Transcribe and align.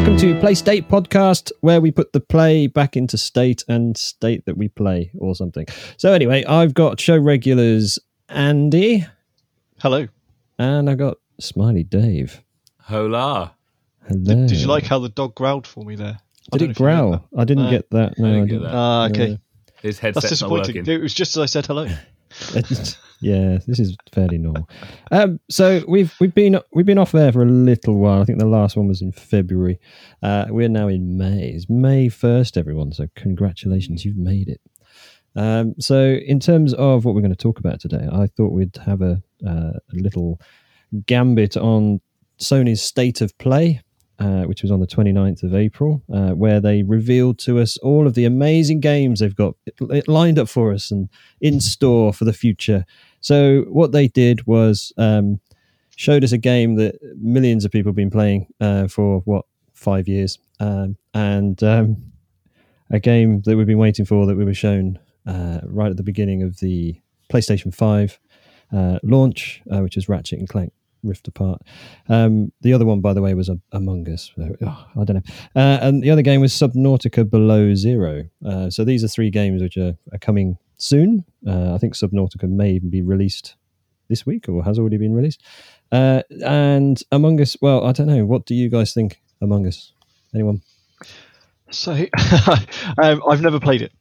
Welcome 0.00 0.16
to 0.16 0.40
Play 0.40 0.54
State 0.54 0.88
Podcast, 0.88 1.52
where 1.60 1.78
we 1.78 1.90
put 1.90 2.14
the 2.14 2.20
play 2.20 2.66
back 2.68 2.96
into 2.96 3.18
state 3.18 3.62
and 3.68 3.94
state 3.98 4.46
that 4.46 4.56
we 4.56 4.68
play 4.68 5.10
or 5.18 5.34
something. 5.34 5.66
So, 5.98 6.14
anyway, 6.14 6.42
I've 6.46 6.72
got 6.72 6.98
show 6.98 7.18
regulars 7.18 7.98
Andy 8.30 9.04
Hello. 9.82 10.08
and 10.58 10.88
I've 10.88 10.96
got 10.96 11.18
Smiley 11.38 11.82
Dave. 11.84 12.42
Hola. 12.80 13.54
Hello. 14.08 14.22
Did, 14.24 14.46
did 14.46 14.58
you 14.60 14.68
like 14.68 14.84
how 14.86 15.00
the 15.00 15.10
dog 15.10 15.34
growled 15.34 15.66
for 15.66 15.84
me 15.84 15.96
there? 15.96 16.18
I 16.50 16.56
Did 16.56 16.58
don't 16.60 16.68
it 16.68 16.70
if 16.70 16.80
you 16.80 16.86
heard 16.86 16.96
growl? 16.96 17.28
I 17.36 17.44
didn't 17.44 17.64
No. 17.64 17.70
get 17.70 17.90
that. 17.90 18.18
No, 18.18 18.26
I 18.26 18.30
didn't 18.30 18.42
I 18.42 18.46
get 18.46 18.48
didn't. 18.52 18.62
that. 18.62 18.74
Ah, 18.74 19.04
okay. 19.10 19.28
No. 19.32 19.36
His 19.82 19.82
That's 19.82 19.98
headset's 20.00 20.24
not 20.24 20.28
disappointing. 20.30 20.76
working. 20.78 20.94
It 20.94 21.02
was 21.02 21.12
just 21.12 21.36
as 21.36 21.42
I 21.42 21.46
said 21.46 21.66
hello. 21.66 21.86
yeah, 23.20 23.58
this 23.66 23.78
is 23.78 23.96
fairly 24.12 24.38
normal. 24.38 24.68
Um, 25.10 25.40
so 25.50 25.82
we've 25.86 26.14
we've 26.20 26.34
been 26.34 26.58
we've 26.72 26.86
been 26.86 26.98
off 26.98 27.12
there 27.12 27.32
for 27.32 27.42
a 27.42 27.46
little 27.46 27.96
while. 27.96 28.22
I 28.22 28.24
think 28.24 28.38
the 28.38 28.46
last 28.46 28.76
one 28.76 28.88
was 28.88 29.02
in 29.02 29.12
February. 29.12 29.78
Uh, 30.22 30.46
we're 30.48 30.68
now 30.68 30.88
in 30.88 31.18
May. 31.18 31.50
It's 31.50 31.68
May 31.68 32.08
first, 32.08 32.56
everyone. 32.56 32.92
So 32.92 33.08
congratulations, 33.16 34.04
you've 34.04 34.16
made 34.16 34.48
it. 34.48 34.60
Um, 35.36 35.74
so 35.78 36.18
in 36.26 36.40
terms 36.40 36.74
of 36.74 37.04
what 37.04 37.14
we're 37.14 37.20
going 37.20 37.34
to 37.34 37.36
talk 37.36 37.58
about 37.58 37.80
today, 37.80 38.08
I 38.10 38.26
thought 38.26 38.52
we'd 38.52 38.76
have 38.84 39.02
a, 39.02 39.22
uh, 39.46 39.72
a 39.78 39.94
little 39.94 40.40
gambit 41.06 41.56
on 41.56 42.00
Sony's 42.38 42.82
state 42.82 43.20
of 43.20 43.36
play. 43.38 43.82
Uh, 44.18 44.42
which 44.42 44.60
was 44.60 44.70
on 44.70 44.80
the 44.80 44.86
29th 44.86 45.42
of 45.44 45.54
April, 45.54 46.02
uh, 46.12 46.32
where 46.32 46.60
they 46.60 46.82
revealed 46.82 47.38
to 47.38 47.58
us 47.58 47.78
all 47.78 48.06
of 48.06 48.12
the 48.12 48.26
amazing 48.26 48.78
games 48.78 49.20
they've 49.20 49.34
got 49.34 49.54
lined 50.06 50.38
up 50.38 50.46
for 50.46 50.74
us 50.74 50.90
and 50.90 51.08
in 51.40 51.58
store 51.58 52.12
for 52.12 52.26
the 52.26 52.32
future. 52.34 52.84
So 53.20 53.62
what 53.68 53.92
they 53.92 54.08
did 54.08 54.46
was 54.46 54.92
um, 54.96 55.40
showed 55.96 56.24
us 56.24 56.32
a 56.32 56.38
game 56.38 56.76
that 56.76 56.98
millions 57.16 57.64
of 57.64 57.70
people 57.70 57.90
have 57.90 57.96
been 57.96 58.10
playing 58.10 58.46
uh, 58.60 58.88
for 58.88 59.20
what 59.20 59.44
five 59.74 60.08
years, 60.08 60.38
um, 60.60 60.96
and 61.14 61.62
um, 61.62 61.96
a 62.90 63.00
game 63.00 63.40
that 63.42 63.56
we've 63.56 63.66
been 63.66 63.78
waiting 63.78 64.04
for 64.04 64.26
that 64.26 64.36
we 64.36 64.44
were 64.44 64.54
shown 64.54 64.98
uh, 65.26 65.60
right 65.64 65.90
at 65.90 65.96
the 65.96 66.02
beginning 66.02 66.42
of 66.42 66.58
the 66.60 66.96
PlayStation 67.30 67.74
Five 67.74 68.18
uh, 68.72 68.98
launch, 69.02 69.62
uh, 69.70 69.80
which 69.80 69.96
is 69.96 70.08
Ratchet 70.08 70.38
and 70.38 70.48
Clank 70.48 70.72
Rift 71.02 71.28
Apart. 71.28 71.62
Um, 72.08 72.52
the 72.60 72.72
other 72.72 72.84
one, 72.84 73.00
by 73.00 73.12
the 73.12 73.22
way, 73.22 73.34
was 73.34 73.50
Among 73.72 74.08
Us. 74.08 74.32
Oh, 74.38 74.86
I 74.96 75.04
don't 75.04 75.16
know. 75.16 75.32
Uh, 75.56 75.78
and 75.82 76.02
the 76.02 76.10
other 76.10 76.22
game 76.22 76.40
was 76.40 76.52
Subnautica 76.52 77.28
Below 77.28 77.74
Zero. 77.74 78.24
Uh, 78.44 78.70
so 78.70 78.84
these 78.84 79.02
are 79.04 79.08
three 79.08 79.30
games 79.30 79.62
which 79.62 79.76
are, 79.76 79.96
are 80.12 80.18
coming 80.18 80.58
soon. 80.82 81.24
Uh, 81.46 81.74
I 81.74 81.78
think 81.78 81.94
Subnautica 81.94 82.48
may 82.48 82.72
even 82.72 82.90
be 82.90 83.02
released 83.02 83.56
this 84.08 84.26
week 84.26 84.48
or 84.48 84.64
has 84.64 84.78
already 84.78 84.96
been 84.96 85.14
released. 85.14 85.42
Uh, 85.92 86.22
and 86.44 87.00
Among 87.12 87.40
Us, 87.40 87.56
well, 87.60 87.84
I 87.86 87.92
don't 87.92 88.06
know. 88.06 88.24
What 88.24 88.44
do 88.46 88.54
you 88.54 88.68
guys 88.68 88.92
think 88.92 89.20
Among 89.40 89.66
Us? 89.66 89.92
Anyone? 90.34 90.62
So 91.70 91.92
um, 92.98 93.22
I've 93.28 93.40
never 93.40 93.60
played 93.60 93.82
it. 93.82 93.92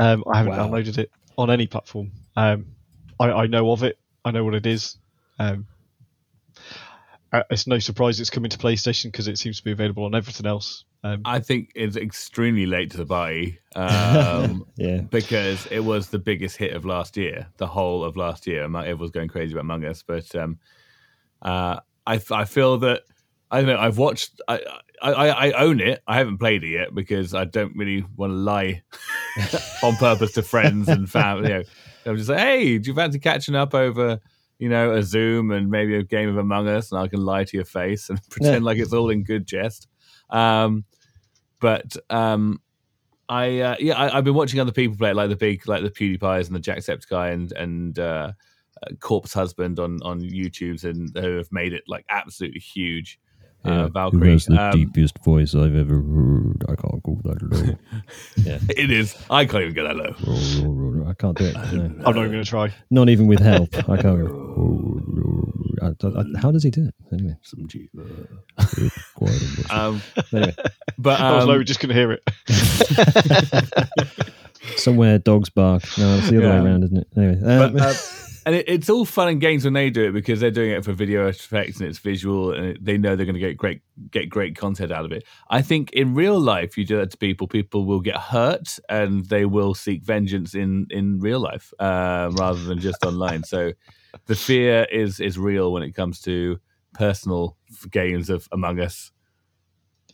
Um, 0.00 0.24
I 0.32 0.38
haven't 0.38 0.52
Wow. 0.56 0.68
downloaded 0.68 0.98
it 0.98 1.10
on 1.36 1.50
any 1.50 1.66
platform. 1.66 2.12
Um, 2.36 2.66
I, 3.20 3.30
I 3.30 3.46
know 3.46 3.70
of 3.72 3.82
it. 3.82 3.98
I 4.24 4.30
know 4.30 4.44
what 4.44 4.54
it 4.54 4.66
is. 4.66 4.96
Um, 5.38 5.66
uh, 7.32 7.42
it's 7.50 7.66
no 7.66 7.78
surprise 7.78 8.20
it's 8.20 8.30
coming 8.30 8.50
to 8.50 8.58
PlayStation 8.58 9.04
because 9.04 9.28
it 9.28 9.38
seems 9.38 9.58
to 9.58 9.64
be 9.64 9.72
available 9.72 10.04
on 10.04 10.14
everything 10.14 10.46
else. 10.46 10.84
Um, 11.04 11.22
I 11.24 11.38
think 11.38 11.70
it's 11.76 11.96
extremely 11.96 12.66
late 12.66 12.90
to 12.90 12.96
the 12.96 13.06
party 13.06 13.60
um, 13.76 14.66
Yeah. 14.76 15.02
because 15.02 15.66
it 15.70 15.80
was 15.80 16.08
the 16.08 16.18
biggest 16.18 16.56
hit 16.56 16.72
of 16.74 16.84
last 16.84 17.16
year, 17.16 17.46
the 17.58 17.68
whole 17.68 18.02
of 18.04 18.16
last 18.16 18.46
year. 18.48 18.64
Among- 18.64 18.84
Everyone's 18.84 19.12
going 19.12 19.28
crazy 19.28 19.52
about 19.52 19.60
Among 19.60 19.84
Us, 19.84 20.02
but 20.02 20.34
um, 20.34 20.58
uh, 21.42 21.78
I, 22.06 22.20
I 22.32 22.44
feel 22.44 22.78
that 22.78 23.02
I 23.50 23.60
don't 23.60 23.68
know. 23.68 23.78
I've 23.78 23.96
watched. 23.98 24.40
I, 24.48 24.60
I, 25.00 25.28
I 25.28 25.52
own 25.52 25.80
it. 25.80 26.02
I 26.06 26.16
haven't 26.18 26.38
played 26.38 26.64
it 26.64 26.70
yet 26.70 26.94
because 26.94 27.32
I 27.32 27.44
don't 27.44 27.76
really 27.76 28.04
want 28.16 28.32
to 28.32 28.36
lie 28.36 28.82
on 29.82 29.94
purpose 29.96 30.32
to 30.32 30.42
friends 30.42 30.88
and 30.88 31.08
family. 31.08 31.48
You 31.50 31.54
know, 31.58 31.62
I'm 32.06 32.16
just 32.16 32.28
like, 32.28 32.40
hey, 32.40 32.78
do 32.78 32.90
you 32.90 32.94
fancy 32.96 33.18
catching 33.20 33.54
up 33.54 33.72
over? 33.74 34.18
You 34.58 34.68
know, 34.68 34.92
a 34.94 35.02
Zoom 35.04 35.52
and 35.52 35.70
maybe 35.70 35.94
a 35.94 36.02
game 36.02 36.28
of 36.28 36.36
Among 36.36 36.66
Us, 36.68 36.90
and 36.90 37.00
I 37.00 37.06
can 37.06 37.20
lie 37.24 37.44
to 37.44 37.56
your 37.56 37.64
face 37.64 38.10
and 38.10 38.20
pretend 38.30 38.64
like 38.64 38.78
it's 38.78 38.92
all 38.92 39.08
in 39.10 39.22
good 39.22 39.46
jest. 39.46 39.86
Um, 40.30 40.84
but 41.60 41.96
um, 42.10 42.60
I 43.28 43.60
uh, 43.60 43.76
yeah, 43.78 43.94
I, 43.94 44.18
I've 44.18 44.24
been 44.24 44.34
watching 44.34 44.60
other 44.60 44.72
people 44.72 44.96
play 44.96 45.10
it, 45.10 45.16
like 45.16 45.28
the 45.28 45.36
big, 45.36 45.66
like 45.68 45.82
the 45.82 45.90
PewDiePies 45.90 46.46
and 46.46 46.56
the 46.56 46.60
Jacksepticeye 46.60 47.32
and 47.32 47.52
and 47.52 47.98
uh, 47.98 48.32
uh, 48.82 48.94
Corpse 49.00 49.32
Husband 49.32 49.78
on 49.78 50.00
on 50.02 50.20
YouTube's 50.20 50.84
and 50.84 51.10
who 51.16 51.36
have 51.36 51.50
made 51.52 51.72
it 51.72 51.84
like 51.86 52.04
absolutely 52.08 52.60
huge. 52.60 53.18
Uh, 53.64 53.88
Valkyrae, 53.88 54.56
Um, 54.56 54.70
deepest 54.70 55.18
voice 55.24 55.54
I've 55.54 55.74
ever 55.74 56.00
heard? 56.00 56.64
I 56.68 56.76
can't 56.76 57.02
go 57.02 57.20
that 57.24 57.42
low. 57.42 57.74
yeah. 58.36 58.58
it 58.70 58.90
is. 58.90 59.16
I 59.28 59.46
can't 59.46 59.64
even 59.64 59.74
get 59.74 59.82
that 59.82 59.96
low. 59.96 61.08
I 61.08 61.12
can't 61.14 61.36
do 61.36 61.46
it. 61.46 61.54
no. 61.54 61.82
I'm 61.82 61.98
not 61.98 62.16
even 62.18 62.30
going 62.30 62.44
to 62.44 62.48
try. 62.48 62.72
Not 62.90 63.08
even 63.08 63.26
with 63.26 63.40
help. 63.40 63.74
I 63.88 64.00
can't 64.00 64.26
go. 64.28 65.52
I- 66.02 66.20
I- 66.20 66.40
how 66.40 66.50
does 66.50 66.62
he 66.62 66.70
do 66.70 66.86
it? 66.88 66.94
Anyway. 67.12 67.36
Some 67.42 67.66
G- 67.68 67.88
Quite 69.14 69.32
a- 69.70 69.76
um, 69.78 70.02
anyway. 70.32 70.54
but 70.98 71.20
I 71.20 71.32
was 71.34 71.42
um, 71.44 71.48
low, 71.50 71.62
just 71.62 71.80
going 71.80 71.88
to 71.90 71.94
hear 71.94 72.12
it. 72.12 72.22
Somewhere 74.76 75.18
dogs 75.18 75.48
bark. 75.50 75.82
No, 75.98 76.16
it's 76.18 76.28
the 76.30 76.38
other 76.38 76.46
Yeah. 76.46 76.62
way 76.62 76.68
around, 76.68 76.84
isn't 76.84 76.96
it? 76.98 77.08
Anyway. 77.16 77.40
Um, 77.42 77.72
but, 77.74 77.82
uh, 77.82 77.94
and 78.46 78.54
it, 78.56 78.68
it's 78.68 78.88
all 78.90 79.04
fun 79.04 79.28
and 79.28 79.40
games 79.40 79.64
when 79.64 79.72
they 79.72 79.90
do 79.90 80.04
it 80.08 80.12
because 80.12 80.40
they're 80.40 80.50
doing 80.50 80.70
it 80.72 80.84
for 80.84 80.92
video 80.92 81.26
effects 81.26 81.78
and 81.80 81.88
it's 81.88 81.98
visual 81.98 82.52
and 82.52 82.66
it, 82.66 82.84
they 82.84 82.96
know 82.98 83.14
they're 83.16 83.26
going 83.26 83.34
to 83.34 83.40
get 83.40 83.56
great 83.56 83.82
get 84.10 84.28
great 84.28 84.56
content 84.56 84.92
out 84.92 85.04
of 85.04 85.12
it. 85.12 85.24
I 85.50 85.62
think 85.62 85.92
in 85.92 86.14
real 86.14 86.38
life, 86.38 86.76
you 86.78 86.84
do 86.84 86.96
that 86.98 87.10
to 87.12 87.16
people, 87.16 87.46
people 87.48 87.84
will 87.86 88.00
get 88.00 88.16
hurt 88.16 88.78
and 88.88 89.24
they 89.26 89.44
will 89.44 89.74
seek 89.74 90.02
vengeance 90.04 90.54
in 90.54 90.86
in 90.90 91.18
real 91.18 91.40
life 91.40 91.72
uh, 91.78 92.30
rather 92.34 92.62
than 92.62 92.78
just 92.80 93.04
online. 93.04 93.44
So 93.44 93.72
the 94.26 94.34
fear 94.34 94.86
is 94.90 95.20
is 95.20 95.38
real 95.38 95.72
when 95.72 95.82
it 95.82 95.92
comes 95.92 96.20
to 96.22 96.58
personal 96.94 97.56
f- 97.70 97.90
games 97.90 98.30
of 98.30 98.48
Among 98.52 98.80
Us. 98.80 99.10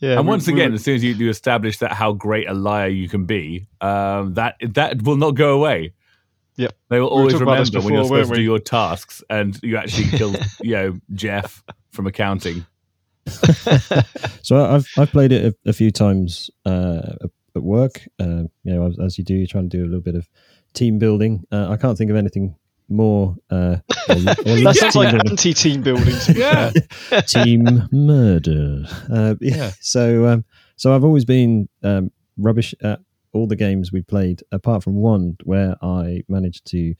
Yeah, 0.01 0.17
and 0.17 0.21
we- 0.27 0.29
once 0.29 0.47
we 0.47 0.53
again, 0.53 0.71
were- 0.71 0.75
as 0.75 0.83
soon 0.83 0.95
as 0.95 1.03
you, 1.03 1.13
you 1.13 1.29
establish 1.29 1.77
that 1.79 1.93
how 1.93 2.11
great 2.13 2.49
a 2.49 2.53
liar 2.53 2.89
you 2.89 3.07
can 3.07 3.25
be, 3.25 3.67
um, 3.81 4.33
that 4.33 4.55
that 4.73 5.01
will 5.03 5.17
not 5.17 5.31
go 5.31 5.53
away. 5.55 5.93
Yep. 6.57 6.73
They 6.89 6.99
will 7.01 7.07
always 7.07 7.33
talking 7.33 7.47
about 7.47 7.59
this 7.59 7.69
remember 7.69 7.85
when 7.85 7.93
you're 7.95 8.03
supposed 8.05 8.29
to 8.31 8.35
do 8.37 8.41
your 8.41 8.59
tasks 8.59 9.21
and 9.29 9.59
you 9.61 9.75
actually 9.77 10.07
killed, 10.17 10.37
you 10.61 10.71
know, 10.71 10.99
Jeff 11.13 11.63
from 11.91 12.07
accounting. 12.07 12.65
so 14.41 14.63
I've 14.65 14.87
I've 14.97 15.11
played 15.11 15.31
it 15.31 15.45
a, 15.65 15.69
a 15.69 15.73
few 15.73 15.91
times 15.91 16.49
uh, 16.65 17.15
at 17.55 17.63
work. 17.63 18.01
Uh, 18.19 18.43
you 18.63 18.73
know, 18.73 18.87
as, 18.87 18.97
as 18.99 19.17
you 19.17 19.23
do, 19.23 19.33
you're 19.35 19.47
trying 19.47 19.69
to 19.69 19.77
do 19.77 19.83
a 19.83 19.87
little 19.87 20.01
bit 20.01 20.15
of 20.15 20.29
team 20.73 20.99
building. 20.99 21.43
Uh, 21.51 21.69
I 21.69 21.77
can't 21.77 21.97
think 21.97 22.09
of 22.11 22.17
anything 22.17 22.55
more. 22.89 23.35
Uh, 23.49 23.77
or, 24.09 24.15
or 24.15 24.19
that 24.21 24.61
less 24.63 24.79
sounds 24.79 24.95
like 24.95 25.11
building. 25.11 25.31
anti-team 25.31 25.81
building. 25.81 26.15
Yeah. 26.33 26.71
team 27.27 27.87
murder. 27.91 28.85
Uh, 29.11 29.35
yeah. 29.41 29.55
Yeah. 29.55 29.71
So 29.81 30.27
um, 30.27 30.45
so 30.75 30.93
I've 30.95 31.03
always 31.03 31.25
been 31.25 31.69
um, 31.83 32.11
rubbish 32.37 32.73
at 32.81 32.99
all 33.33 33.47
the 33.47 33.55
games 33.55 33.91
we 33.91 34.01
played, 34.01 34.43
apart 34.51 34.83
from 34.83 34.95
one 34.95 35.37
where 35.43 35.75
I 35.81 36.23
managed 36.27 36.65
to 36.67 36.95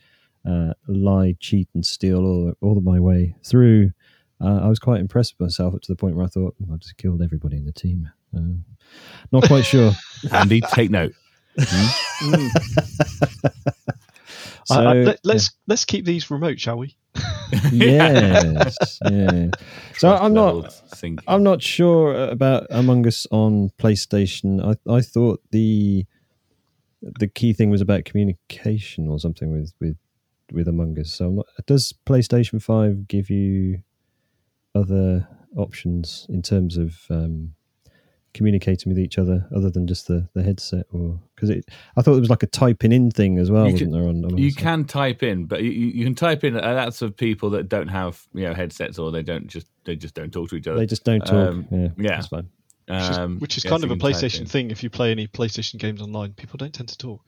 uh, 0.48 0.74
lie, 0.88 1.36
cheat, 1.40 1.70
and 1.74 1.86
steal 1.86 2.26
all 2.26 2.54
all 2.62 2.78
of 2.78 2.84
my 2.84 3.00
way 3.00 3.36
through. 3.44 3.92
Uh, 4.42 4.60
I 4.64 4.68
was 4.68 4.80
quite 4.80 5.00
impressed 5.00 5.36
with 5.38 5.46
myself 5.46 5.76
up 5.76 5.82
to 5.82 5.92
the 5.92 5.96
point 5.96 6.16
where 6.16 6.26
I 6.26 6.30
thought 6.30 6.56
"Oh, 6.62 6.74
I 6.74 6.78
just 6.78 6.98
killed 6.98 7.22
everybody 7.22 7.58
in 7.58 7.66
the 7.66 7.72
team. 7.72 8.10
Um, 8.36 8.66
not 9.32 9.44
quite 9.44 9.66
sure. 9.66 9.92
Andy, 10.32 10.62
take 10.62 10.92
note. 10.92 11.14
Mm. 11.58 12.52
So, 14.66 14.76
I- 14.76 14.92
I- 14.92 15.04
let, 15.04 15.20
let's 15.24 15.52
let's 15.68 15.86
keep 15.86 16.06
these 16.06 16.30
remote, 16.30 16.60
shall 16.60 16.78
we? 16.78 16.98
yes, 17.72 19.00
yeah. 19.10 19.48
So 19.98 20.14
I'm 20.14 20.34
not. 20.34 20.56
Levels 20.56 20.82
sinking. 20.88 21.24
I'm 21.28 21.44
not 21.44 21.62
sure 21.62 22.14
about 22.30 22.68
Among 22.70 23.08
Us 23.08 23.26
on 23.32 23.70
PlayStation. 23.80 24.62
I, 24.62 24.92
I 24.92 25.00
thought 25.02 25.42
the 25.52 26.06
the 27.02 27.28
key 27.30 27.54
thing 27.54 27.70
was 27.70 27.80
about 27.82 28.04
communication 28.04 29.08
or 29.08 29.18
something 29.20 29.52
with 29.52 29.72
with 29.80 29.96
with 30.52 30.68
Among 30.68 31.00
Us. 31.00 31.14
So 31.14 31.28
I'm 31.28 31.36
not, 31.38 31.46
does 31.66 31.94
PlayStation 32.06 32.62
Five 32.62 33.08
give 33.08 33.30
you 33.30 33.84
other 34.76 35.28
options 35.56 36.26
in 36.28 36.42
terms 36.42 36.76
of 36.76 36.98
um, 37.10 37.55
communicating 38.36 38.92
with 38.92 39.00
each 39.00 39.18
other 39.18 39.48
other 39.56 39.72
than 39.72 39.88
just 39.88 40.08
the, 40.08 40.28
the 40.36 40.44
headset? 40.44 40.86
Or 40.94 41.20
because 41.34 41.50
it, 41.50 41.66
I 41.98 42.04
thought 42.04 42.16
it 42.16 42.20
was 42.20 42.30
like 42.30 42.44
a 42.44 42.48
typing 42.48 42.92
in 42.92 43.10
thing 43.10 43.40
as 43.40 43.50
well, 43.50 43.66
You 43.66 43.72
wasn't 43.74 43.92
can- 43.94 44.00
there? 44.00 44.10
On 44.10 44.24
Among 44.24 44.38
You 44.38 44.54
can 44.54 44.86
type 44.86 45.24
in, 45.24 45.46
but 45.46 45.64
you, 45.64 45.72
you 45.72 45.88
you 45.88 46.04
can 46.06 46.14
type 46.16 46.44
in. 46.44 46.54
lots 46.54 47.02
of 47.02 47.18
people 47.18 47.50
that 47.52 47.68
don't 47.70 47.88
have 47.88 48.22
you 48.34 48.44
know 48.44 48.54
headsets 48.54 49.00
or 49.00 49.12
they 49.12 49.24
don't 49.24 49.48
just 49.48 49.68
they 49.86 49.96
just 49.96 50.14
don't 50.14 50.32
talk 50.32 50.50
to 50.50 50.56
each 50.56 50.68
other. 50.68 50.78
They 50.78 50.86
just 50.86 51.04
don't 51.04 51.22
talk. 51.26 51.50
Um, 51.50 51.68
yeah, 51.72 51.88
yeah. 51.98 52.10
that's 52.10 52.28
fine. 52.28 52.50
Which 52.88 53.10
is, 53.10 53.18
Um, 53.18 53.40
which 53.40 53.58
is 53.58 53.64
yeah, 53.66 53.72
kind 53.72 53.84
of 53.84 53.90
a 53.90 53.94
you 53.96 54.00
can 54.00 54.12
type 54.12 54.22
PlayStation 54.22 54.48
thing. 54.48 54.70
If 54.70 54.84
you 54.84 54.92
play 54.92 55.10
any 55.10 55.26
PlayStation 55.28 55.80
games 55.80 56.02
online, 56.04 56.34
people 56.34 56.58
don't 56.58 56.74
tend 56.74 56.90
to 56.90 56.98
talk. 56.98 57.22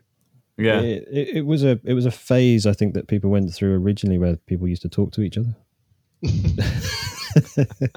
Yeah, 0.60 0.82
It, 0.82 1.08
it, 1.12 1.28
it 1.38 1.46
was 1.46 1.64
a 1.64 1.80
it 1.84 1.94
was 1.94 2.06
a 2.06 2.12
phase 2.12 2.66
I 2.66 2.74
think 2.74 2.94
that 2.96 3.08
people 3.08 3.30
went 3.30 3.54
through 3.54 3.74
originally 3.76 4.18
where 4.18 4.36
people 4.36 4.68
used 4.68 4.82
to 4.84 4.90
talk 4.90 5.12
to 5.14 5.22
each 5.22 5.38
other. 5.38 5.56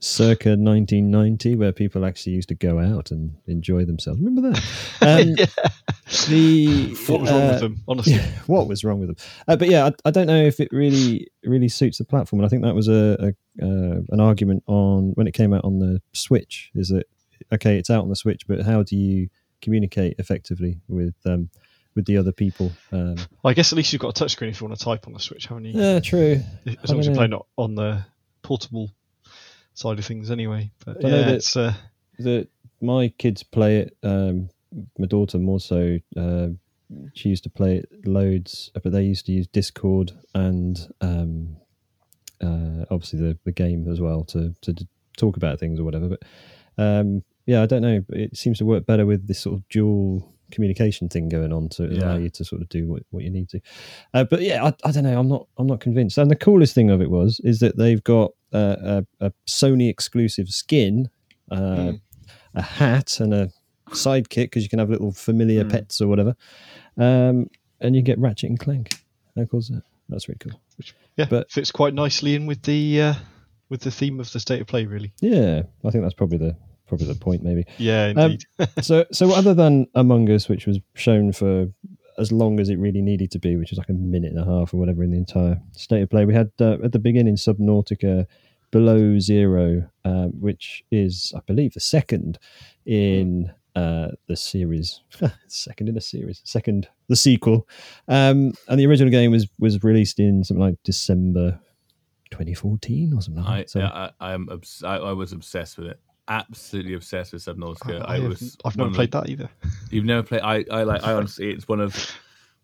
circa 0.00 0.50
1990, 0.50 1.56
where 1.56 1.72
people 1.72 2.04
actually 2.04 2.32
used 2.32 2.48
to 2.48 2.54
go 2.54 2.78
out 2.78 3.10
and 3.10 3.36
enjoy 3.46 3.84
themselves. 3.84 4.20
Remember 4.20 4.50
that? 4.50 4.62
Um, 5.02 5.36
The 6.28 6.94
What 7.08 7.20
was 7.20 7.30
wrong 7.30 7.42
uh, 7.42 7.50
with 7.50 7.60
them? 7.60 7.82
Honestly, 7.88 8.12
yeah, 8.14 8.30
what 8.46 8.68
was 8.68 8.84
wrong 8.84 9.00
with 9.00 9.08
them? 9.08 9.16
Uh, 9.48 9.56
but 9.56 9.68
yeah, 9.68 9.86
I, 9.86 9.92
I 10.04 10.10
don't 10.10 10.26
know 10.26 10.42
if 10.42 10.60
it 10.60 10.68
really 10.72 11.28
really 11.44 11.68
suits 11.68 11.98
the 11.98 12.04
platform, 12.04 12.40
and 12.40 12.46
I 12.46 12.48
think 12.48 12.62
that 12.62 12.74
was 12.74 12.88
a, 12.88 13.16
a 13.20 13.64
uh, 13.64 14.00
an 14.10 14.20
argument 14.20 14.62
on 14.66 15.12
when 15.14 15.26
it 15.26 15.34
came 15.34 15.52
out 15.52 15.64
on 15.64 15.78
the 15.78 16.00
Switch. 16.12 16.70
Is 16.74 16.88
that 16.88 17.06
okay? 17.52 17.76
It's 17.76 17.90
out 17.90 18.02
on 18.02 18.08
the 18.08 18.16
Switch, 18.16 18.46
but 18.46 18.62
how 18.62 18.82
do 18.82 18.96
you 18.96 19.28
communicate 19.60 20.14
effectively 20.18 20.78
with 20.88 21.14
um, 21.24 21.50
with 21.94 22.06
the 22.06 22.16
other 22.16 22.32
people? 22.32 22.72
Um, 22.92 23.16
I 23.44 23.52
guess 23.52 23.72
at 23.72 23.76
least 23.76 23.92
you've 23.92 24.02
got 24.02 24.18
a 24.18 24.24
touchscreen 24.24 24.48
if 24.48 24.60
you 24.60 24.66
want 24.66 24.78
to 24.78 24.84
type 24.84 25.06
on 25.06 25.12
the 25.12 25.20
Switch, 25.20 25.46
haven't 25.46 25.64
you? 25.64 25.80
yeah, 25.80 26.00
true. 26.00 26.40
as 26.66 26.66
long 26.66 26.84
don't 26.84 26.98
as 27.00 27.06
you're 27.06 27.16
playing 27.16 27.38
on 27.56 27.74
the 27.74 28.04
portable 28.42 28.90
side 29.78 29.98
of 29.98 30.04
things, 30.04 30.30
anyway. 30.30 30.70
But 30.84 31.04
I 31.04 31.08
know 31.08 31.18
yeah, 31.18 31.24
that- 31.26 31.34
it's 31.34 31.56
uh, 31.56 31.74
the 32.18 32.48
my 32.80 33.08
kids 33.18 33.42
play 33.42 33.78
it. 33.78 33.96
Um, 34.02 34.48
my 34.98 35.06
daughter 35.06 35.38
more 35.38 35.60
so. 35.60 35.98
Uh, 36.16 36.48
she 37.14 37.30
used 37.30 37.42
to 37.44 37.50
play 37.50 37.76
it 37.78 38.06
loads, 38.06 38.70
but 38.82 38.92
they 38.92 39.02
used 39.02 39.26
to 39.26 39.32
use 39.32 39.46
Discord 39.48 40.12
and 40.34 40.78
um, 41.00 41.56
uh, 42.40 42.84
obviously 42.90 43.18
the, 43.18 43.38
the 43.44 43.52
game 43.52 43.88
as 43.90 44.00
well 44.00 44.24
to 44.24 44.54
to 44.60 44.72
d- 44.72 44.86
talk 45.16 45.36
about 45.36 45.58
things 45.58 45.80
or 45.80 45.84
whatever. 45.84 46.08
But 46.08 46.22
um, 46.78 47.22
yeah, 47.46 47.62
I 47.62 47.66
don't 47.66 47.82
know. 47.82 48.04
It 48.10 48.36
seems 48.36 48.58
to 48.58 48.64
work 48.66 48.86
better 48.86 49.06
with 49.06 49.26
this 49.26 49.40
sort 49.40 49.56
of 49.56 49.68
dual 49.68 50.32
communication 50.50 51.08
thing 51.08 51.28
going 51.28 51.52
on 51.52 51.68
to 51.70 51.84
allow 51.86 52.16
you 52.16 52.30
to 52.30 52.44
sort 52.44 52.62
of 52.62 52.68
do 52.68 52.86
what, 52.88 53.02
what 53.10 53.22
you 53.24 53.30
need 53.30 53.48
to. 53.50 53.60
Uh, 54.14 54.24
but 54.24 54.40
yeah, 54.42 54.64
I, 54.64 54.72
I 54.84 54.92
don't 54.92 55.04
know. 55.04 55.18
I'm 55.18 55.28
not 55.28 55.46
I'm 55.58 55.66
not 55.66 55.80
convinced. 55.80 56.18
And 56.18 56.30
the 56.30 56.36
coolest 56.36 56.74
thing 56.74 56.90
of 56.90 57.00
it 57.00 57.10
was 57.10 57.40
is 57.44 57.60
that 57.60 57.76
they've 57.76 58.02
got 58.04 58.32
uh, 58.52 59.02
a, 59.20 59.26
a 59.26 59.32
Sony 59.48 59.88
exclusive 59.90 60.48
skin. 60.48 61.08
Uh, 61.50 61.56
Mm. 61.56 62.00
a 62.54 62.62
hat 62.62 63.20
and 63.20 63.32
a 63.34 63.50
sidekick 63.90 64.46
because 64.46 64.62
you 64.62 64.68
can 64.68 64.78
have 64.78 64.90
little 64.90 65.12
familiar 65.12 65.62
Mm. 65.64 65.70
pets 65.70 66.00
or 66.00 66.08
whatever. 66.08 66.34
Um, 66.96 67.48
and 67.80 67.94
you 67.94 68.02
get 68.02 68.18
Ratchet 68.18 68.48
and 68.50 68.58
Clank. 68.58 68.94
Of 69.36 69.50
course, 69.50 69.70
uh, 69.70 69.80
that's 70.08 70.26
really 70.28 70.38
cool. 70.40 70.60
yeah, 71.16 71.26
but- 71.28 71.50
fits 71.52 71.70
quite 71.70 71.94
nicely 71.94 72.34
in 72.34 72.46
with 72.46 72.62
the 72.62 73.00
uh, 73.02 73.14
with 73.68 73.82
the 73.82 73.90
theme 73.90 74.18
of 74.20 74.32
the 74.32 74.40
state 74.40 74.60
of 74.60 74.66
play, 74.66 74.86
really. 74.86 75.12
Yeah, 75.20 75.62
I 75.84 75.90
think 75.90 76.02
that's 76.02 76.14
probably 76.14 76.38
the 76.38 76.56
probably 76.86 77.06
the 77.06 77.14
point, 77.14 77.42
maybe. 77.42 77.64
Yeah, 77.78 78.12
Um, 78.16 78.32
indeed. 78.32 78.44
so, 78.82 79.04
so 79.12 79.32
other 79.32 79.54
than 79.54 79.86
Among 79.94 80.30
Us, 80.30 80.48
which 80.48 80.66
was 80.66 80.78
shown 80.94 81.32
for 81.32 81.68
as 82.18 82.32
long 82.32 82.60
as 82.60 82.68
it 82.68 82.76
really 82.76 83.02
needed 83.02 83.30
to 83.32 83.38
be, 83.38 83.56
which 83.56 83.70
was 83.70 83.78
like 83.78 83.88
a 83.88 83.92
minute 83.94 84.32
and 84.32 84.40
a 84.40 84.44
half 84.44 84.72
or 84.72 84.78
whatever 84.78 85.02
in 85.04 85.10
the 85.10 85.18
entire 85.18 85.60
state 85.72 86.02
of 86.02 86.10
play, 86.10 86.24
we 86.24 86.34
had 86.34 86.50
uh, 86.60 86.76
at 86.82 86.92
the 86.92 86.98
beginning 86.98 87.36
Subnautica 87.36 88.26
Below 88.70 89.18
Zero, 89.18 89.88
uh, 90.04 90.26
which 90.26 90.84
is, 90.90 91.32
I 91.36 91.40
believe, 91.46 91.74
the 91.74 91.80
second 91.80 92.38
in 92.84 93.52
uh, 93.74 94.08
the 94.26 94.36
series, 94.36 95.00
second 95.46 95.88
in 95.88 95.96
a 95.96 96.00
series, 96.00 96.40
second 96.44 96.88
the 97.08 97.16
sequel, 97.16 97.68
um, 98.08 98.52
and 98.68 98.80
the 98.80 98.86
original 98.86 99.10
game 99.10 99.30
was 99.30 99.46
was 99.58 99.84
released 99.84 100.18
in 100.18 100.42
something 100.42 100.62
like 100.62 100.76
December 100.82 101.60
2014 102.30 103.12
or 103.14 103.20
something. 103.20 103.44
Like 103.44 103.52
I, 103.52 103.58
that. 103.58 103.70
So, 103.70 103.80
I, 103.80 104.10
I 104.18 104.32
am 104.32 104.48
obs- 104.50 104.82
I, 104.82 104.96
I 104.96 105.12
was 105.12 105.32
obsessed 105.32 105.78
with 105.78 105.88
it. 105.88 106.00
Absolutely 106.28 106.94
obsessed 106.94 107.32
with 107.32 107.44
Subnautica. 107.44 108.02
I, 108.06 108.14
I, 108.14 108.20
have, 108.20 108.28
was. 108.28 108.56
I've 108.64 108.76
never 108.76 108.90
played 108.90 109.12
the- 109.12 109.20
that 109.20 109.30
either. 109.30 109.50
You've 109.90 110.04
never 110.04 110.22
played. 110.22 110.42
I, 110.42 110.64
I 110.70 110.82
like. 110.82 111.04
I 111.04 111.12
honestly, 111.12 111.50
it's 111.50 111.68
one 111.68 111.80
of 111.80 111.94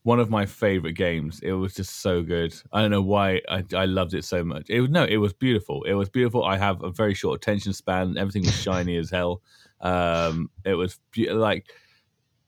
one 0.03 0.19
of 0.19 0.31
my 0.31 0.47
favorite 0.47 0.95
games. 0.95 1.41
It 1.43 1.53
was 1.53 1.75
just 1.75 2.01
so 2.01 2.23
good. 2.23 2.55
I 2.73 2.81
don't 2.81 2.91
know 2.91 3.03
why 3.03 3.41
I, 3.49 3.65
I 3.75 3.85
loved 3.85 4.15
it 4.15 4.25
so 4.25 4.43
much. 4.43 4.69
It 4.69 4.81
was 4.81 4.91
no, 4.91 5.05
it 5.05 5.19
was 5.19 5.33
beautiful. 5.33 5.85
It 5.85 5.95
was 5.95 6.09
beautiful. 6.09 6.45
I 6.45 6.57
have 6.57 6.83
a 6.83 6.91
very 6.91 7.15
short 7.15 7.37
attention 7.37 7.73
span. 7.73 8.17
Everything 8.19 8.43
was 8.43 8.61
shiny 8.61 8.97
as 8.97 9.11
hell. 9.11 9.43
Um, 9.81 10.51
it 10.65 10.75
was 10.75 10.99
be- 11.13 11.31
like 11.31 11.67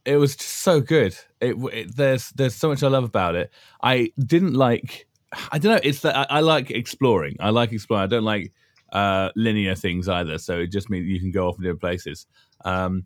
it 0.05 0.16
was 0.16 0.37
just 0.37 0.50
so 0.50 0.81
good. 0.81 1.16
It, 1.40 1.56
it 1.72 1.96
there's 1.96 2.31
there's 2.31 2.55
so 2.55 2.69
much 2.69 2.82
I 2.82 2.88
love 2.88 3.05
about 3.05 3.37
it. 3.37 3.52
I 3.82 4.12
didn't 4.19 4.55
like. 4.55 5.06
I 5.50 5.58
don't 5.58 5.72
know. 5.75 5.81
It's 5.82 6.00
that 6.00 6.16
I, 6.16 6.38
I 6.38 6.40
like 6.40 6.70
exploring. 6.70 7.37
I 7.40 7.50
like 7.50 7.72
exploring. 7.72 8.05
I 8.05 8.06
don't 8.08 8.25
like 8.25 8.52
uh, 8.93 9.31
linear 9.37 9.75
things 9.75 10.09
either. 10.09 10.39
So 10.39 10.59
it 10.59 10.69
just 10.69 10.91
means 10.91 11.07
you 11.07 11.21
can 11.21 11.31
go 11.31 11.49
off 11.49 11.57
in 11.57 11.63
different 11.63 11.81
places. 11.81 12.27
Um, 12.65 13.05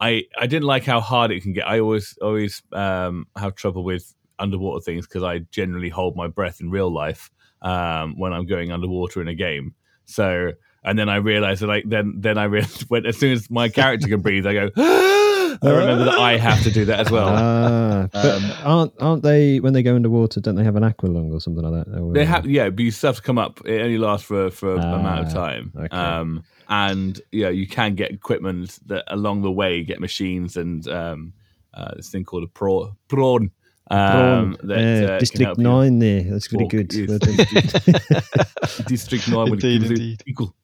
I 0.00 0.24
I 0.38 0.46
didn't 0.46 0.66
like 0.66 0.84
how 0.84 1.00
hard 1.00 1.30
it 1.30 1.42
can 1.42 1.52
get. 1.52 1.66
I 1.66 1.80
always 1.80 2.16
always 2.22 2.62
um, 2.72 3.26
have 3.36 3.54
trouble 3.54 3.84
with 3.84 4.14
underwater 4.38 4.80
things 4.80 5.06
because 5.06 5.22
I 5.22 5.40
generally 5.50 5.88
hold 5.88 6.16
my 6.16 6.28
breath 6.28 6.60
in 6.60 6.70
real 6.70 6.92
life 6.92 7.30
um, 7.62 8.18
when 8.18 8.32
I'm 8.32 8.46
going 8.46 8.70
underwater 8.70 9.20
in 9.20 9.28
a 9.28 9.34
game. 9.34 9.74
So 10.04 10.52
and 10.84 10.98
then 10.98 11.08
I 11.08 11.16
realized 11.16 11.62
that 11.62 11.70
I 11.70 11.82
then 11.84 12.14
then 12.16 12.38
I 12.38 12.44
realized 12.44 12.82
when 12.88 13.06
as 13.06 13.18
soon 13.18 13.32
as 13.32 13.50
my 13.50 13.68
character 13.68 14.08
can 14.08 14.20
breathe, 14.20 14.46
I 14.46 14.52
go. 14.52 15.24
I 15.62 15.70
remember 15.70 16.04
that 16.04 16.18
I 16.18 16.36
have 16.36 16.62
to 16.64 16.70
do 16.70 16.84
that 16.86 17.00
as 17.00 17.10
well. 17.10 17.28
Ah, 17.38 18.08
but 18.12 18.24
Um, 18.24 18.52
aren't 18.64 18.92
aren't 19.00 19.22
they 19.22 19.60
when 19.60 19.72
they 19.72 19.82
go 19.82 19.94
underwater? 19.96 20.40
Don't 20.40 20.54
they 20.56 20.64
have 20.64 20.76
an 20.76 20.84
aqua 20.84 21.06
lung 21.08 21.32
or 21.32 21.40
something 21.40 21.62
like 21.64 21.84
that? 21.86 21.98
Or- 22.00 22.12
They 22.12 22.24
have, 22.24 22.46
yeah, 22.46 22.70
but 22.70 22.80
you 22.84 22.90
still 22.90 23.08
have 23.08 23.16
to 23.16 23.22
come 23.22 23.38
up. 23.38 23.60
It 23.66 23.80
only 23.80 23.98
lasts 23.98 24.26
for 24.26 24.50
for 24.50 24.74
an 24.76 24.82
amount 24.82 25.20
of 25.20 25.28
Ah, 25.28 25.32
time. 25.46 25.72
okay. 25.76 25.96
Um, 25.96 26.44
and 26.68 27.20
yeah, 27.32 27.48
you 27.48 27.66
can 27.66 27.94
get 27.94 28.10
equipment 28.10 28.78
that 28.86 29.04
along 29.08 29.42
the 29.42 29.50
way, 29.50 29.82
get 29.84 30.00
machines 30.00 30.56
and 30.56 30.86
um, 30.88 31.32
uh, 31.74 31.94
this 31.96 32.08
thing 32.10 32.24
called 32.24 32.44
a 32.44 32.48
prawn. 32.48 32.92
prawn 33.08 33.50
um, 33.90 34.56
that, 34.64 34.78
uh, 34.78 35.12
uh, 35.14 35.18
District 35.18 35.44
help 35.46 35.58
you. 35.58 35.64
Nine 35.64 35.98
there. 35.98 36.22
That's 36.24 36.52
really 36.52 36.64
Walk. 36.64 36.72
good. 36.72 36.92
Yes. 36.92 38.84
District 38.86 39.28
Nine 39.28 39.44
when 39.50 39.52
Indeed, 39.54 39.82
indeed. 39.84 40.22
equal. 40.26 40.54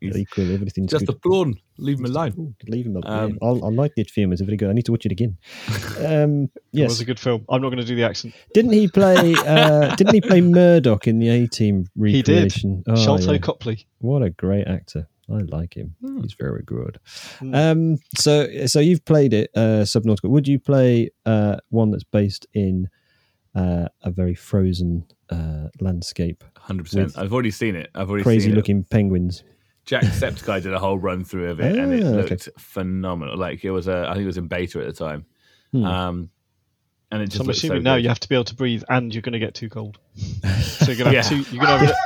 It's 0.00 0.16
Equal, 0.16 0.52
everything's 0.52 0.90
just 0.90 1.06
good. 1.06 1.16
a 1.16 1.18
prawn. 1.18 1.54
Leave 1.78 1.98
him 1.98 2.06
alone. 2.06 2.32
Ooh, 2.38 2.54
leave 2.66 2.86
him 2.86 2.96
Um, 3.04 3.38
alone. 3.42 3.62
I, 3.62 3.66
I 3.66 3.70
like 3.70 3.92
it 3.96 4.10
film. 4.10 4.32
It's 4.32 4.40
very 4.42 4.56
good. 4.56 4.70
I 4.70 4.72
need 4.72 4.84
to 4.86 4.92
watch 4.92 5.06
it 5.06 5.12
again. 5.12 5.36
Um, 5.98 6.50
It 6.72 6.84
was 6.84 7.00
a 7.00 7.04
good 7.04 7.20
film. 7.20 7.44
I'm 7.48 7.60
not 7.60 7.68
going 7.68 7.80
to 7.80 7.84
do 7.84 7.94
the 7.96 8.04
accent. 8.04 8.34
didn't 8.54 8.72
he 8.72 8.88
play? 8.88 9.34
Uh, 9.34 9.94
didn't 9.96 10.14
he 10.14 10.20
play 10.20 10.40
Murdoch 10.40 11.06
in 11.06 11.18
the 11.18 11.28
A 11.28 11.46
Team 11.46 11.86
He 12.02 12.22
did. 12.22 12.28
recreation? 12.28 12.82
Oh, 12.88 12.92
Sharlto 12.92 13.32
yeah. 13.32 13.38
Copley. 13.38 13.86
What 13.98 14.22
a 14.22 14.30
great 14.30 14.66
actor! 14.66 15.08
I 15.30 15.42
like 15.42 15.74
him. 15.76 15.94
Hmm. 16.00 16.22
He's 16.22 16.32
very 16.34 16.62
good. 16.64 16.98
Hmm. 17.38 17.54
Um, 17.54 17.96
so, 18.16 18.66
so 18.66 18.80
you've 18.80 19.04
played 19.04 19.32
it, 19.32 19.50
uh, 19.54 19.84
Subnautica. 19.84 20.28
Would 20.28 20.48
you 20.48 20.58
play 20.58 21.10
uh, 21.24 21.56
one 21.68 21.90
that's 21.92 22.02
based 22.04 22.46
in 22.52 22.88
uh, 23.54 23.86
a 24.02 24.10
very 24.10 24.34
frozen 24.34 25.04
uh, 25.30 25.68
landscape, 25.80 26.42
Hundred 26.56 26.84
percent. 26.84 27.16
I've 27.18 27.32
already 27.32 27.50
seen 27.52 27.74
it. 27.76 27.90
I've 27.94 28.08
already 28.10 28.22
seen 28.24 28.32
it. 28.32 28.36
crazy-looking 28.36 28.84
penguins? 28.90 29.44
Jacksepticeye 29.90 30.62
did 30.62 30.72
a 30.72 30.78
whole 30.78 30.98
run 30.98 31.24
through 31.24 31.50
of 31.50 31.60
it, 31.60 31.76
and 31.76 31.92
it 31.92 32.04
Ah, 32.04 32.10
looked 32.10 32.32
okay. 32.32 32.50
phenomenal. 32.58 33.36
Like 33.36 33.64
it 33.64 33.70
was 33.72 33.88
a, 33.88 34.06
I 34.08 34.12
think 34.14 34.22
it 34.22 34.26
was 34.26 34.38
in 34.38 34.46
beta 34.46 34.78
at 34.80 34.86
the 34.86 34.92
time. 34.92 35.26
Hmm. 35.72 35.84
Um, 35.84 36.30
and 37.12 37.22
it 37.22 37.26
just 37.26 37.38
So 37.38 37.44
I'm 37.44 37.50
assuming 37.50 37.80
so 37.80 37.82
now 37.82 37.96
good. 37.96 38.02
you 38.04 38.08
have 38.08 38.20
to 38.20 38.28
be 38.28 38.36
able 38.36 38.44
to 38.44 38.54
breathe 38.54 38.84
and 38.88 39.12
you're 39.12 39.22
going 39.22 39.32
to 39.32 39.40
get 39.40 39.54
too 39.54 39.68
cold. 39.68 39.98
So 40.16 40.92
you're 40.92 40.96
going 40.96 40.98
to 40.98 41.04
have 41.04 41.12
Yeah. 41.14 41.22
two. 41.22 41.36
You're 41.56 41.64
going 41.66 41.80
to 41.80 41.86
have. 41.86 41.96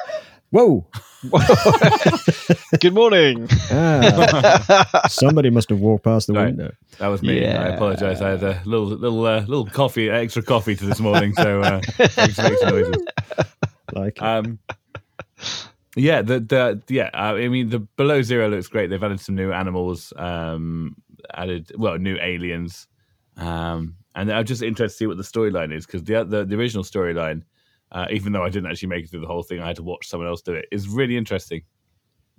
Whoa! 0.50 0.86
Good 2.80 2.94
morning. 2.94 3.48
Ah, 3.70 5.06
somebody 5.08 5.50
must 5.50 5.68
have 5.70 5.80
walked 5.80 6.04
past 6.04 6.26
the 6.28 6.32
Right. 6.34 6.46
window. 6.46 6.72
That 6.98 7.08
was 7.08 7.22
me. 7.22 7.44
I 7.44 7.68
apologise. 7.70 8.20
I 8.20 8.30
had 8.30 8.42
a 8.42 8.62
little, 8.64 8.86
little, 8.86 9.26
uh, 9.26 9.40
little 9.40 9.66
coffee, 9.66 10.08
extra 10.10 10.42
coffee 10.42 10.76
to 10.76 10.84
this 10.86 11.00
morning, 11.00 11.34
so 11.34 11.60
uh, 11.60 11.80
makes, 11.98 12.16
makes 12.38 12.62
noises. 12.62 13.04
Like, 13.92 14.22
Um, 14.22 14.58
yeah, 15.96 16.22
the 16.22 16.40
the 16.40 16.82
yeah. 16.88 17.10
Uh, 17.14 17.34
I 17.36 17.48
mean, 17.48 17.68
the 17.70 17.80
below 17.80 18.22
zero 18.22 18.48
looks 18.48 18.68
great. 18.68 18.90
They've 18.90 19.02
added 19.02 19.20
some 19.20 19.34
new 19.34 19.52
animals, 19.52 20.12
um, 20.16 20.96
added 21.32 21.72
well, 21.76 21.98
new 21.98 22.16
aliens, 22.20 22.86
um, 23.36 23.96
and 24.14 24.32
I'm 24.32 24.44
just 24.44 24.62
interested 24.62 24.94
to 24.94 24.98
see 24.98 25.06
what 25.06 25.16
the 25.16 25.22
storyline 25.22 25.72
is 25.76 25.86
because 25.86 26.02
the, 26.04 26.24
the 26.24 26.44
the 26.44 26.56
original 26.56 26.84
storyline, 26.84 27.42
uh, 27.92 28.06
even 28.10 28.32
though 28.32 28.42
I 28.44 28.48
didn't 28.50 28.70
actually 28.70 28.88
make 28.88 29.04
it 29.04 29.10
through 29.10 29.20
the 29.20 29.26
whole 29.26 29.42
thing, 29.42 29.60
I 29.60 29.66
had 29.68 29.76
to 29.76 29.82
watch 29.82 30.08
someone 30.08 30.28
else 30.28 30.42
do 30.42 30.52
it. 30.54 30.66
Is 30.72 30.88
really 30.88 31.16
interesting. 31.16 31.62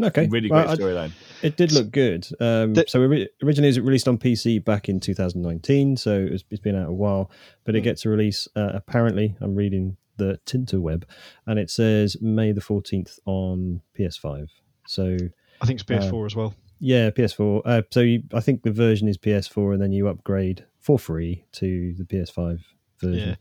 okay, 0.03 0.27
Really 0.27 0.49
great 0.49 0.67
I- 0.67 0.75
storyline. 0.75 1.11
It 1.41 1.55
did 1.55 1.71
look 1.71 1.91
good. 1.91 2.27
Um, 2.41 2.73
The- 2.73 2.85
so 2.87 3.01
ori- 3.01 3.29
originally 3.41 3.69
it 3.69 3.71
was 3.71 3.79
released 3.79 4.07
on 4.09 4.17
PC 4.17 4.59
back 4.63 4.89
in 4.89 4.99
2019, 4.99 5.95
so 5.97 6.11
it 6.19 6.31
was, 6.31 6.43
it's 6.51 6.59
been 6.59 6.75
out 6.75 6.89
a 6.89 6.93
while. 6.93 7.31
But 7.63 7.75
it 7.75 7.79
Hmm. 7.79 7.83
gets 7.85 8.05
a 8.05 8.09
release 8.09 8.47
uh, 8.57 8.71
apparently. 8.73 9.35
I'm 9.39 9.55
reading 9.55 9.95
the 10.17 10.39
Tinterweb, 10.45 11.03
and 11.45 11.59
it 11.59 11.69
says 11.69 12.17
May 12.21 12.51
the 12.51 12.61
14th 12.61 13.19
on 13.25 13.81
PS5. 13.97 14.49
So 14.87 15.17
I 15.61 15.65
think 15.65 15.79
it's 15.79 15.89
PS4 15.89 16.25
as 16.25 16.35
well. 16.35 16.53
yeah, 16.79 17.09
PS4. 17.09 17.61
Uh, 17.65 17.81
so 17.91 18.01
you, 18.01 18.23
I 18.33 18.39
think 18.39 18.63
the 18.63 18.71
version 18.71 19.07
is 19.07 19.17
PS4, 19.17 19.73
and 19.73 19.81
then 19.81 19.91
you 19.91 20.07
upgrade 20.07 20.65
for 20.79 20.99
free 20.99 21.43
to 21.53 21.93
the 21.97 22.03
PS5 22.03 22.59
version. 23.01 23.29
Yeah. 23.29 23.35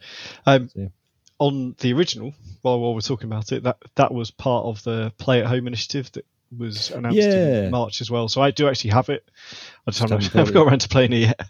Um, 0.52 0.68
So, 0.68 0.80
yeah. 0.80 0.88
on 1.38 1.74
the 1.80 1.92
original, 1.92 2.32
while, 2.62 2.80
while 2.80 2.94
we're 2.94 3.00
talking 3.00 3.26
about 3.26 3.52
it, 3.52 3.62
that 3.64 3.76
that 3.96 4.12
was 4.14 4.30
part 4.30 4.64
of 4.66 4.82
the 4.84 5.12
Play 5.18 5.40
at 5.40 5.46
Home 5.46 5.66
initiative 5.66 6.10
that 6.12 6.24
was 6.56 6.90
announced 6.92 7.18
Yeah. 7.18 7.64
in 7.64 7.70
March 7.70 8.00
as 8.00 8.10
well. 8.10 8.28
So 8.28 8.40
I 8.40 8.50
do 8.52 8.68
actually 8.68 8.90
have 8.90 9.08
it. 9.08 9.28
I 9.86 9.90
just 9.90 10.00
haven't, 10.00 10.22
haven't 10.22 10.32
got 10.32 10.38
haven't 10.38 10.54
got 10.54 10.66
around 10.68 10.78
to 10.80 10.88
playing 10.88 11.12
it 11.12 11.18
yet. 11.18 11.40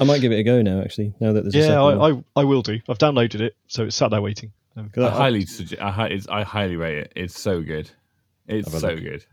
I 0.00 0.04
might 0.04 0.20
give 0.20 0.30
it 0.32 0.38
a 0.38 0.42
go 0.44 0.62
now. 0.62 0.80
Actually, 0.80 1.12
now 1.20 1.32
that 1.32 1.42
there's 1.42 1.54
Yeah, 1.54 1.82
I 1.82 2.22
I 2.36 2.44
will 2.44 2.62
do. 2.62 2.80
I've 2.88 2.98
downloaded 2.98 3.40
it, 3.40 3.56
so 3.66 3.84
it's 3.84 3.96
sat 3.96 4.10
there 4.12 4.22
waiting. 4.22 4.52
I 4.78 5.10
highly, 5.10 5.44
suggest. 5.46 5.82
I, 5.82 5.90
hi- 5.90 6.20
I 6.30 6.42
highly 6.42 6.76
rate 6.76 6.98
it. 6.98 7.12
It's 7.16 7.38
so 7.38 7.62
good. 7.62 7.90
It's 8.46 8.70
so 8.80 8.88
look. 8.88 9.00
good. 9.00 9.24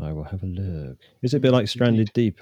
I 0.00 0.12
will 0.12 0.24
have 0.24 0.42
a 0.42 0.46
look. 0.46 0.98
Is 1.22 1.34
it 1.34 1.38
a 1.38 1.40
bit 1.40 1.52
like 1.52 1.68
Stranded 1.68 2.10
Deep? 2.12 2.40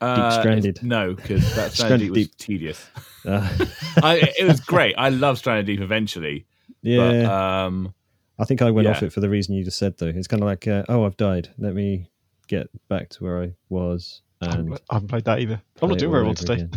Uh, 0.00 0.30
Stranded. 0.38 0.80
No, 0.82 1.14
because 1.14 1.54
that 1.56 1.72
Stranded 1.72 2.00
Deep 2.00 2.10
was 2.10 2.26
Deep. 2.28 2.36
tedious. 2.36 2.86
Uh, 3.26 3.46
I, 4.02 4.32
it 4.38 4.46
was 4.46 4.60
great. 4.60 4.94
I 4.96 5.10
love 5.10 5.36
Stranded 5.38 5.66
Deep 5.66 5.80
eventually. 5.80 6.46
yeah, 6.82 7.24
But, 7.24 7.24
um, 7.26 7.94
I 8.38 8.44
think 8.44 8.62
I 8.62 8.70
went 8.70 8.86
yeah. 8.86 8.92
off 8.92 9.02
it 9.02 9.12
for 9.12 9.20
the 9.20 9.28
reason 9.28 9.54
you 9.54 9.64
just 9.64 9.76
said, 9.76 9.98
though. 9.98 10.06
It's 10.06 10.28
kind 10.28 10.40
of 10.42 10.46
like, 10.46 10.66
uh, 10.66 10.84
oh, 10.88 11.04
I've 11.04 11.16
died. 11.16 11.50
Let 11.58 11.74
me 11.74 12.08
get 12.46 12.68
back 12.88 13.10
to 13.10 13.24
where 13.24 13.42
I 13.42 13.52
was. 13.68 14.22
I 14.40 14.46
haven't, 14.46 14.66
And 14.68 14.80
I 14.90 14.94
haven't 14.94 15.08
played 15.08 15.24
that 15.24 15.40
either. 15.40 15.60
I'm 15.82 15.88
not 15.88 15.98
doing 15.98 16.08
all 16.10 16.12
very 16.12 16.24
well 16.24 16.34
today. 16.34 16.54
again. 16.54 16.70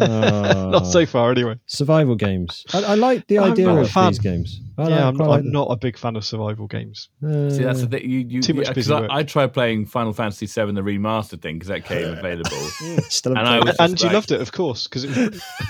Oh. 0.00 0.70
not 0.72 0.86
so 0.86 1.06
far, 1.06 1.30
anyway. 1.30 1.56
survival 1.66 2.16
games. 2.16 2.64
I, 2.72 2.82
I 2.82 2.94
like 2.94 3.26
the 3.28 3.38
I'm 3.38 3.52
idea 3.52 3.68
of 3.70 3.90
fan. 3.90 4.08
these 4.12 4.18
games. 4.18 4.60
I 4.78 4.88
yeah, 4.88 4.94
like- 4.96 5.04
I'm, 5.04 5.16
not, 5.16 5.28
like 5.28 5.40
I'm 5.40 5.52
not 5.52 5.68
a 5.70 5.76
big 5.76 5.96
fan 5.96 6.16
of 6.16 6.24
survival 6.24 6.66
games. 6.66 7.08
Uh, 7.24 7.48
see, 7.50 7.62
that's 7.62 7.80
the 7.82 7.86
thing. 7.86 8.08
You, 8.10 8.18
you, 8.20 8.42
Too 8.42 8.54
much 8.54 8.64
yeah, 8.66 8.68
'cause 8.70 8.74
busy 8.88 8.92
I, 8.94 9.00
work. 9.02 9.10
I 9.12 9.22
tried 9.22 9.52
playing 9.52 9.86
Final 9.86 10.12
Fantasy 10.12 10.46
VII, 10.46 10.72
the 10.72 10.80
remastered 10.82 11.42
thing, 11.42 11.56
because 11.56 11.68
that 11.68 11.84
came 11.84 12.08
available. 12.12 12.50
Still 13.08 13.36
And 13.38 13.46
I 13.46 13.60
was 13.64 13.76
and 13.78 13.92
just 13.92 14.02
you 14.02 14.08
like- 14.08 14.14
loved 14.14 14.32
it, 14.32 14.40
of 14.40 14.50
course, 14.52 14.88
because 14.88 15.04
it 15.04 15.16
was 15.16 15.42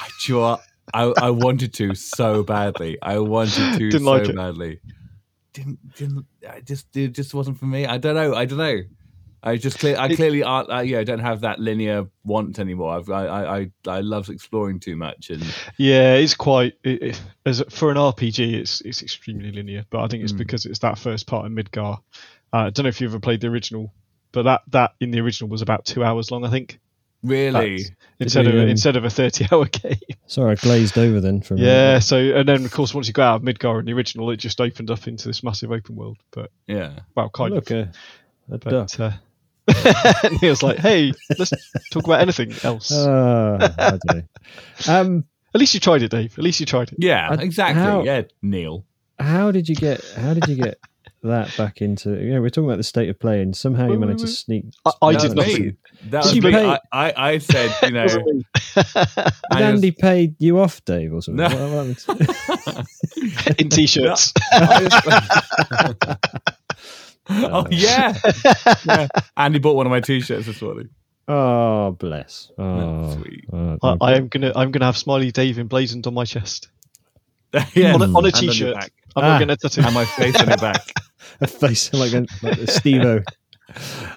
I, 0.00 0.08
do 0.24 0.32
you 0.32 0.34
know 0.38 0.40
what? 0.42 0.60
I, 0.94 1.12
I 1.20 1.30
wanted 1.30 1.74
to 1.74 1.94
so 1.96 2.42
badly. 2.44 2.96
I 3.02 3.18
wanted 3.18 3.72
to 3.78 3.90
Didn't 3.90 4.04
so 4.04 4.10
like 4.10 4.28
it. 4.28 4.36
badly. 4.36 4.80
Didn't 5.52 5.94
didn't. 5.96 6.26
I 6.48 6.60
just 6.60 6.94
it 6.96 7.08
just 7.08 7.34
wasn't 7.34 7.58
for 7.58 7.64
me. 7.66 7.86
I 7.86 7.98
don't 7.98 8.14
know. 8.14 8.34
I 8.34 8.44
don't 8.44 8.58
know. 8.58 8.82
I 9.46 9.56
just 9.56 9.78
clear. 9.78 9.96
I 9.96 10.14
clearly 10.14 10.42
aren't. 10.42 10.70
Uh, 10.70 10.80
yeah, 10.80 10.98
I 10.98 11.04
don't 11.04 11.20
have 11.20 11.40
that 11.42 11.58
linear 11.60 12.06
want 12.24 12.58
anymore. 12.58 12.96
I've, 12.96 13.08
I 13.10 13.26
I 13.26 13.58
I 13.58 13.70
I 13.86 14.00
love 14.00 14.28
exploring 14.28 14.80
too 14.80 14.96
much, 14.96 15.30
and 15.30 15.42
Yeah, 15.78 16.14
it's 16.14 16.34
quite 16.34 16.74
it, 16.84 17.02
it, 17.02 17.22
as 17.46 17.62
for 17.70 17.90
an 17.90 17.96
RPG. 17.96 18.54
It's 18.54 18.80
it's 18.82 19.02
extremely 19.02 19.52
linear, 19.52 19.84
but 19.90 20.00
I 20.02 20.08
think 20.08 20.24
it's 20.24 20.32
Mm. 20.32 20.38
because 20.38 20.66
it's 20.66 20.80
that 20.80 20.98
first 20.98 21.26
part 21.26 21.46
of 21.46 21.52
Midgar. 21.52 21.98
Uh, 22.52 22.56
I 22.56 22.70
don't 22.70 22.82
know 22.84 22.88
if 22.88 23.00
you 23.00 23.06
ever 23.08 23.20
played 23.20 23.40
the 23.40 23.46
original, 23.48 23.92
but 24.32 24.42
that 24.42 24.62
that 24.72 24.94
in 25.00 25.10
the 25.12 25.20
original 25.20 25.48
was 25.48 25.62
about 25.62 25.84
two 25.84 26.02
hours 26.04 26.30
long, 26.30 26.44
I 26.44 26.50
think. 26.50 26.78
really, 27.22 27.52
That's- 27.78 27.90
instead 28.20 28.46
we, 28.46 28.52
of 28.52 28.58
um, 28.64 28.68
instead 28.68 28.96
of 28.96 29.04
a 29.04 29.10
thirty-hour 29.10 29.64
game. 29.82 29.96
Sorry, 30.26 30.52
I 30.52 30.54
glazed 30.56 30.98
over 30.98 31.20
then. 31.20 31.40
From 31.40 31.58
Yeah. 31.58 31.98
So 32.00 32.16
and 32.18 32.48
then 32.48 32.64
of 32.64 32.72
course 32.72 32.94
once 32.94 33.06
you 33.06 33.12
go 33.12 33.22
out 33.22 33.36
of 33.36 33.42
Midgar 33.42 33.78
in 33.80 33.84
the 33.86 33.92
original, 33.92 34.30
it 34.30 34.36
just 34.38 34.60
opened 34.60 34.90
up 34.90 35.06
into 35.08 35.28
this 35.28 35.42
massive 35.42 35.70
open 35.72 35.96
world. 35.96 36.18
But 36.32 36.50
yeah. 36.66 37.00
well, 37.14 37.30
kind 37.30 37.54
Look, 37.54 37.70
of. 37.70 37.88
uh, 37.88 37.92
a 38.52 38.58
duck. 38.58 39.12
But 39.82 40.24
uh, 40.24 40.28
Neil's 40.42 40.62
like, 40.62 40.78
hey, 40.78 41.12
let's 41.38 41.52
talk 41.90 42.04
about 42.04 42.20
anything 42.20 42.52
else. 42.62 42.90
Uh, 42.92 43.72
I 43.78 43.90
don't 43.90 44.04
know. 44.14 44.22
Um, 44.88 45.24
At 45.54 45.60
least 45.60 45.74
you 45.74 45.80
tried 45.80 46.02
it, 46.02 46.10
Dave. 46.10 46.36
At 46.38 46.44
least 46.44 46.60
you 46.60 46.66
tried 46.66 46.90
it. 46.92 46.98
Yeah, 46.98 47.28
I- 47.30 47.42
exactly. 47.42 47.82
how- 47.82 48.02
Yeah, 48.02 48.22
Neil. 48.42 48.84
how 49.18 49.50
did 49.50 49.68
you 49.68 49.74
get? 49.74 50.04
How 50.16 50.34
did 50.34 50.46
you 50.48 50.56
get 50.56 50.78
that 51.22 51.56
back 51.56 51.80
into? 51.80 52.10
You 52.10 52.34
know, 52.34 52.40
we're 52.40 52.50
talking 52.50 52.66
about 52.68 52.76
the 52.76 52.82
state 52.84 53.08
of 53.08 53.18
play, 53.18 53.40
and 53.40 53.56
somehow 53.56 53.88
you 53.90 53.98
managed 53.98 54.20
to 54.20 54.28
sneak. 54.28 54.66
I, 54.84 54.92
I 55.02 55.12
did 55.12 55.22
was 55.22 55.34
nothing. 55.34 55.76
That 56.10 56.22
Did 56.24 56.28
was 56.28 56.34
you 56.36 56.42
me. 56.42 56.54
I, 56.54 56.78
I, 56.92 57.12
I 57.16 57.38
said, 57.38 57.74
you 57.84 57.90
know, 57.92 58.06
Did 58.74 58.86
I 59.50 59.62
Andy 59.62 59.90
just- 59.92 60.00
paid 60.02 60.36
you 60.38 60.60
off, 60.60 60.84
Dave, 60.84 61.14
or 61.14 61.22
something? 61.22 61.48
No. 61.48 61.94
What 61.96 61.96
happened? 62.66 62.86
in 63.58 63.68
t-shirts. 63.70 64.32
oh 67.30 67.66
yeah. 67.70 68.14
yeah. 68.86 69.08
Andy 69.36 69.58
bought 69.58 69.76
one 69.76 69.86
of 69.86 69.90
my 69.90 70.00
t-shirts 70.00 70.46
this 70.46 70.60
morning. 70.62 70.88
oh, 71.28 71.90
bless. 71.92 72.50
Oh, 72.58 73.14
Sweet. 73.20 73.44
oh, 73.52 73.78
I, 73.82 73.96
I 74.00 74.14
am 74.16 74.28
gonna 74.28 74.52
I'm 74.54 74.70
gonna 74.70 74.84
have 74.86 74.96
Smiley 74.96 75.32
Dave 75.32 75.58
emblazoned 75.58 76.06
on 76.06 76.14
my 76.14 76.24
chest 76.24 76.68
yeah, 77.74 77.94
on 77.94 78.02
a, 78.02 78.04
on 78.06 78.24
a 78.24 78.28
And 78.28 78.42
your 78.42 78.52
t-shirt. 78.52 78.74
back. 78.74 78.92
I'm 79.16 79.24
Ah. 79.24 79.28
not 79.28 79.38
gonna 79.40 79.56
tattoo. 79.56 79.82
and 79.84 79.94
my 79.94 80.04
face 80.04 80.36
on 80.40 80.48
your 80.48 80.56
back. 80.58 80.86
a 81.40 81.46
face 81.46 81.92
like 81.94 82.12
a, 82.12 82.26
like 82.42 82.68
Steve-O. 82.70 83.20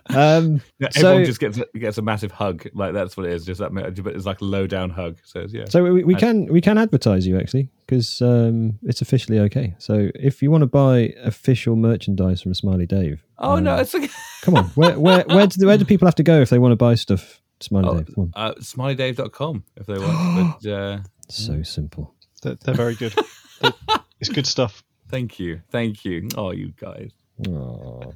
Um, 0.08 0.62
Yeah, 0.80 0.90
So- 0.92 1.08
everyone 1.08 1.26
just 1.26 1.40
gets 1.40 1.58
a, 1.58 1.66
gets 1.78 1.98
a 1.98 2.02
massive 2.02 2.32
hug. 2.32 2.68
Like 2.74 2.94
that's 2.94 3.18
what 3.18 3.26
it 3.26 3.34
is. 3.34 3.46
Just 3.46 3.60
that, 3.60 3.74
but 3.74 4.16
it's 4.16 4.26
like 4.26 4.42
a 4.42 4.46
low 4.46 4.68
down 4.68 4.90
hug. 4.90 5.18
So 5.24 5.46
yeah. 5.50 5.66
so 5.68 5.84
we, 5.84 6.04
we 6.04 6.16
can 6.16 6.46
we 6.48 6.62
can 6.62 6.78
advertise 6.78 7.26
you 7.28 7.38
actually 7.40 7.70
because 7.86 8.22
um, 8.22 8.78
it's 8.84 9.02
officially 9.02 9.40
okay. 9.40 9.76
So 9.80 10.10
if 10.16 10.42
you 10.42 10.52
want 10.52 10.62
to 10.62 10.68
buy 10.68 11.14
official 11.24 11.76
merchandise 11.76 12.42
from 12.42 12.54
Smiley 12.54 12.86
Dave, 12.86 13.24
oh 13.40 13.60
no, 13.60 13.74
um, 13.74 13.80
it's 13.80 13.96
okay. 13.96 14.10
come 14.42 14.56
on, 14.56 14.66
where 14.76 15.00
where 15.00 15.24
where 15.28 15.48
do, 15.48 15.66
where 15.66 15.78
do 15.78 15.86
people 15.86 16.08
have 16.08 16.16
to 16.16 16.24
go 16.24 16.42
if 16.42 16.50
they 16.50 16.60
want 16.60 16.72
to 16.72 16.76
buy 16.78 16.96
stuff? 16.96 17.42
Smiley 17.60 17.88
Oh, 17.90 17.98
Dave, 17.98 18.16
come 18.16 18.32
on. 18.36 18.52
Uh, 18.52 18.54
SmileyDave.com 18.56 19.64
if 19.76 19.86
they 19.86 19.98
want. 20.00 20.62
but 20.64 20.72
uh, 20.72 21.00
so 21.28 21.62
simple. 21.64 22.14
They're, 22.42 22.56
they're 22.56 22.74
very 22.74 22.96
good. 22.96 23.14
They're- 23.62 23.74
it's 24.22 24.30
good 24.30 24.48
stuff. 24.48 24.84
thank 25.10 25.40
you, 25.40 25.62
thank 25.72 26.06
you. 26.06 26.28
Oh, 26.38 26.52
you 26.52 26.74
guys. 26.80 27.12
Aw. 27.48 28.12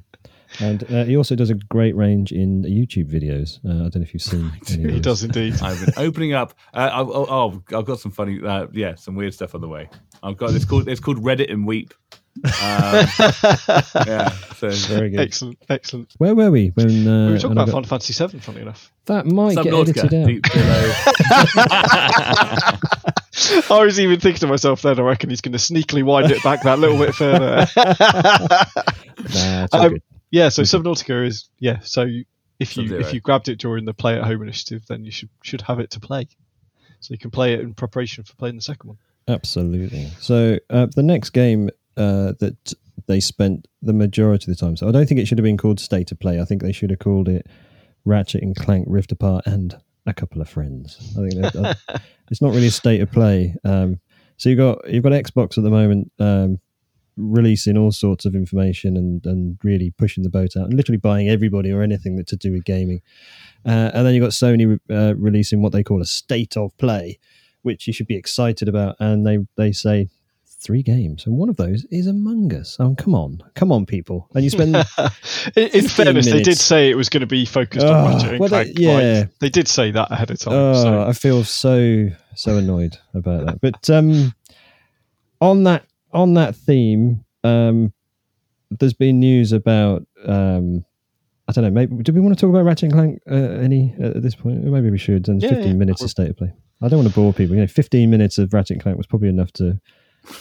And 0.60 0.84
uh, 0.92 1.04
he 1.04 1.16
also 1.16 1.34
does 1.34 1.50
a 1.50 1.54
great 1.54 1.96
range 1.96 2.30
in 2.32 2.62
YouTube 2.62 3.10
videos. 3.10 3.58
Uh, 3.64 3.86
I 3.86 3.88
don't 3.88 3.96
know 3.96 4.02
if 4.02 4.14
you've 4.14 4.22
seen. 4.22 4.52
any 4.70 4.92
He 4.94 5.00
does 5.00 5.22
indeed. 5.24 5.54
I've 5.62 5.84
been 5.84 5.94
opening 5.96 6.32
up. 6.32 6.54
Uh, 6.72 6.90
I've, 6.92 7.08
oh, 7.08 7.26
oh, 7.28 7.76
I've 7.76 7.84
got 7.84 7.98
some 8.00 8.12
funny, 8.12 8.40
uh, 8.44 8.66
yeah, 8.72 8.94
some 8.94 9.14
weird 9.16 9.34
stuff 9.34 9.54
on 9.54 9.60
the 9.60 9.68
way. 9.68 9.88
I've 10.22 10.36
got 10.36 10.54
it's 10.54 10.64
called 10.64 10.88
it's 10.88 11.00
called 11.00 11.18
Reddit 11.22 11.50
and 11.52 11.66
Weep. 11.66 11.92
Um, 12.44 13.06
yeah, 14.08 14.30
so 14.56 14.68
Very 14.70 15.10
good. 15.10 15.20
excellent, 15.20 15.56
excellent. 15.68 16.12
Where 16.18 16.34
were 16.34 16.50
we 16.50 16.68
when 16.74 17.06
uh, 17.06 17.26
we 17.26 17.32
were 17.34 17.38
talking 17.38 17.52
about 17.52 17.66
got- 17.66 17.72
Final 17.74 17.88
Fantasy 17.88 18.12
Seven, 18.12 18.40
funny 18.40 18.62
enough. 18.62 18.92
that 19.06 19.24
might 19.26 19.54
get 19.54 19.66
Subnautica, 19.66 19.98
edited 19.98 20.14
out? 20.14 20.26
deep 20.26 20.42
below. 20.52 20.92
I 23.70 23.84
was 23.84 24.00
even 24.00 24.18
thinking 24.18 24.40
to 24.40 24.46
myself 24.48 24.82
then, 24.82 24.98
I 24.98 25.02
reckon 25.02 25.30
he's 25.30 25.40
going 25.42 25.52
to 25.52 25.58
sneakily 25.58 26.02
wind 26.02 26.30
it 26.32 26.42
back 26.42 26.62
that 26.64 26.78
little 26.80 26.98
bit 26.98 27.14
further. 27.14 27.66
Nah, 27.76 29.64
it's 29.64 29.74
all 29.74 29.80
Um, 29.82 29.92
good. 29.92 30.02
Yeah, 30.34 30.48
so 30.48 30.62
Subnautica 30.62 31.24
is 31.24 31.48
yeah. 31.60 31.78
So 31.84 32.08
if 32.58 32.76
you 32.76 32.88
Sub-Zero. 32.88 33.00
if 33.00 33.14
you 33.14 33.20
grabbed 33.20 33.48
it 33.48 33.56
during 33.56 33.84
the 33.84 33.94
play 33.94 34.16
at 34.16 34.24
home 34.24 34.42
initiative, 34.42 34.84
then 34.88 35.04
you 35.04 35.12
should 35.12 35.28
should 35.44 35.60
have 35.60 35.78
it 35.78 35.90
to 35.92 36.00
play. 36.00 36.26
So 36.98 37.12
you 37.12 37.18
can 37.18 37.30
play 37.30 37.54
it 37.54 37.60
in 37.60 37.72
preparation 37.72 38.24
for 38.24 38.34
playing 38.34 38.56
the 38.56 38.62
second 38.62 38.88
one. 38.88 38.98
Absolutely. 39.28 40.08
So 40.18 40.58
uh, 40.70 40.88
the 40.92 41.04
next 41.04 41.30
game 41.30 41.70
uh, 41.96 42.32
that 42.40 42.74
they 43.06 43.20
spent 43.20 43.68
the 43.80 43.92
majority 43.92 44.50
of 44.50 44.58
the 44.58 44.60
time. 44.60 44.76
So 44.76 44.88
I 44.88 44.90
don't 44.90 45.06
think 45.06 45.20
it 45.20 45.26
should 45.26 45.38
have 45.38 45.44
been 45.44 45.56
called 45.56 45.78
State 45.78 46.10
of 46.10 46.18
Play. 46.18 46.40
I 46.40 46.44
think 46.44 46.62
they 46.62 46.72
should 46.72 46.90
have 46.90 46.98
called 46.98 47.28
it 47.28 47.46
Ratchet 48.04 48.42
and 48.42 48.56
Clank 48.56 48.86
Rift 48.88 49.12
Apart 49.12 49.46
and 49.46 49.78
a 50.04 50.12
couple 50.12 50.42
of 50.42 50.48
friends. 50.48 50.98
I 51.16 51.28
think 51.28 51.54
uh, 51.54 51.74
it's 52.30 52.42
not 52.42 52.52
really 52.52 52.66
a 52.66 52.72
state 52.72 53.02
of 53.02 53.12
play. 53.12 53.54
Um, 53.64 54.00
so 54.36 54.48
you've 54.48 54.58
got 54.58 54.92
you've 54.92 55.04
got 55.04 55.12
Xbox 55.12 55.58
at 55.58 55.62
the 55.62 55.70
moment 55.70 56.10
um, 56.18 56.58
releasing 57.16 57.76
all 57.76 57.92
sorts 57.92 58.24
of 58.24 58.34
information 58.34 58.96
and 58.96 59.24
and 59.26 59.58
really 59.62 59.92
pushing 59.98 60.22
the 60.24 60.30
boat 60.30 60.56
out 60.56 60.64
and 60.64 60.74
literally 60.74 60.98
buying 60.98 61.28
everybody 61.28 61.70
or 61.70 61.82
anything 61.82 62.16
that 62.16 62.26
to 62.28 62.36
do 62.36 62.50
with 62.52 62.64
gaming. 62.64 63.00
Uh, 63.66 63.90
and 63.94 64.06
then 64.06 64.14
you've 64.14 64.22
got 64.22 64.32
Sony 64.32 64.78
uh, 64.90 65.14
releasing 65.16 65.62
what 65.62 65.72
they 65.72 65.82
call 65.82 66.02
a 66.02 66.06
state 66.06 66.56
of 66.56 66.76
play, 66.76 67.18
which 67.62 67.86
you 67.86 67.92
should 67.92 68.06
be 68.06 68.16
excited 68.16 68.68
about. 68.68 68.96
And 69.00 69.26
they 69.26 69.38
they 69.56 69.72
say 69.72 70.08
three 70.46 70.82
games, 70.82 71.26
and 71.26 71.36
one 71.36 71.50
of 71.50 71.56
those 71.56 71.84
is 71.90 72.06
Among 72.06 72.52
Us. 72.54 72.78
Oh, 72.80 72.94
come 72.96 73.14
on, 73.14 73.42
come 73.54 73.70
on, 73.70 73.84
people! 73.86 74.28
And 74.34 74.42
you 74.44 74.50
spend 74.50 74.74
in, 75.56 75.62
in 75.68 75.82
15 75.82 75.88
fairness, 75.88 76.26
they 76.26 76.42
did 76.42 76.56
say 76.58 76.88
it 76.90 76.96
was 76.96 77.08
going 77.10 77.20
to 77.20 77.26
be 77.26 77.44
focused 77.44 77.84
Oh, 77.86 77.92
on 77.92 78.10
Ratchet 78.12 78.30
and 78.32 78.40
well, 78.40 78.48
they- 78.48 78.72
yeah. 78.76 79.18
right? 79.20 79.28
they 79.40 79.50
did 79.50 79.68
say 79.68 79.90
that 79.90 80.10
ahead 80.10 80.30
of 80.30 80.38
time. 80.38 80.54
Oh, 80.54 80.72
so. 80.82 81.02
I 81.02 81.12
feel 81.12 81.44
so 81.44 82.08
so 82.34 82.56
annoyed 82.56 82.96
about 83.14 83.46
that. 83.46 83.60
But 83.60 83.88
um, 83.90 84.34
on 85.40 85.64
that 85.64 85.84
on 86.14 86.34
that 86.34 86.54
theme, 86.56 87.24
um, 87.42 87.92
there's 88.70 88.94
been 88.94 89.20
news 89.20 89.52
about 89.52 90.06
um, 90.24 90.84
I 91.48 91.52
don't 91.52 91.64
know. 91.64 91.70
Maybe 91.70 92.02
do 92.02 92.12
we 92.12 92.20
want 92.20 92.36
to 92.36 92.40
talk 92.40 92.50
about 92.50 92.64
Ratchet 92.64 92.84
and 92.84 92.92
Clank 92.92 93.22
uh, 93.30 93.34
any 93.60 93.94
at 94.00 94.22
this 94.22 94.34
point? 94.34 94.64
Maybe 94.64 94.90
we 94.90 94.98
should. 94.98 95.28
And 95.28 95.42
Yeah, 95.42 95.50
15 95.50 95.66
yeah. 95.68 95.72
minutes 95.74 96.02
of 96.02 96.10
state 96.10 96.30
of 96.30 96.36
play. 96.38 96.52
I 96.82 96.88
don't 96.88 96.98
want 97.00 97.08
to 97.08 97.14
bore 97.14 97.32
people. 97.32 97.54
You 97.56 97.62
know, 97.62 97.66
15 97.66 98.08
minutes 98.10 98.38
of 98.38 98.52
Ratchet 98.52 98.76
and 98.76 98.82
Clank 98.82 98.96
was 98.98 99.06
probably 99.06 99.28
enough 99.28 99.52
to 99.54 99.78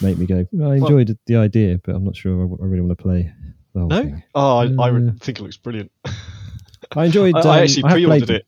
make 0.01 0.17
me 0.17 0.25
go. 0.25 0.45
I 0.65 0.75
enjoyed 0.75 1.17
the 1.25 1.35
idea, 1.35 1.79
but 1.83 1.95
I'm 1.95 2.03
not 2.05 2.15
sure 2.15 2.39
I, 2.41 2.43
I 2.63 2.65
really 2.65 2.81
want 2.81 2.97
to 2.97 3.03
play 3.03 3.31
the 3.73 3.79
whole 3.81 3.89
no, 3.89 4.01
thing. 4.03 4.23
oh, 4.35 4.57
I, 4.57 4.63
I 4.63 4.89
Uh, 4.89 4.93
would 4.93 5.21
think 5.21 5.39
it 5.39 5.43
looks 5.43 5.57
brilliant. 5.57 5.91
I 6.95 7.05
enjoyed. 7.05 7.35
I, 7.35 7.39
um, 7.41 7.47
I 7.47 7.61
actually 7.63 7.83
pre-ordered 7.83 8.25
played 8.27 8.29
it. 8.37 8.45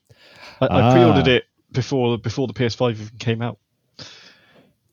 I, 0.62 0.66
I 0.68 0.82
Ah. 0.82 0.94
pre-ordered 0.94 1.28
it 1.28 1.44
before 1.72 2.18
before 2.18 2.48
the 2.48 2.54
PS5 2.54 2.92
even 2.92 3.10
came 3.20 3.42
out. 3.42 3.60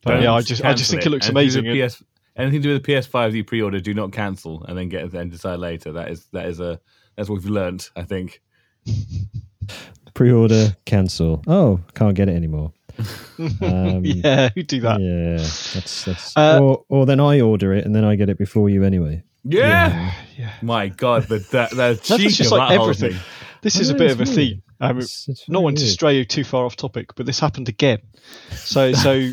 But 0.05 0.21
yeah, 0.23 0.33
I 0.33 0.41
just 0.43 0.65
I 0.65 0.75
just 0.75 0.91
think 0.91 1.07
it 1.07 1.11
looks 1.11 1.29
amazing. 1.29 1.63
to 1.65 1.73
do 1.75 1.81
with 1.81 1.93
PS, 1.93 2.03
anything 2.37 2.63
to 2.63 2.69
do 2.69 2.73
with 2.75 2.85
the 2.85 2.93
PS5 2.93 3.31
that 3.31 3.37
you 3.37 3.45
pre-order, 3.45 3.81
do 3.81 3.95
not 3.95 4.13
cancel 4.13 4.65
and 4.65 4.77
then 4.77 4.89
get 4.89 5.13
and 5.13 5.31
decide 5.31 5.59
later. 5.59 5.93
That 5.93 6.11
is 6.11 6.27
that 6.33 6.47
is 6.47 6.61
a 6.61 6.81
that's 7.17 7.29
what 7.29 7.37
we've 7.37 7.51
learnt. 7.51 7.91
I 7.97 8.03
think. 8.03 8.41
pre-order 10.15 10.77
cancel. 10.85 11.43
Oh, 11.47 11.81
can't 11.95 12.15
get 12.15 12.29
it 12.29 12.37
anymore. 12.37 12.73
Um, 13.63 14.05
yeah, 14.05 14.51
who 14.55 14.63
do 14.63 14.81
that? 14.83 15.01
Yeah, 15.01 15.39
that's 15.39 16.05
that's. 16.05 16.37
Uh, 16.37 16.61
or 16.63 16.85
or 16.89 17.07
then 17.07 17.19
I 17.19 17.41
order 17.41 17.73
it 17.73 17.85
and 17.85 17.95
then 17.95 18.05
I 18.05 18.15
get 18.15 18.29
it 18.29 18.39
before 18.39 18.69
you 18.71 18.85
anyway. 18.85 19.23
Yeah. 19.45 20.13
Yeah. 20.39 20.53
My 20.61 20.89
God, 20.89 21.25
the 21.25 21.39
the, 21.39 21.69
the 21.75 22.01
That's 22.07 22.37
just 22.37 22.53
like 22.53 22.79
everything. 22.79 23.13
thing. 23.13 23.21
This 23.63 23.79
I 23.79 23.81
is 23.81 23.91
a 23.91 23.95
bit 23.95 24.11
of 24.13 24.21
a 24.21 24.25
weird. 24.25 24.37
theme. 24.37 24.63
Mean, 24.89 24.99
It's, 24.99 25.29
it's 25.29 25.49
not 25.49 25.63
one 25.63 25.75
to 25.77 25.87
stray 25.87 26.25
too 26.25 26.45
far 26.45 26.65
off 26.65 26.77
topic, 26.77 27.15
but 27.15 27.27
this 27.27 27.39
happened 27.39 27.69
again. 27.69 28.01
So, 28.55 28.93
so 28.93 29.11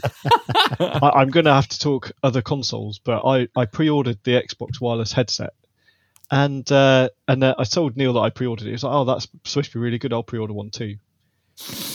I, 0.80 1.12
I'm 1.16 1.30
going 1.30 1.46
to 1.46 1.54
have 1.54 1.68
to 1.70 1.80
talk 1.80 2.12
other 2.22 2.42
consoles. 2.42 3.00
But 3.00 3.26
I, 3.26 3.48
I 3.56 3.66
pre-ordered 3.66 4.20
the 4.24 4.32
Xbox 4.32 4.80
wireless 4.80 5.12
headset, 5.12 5.54
and 6.30 6.70
uh, 6.72 7.10
and 7.28 7.44
uh, 7.44 7.56
I 7.58 7.64
told 7.64 7.98
Neil 7.98 8.14
that 8.14 8.20
I 8.20 8.30
pre-ordered 8.30 8.66
it. 8.66 8.70
He 8.70 8.74
was 8.74 8.84
like, 8.84 8.94
"Oh, 8.94 9.06
that's 9.06 9.28
supposed 9.44 9.72
to 9.72 9.80
be 9.80 9.84
really 9.84 9.98
good. 9.98 10.14
I'll 10.14 10.24
pre-order 10.24 10.54
one 10.54 10.70
too." 10.70 10.98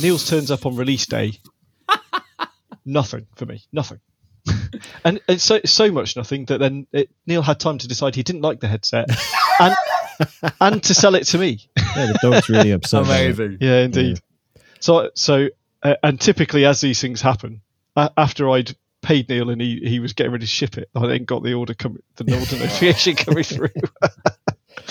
Neil's 0.02 0.28
turns 0.28 0.50
up 0.50 0.66
on 0.66 0.76
release 0.76 1.06
day. 1.06 1.32
nothing 2.84 3.26
for 3.36 3.46
me. 3.46 3.62
Nothing. 3.72 4.00
and 5.04 5.20
it's 5.26 5.44
so 5.44 5.60
so 5.64 5.90
much 5.90 6.16
nothing 6.16 6.44
that 6.46 6.58
then 6.58 6.86
it, 6.92 7.08
Neil 7.26 7.40
had 7.40 7.58
time 7.58 7.78
to 7.78 7.88
decide 7.88 8.14
he 8.14 8.22
didn't 8.22 8.42
like 8.42 8.60
the 8.60 8.68
headset 8.68 9.08
and 9.58 9.74
and 10.60 10.82
to 10.82 10.94
sell 10.94 11.14
it 11.14 11.24
to 11.28 11.38
me. 11.38 11.60
Yeah, 11.76 12.06
the 12.12 12.18
dog's 12.22 12.48
really 12.48 12.70
upset. 12.72 13.04
Amazing. 13.04 13.58
Yeah, 13.60 13.80
indeed. 13.82 14.20
So, 14.80 15.10
so, 15.14 15.48
uh, 15.82 15.94
and 16.02 16.20
typically, 16.20 16.64
as 16.64 16.80
these 16.80 17.00
things 17.00 17.20
happen, 17.20 17.60
uh, 17.96 18.08
after 18.16 18.48
I'd 18.50 18.76
paid 19.02 19.28
Neil 19.28 19.50
and 19.50 19.60
he, 19.60 19.80
he 19.84 20.00
was 20.00 20.12
getting 20.12 20.32
ready 20.32 20.44
to 20.44 20.50
ship 20.50 20.76
it, 20.78 20.88
I 20.94 21.06
then 21.06 21.24
got 21.24 21.42
the 21.42 21.54
order 21.54 21.74
coming, 21.74 22.02
the 22.16 22.24
order 22.38 22.56
notification 22.56 23.16
coming 23.16 23.44
through. 23.44 23.68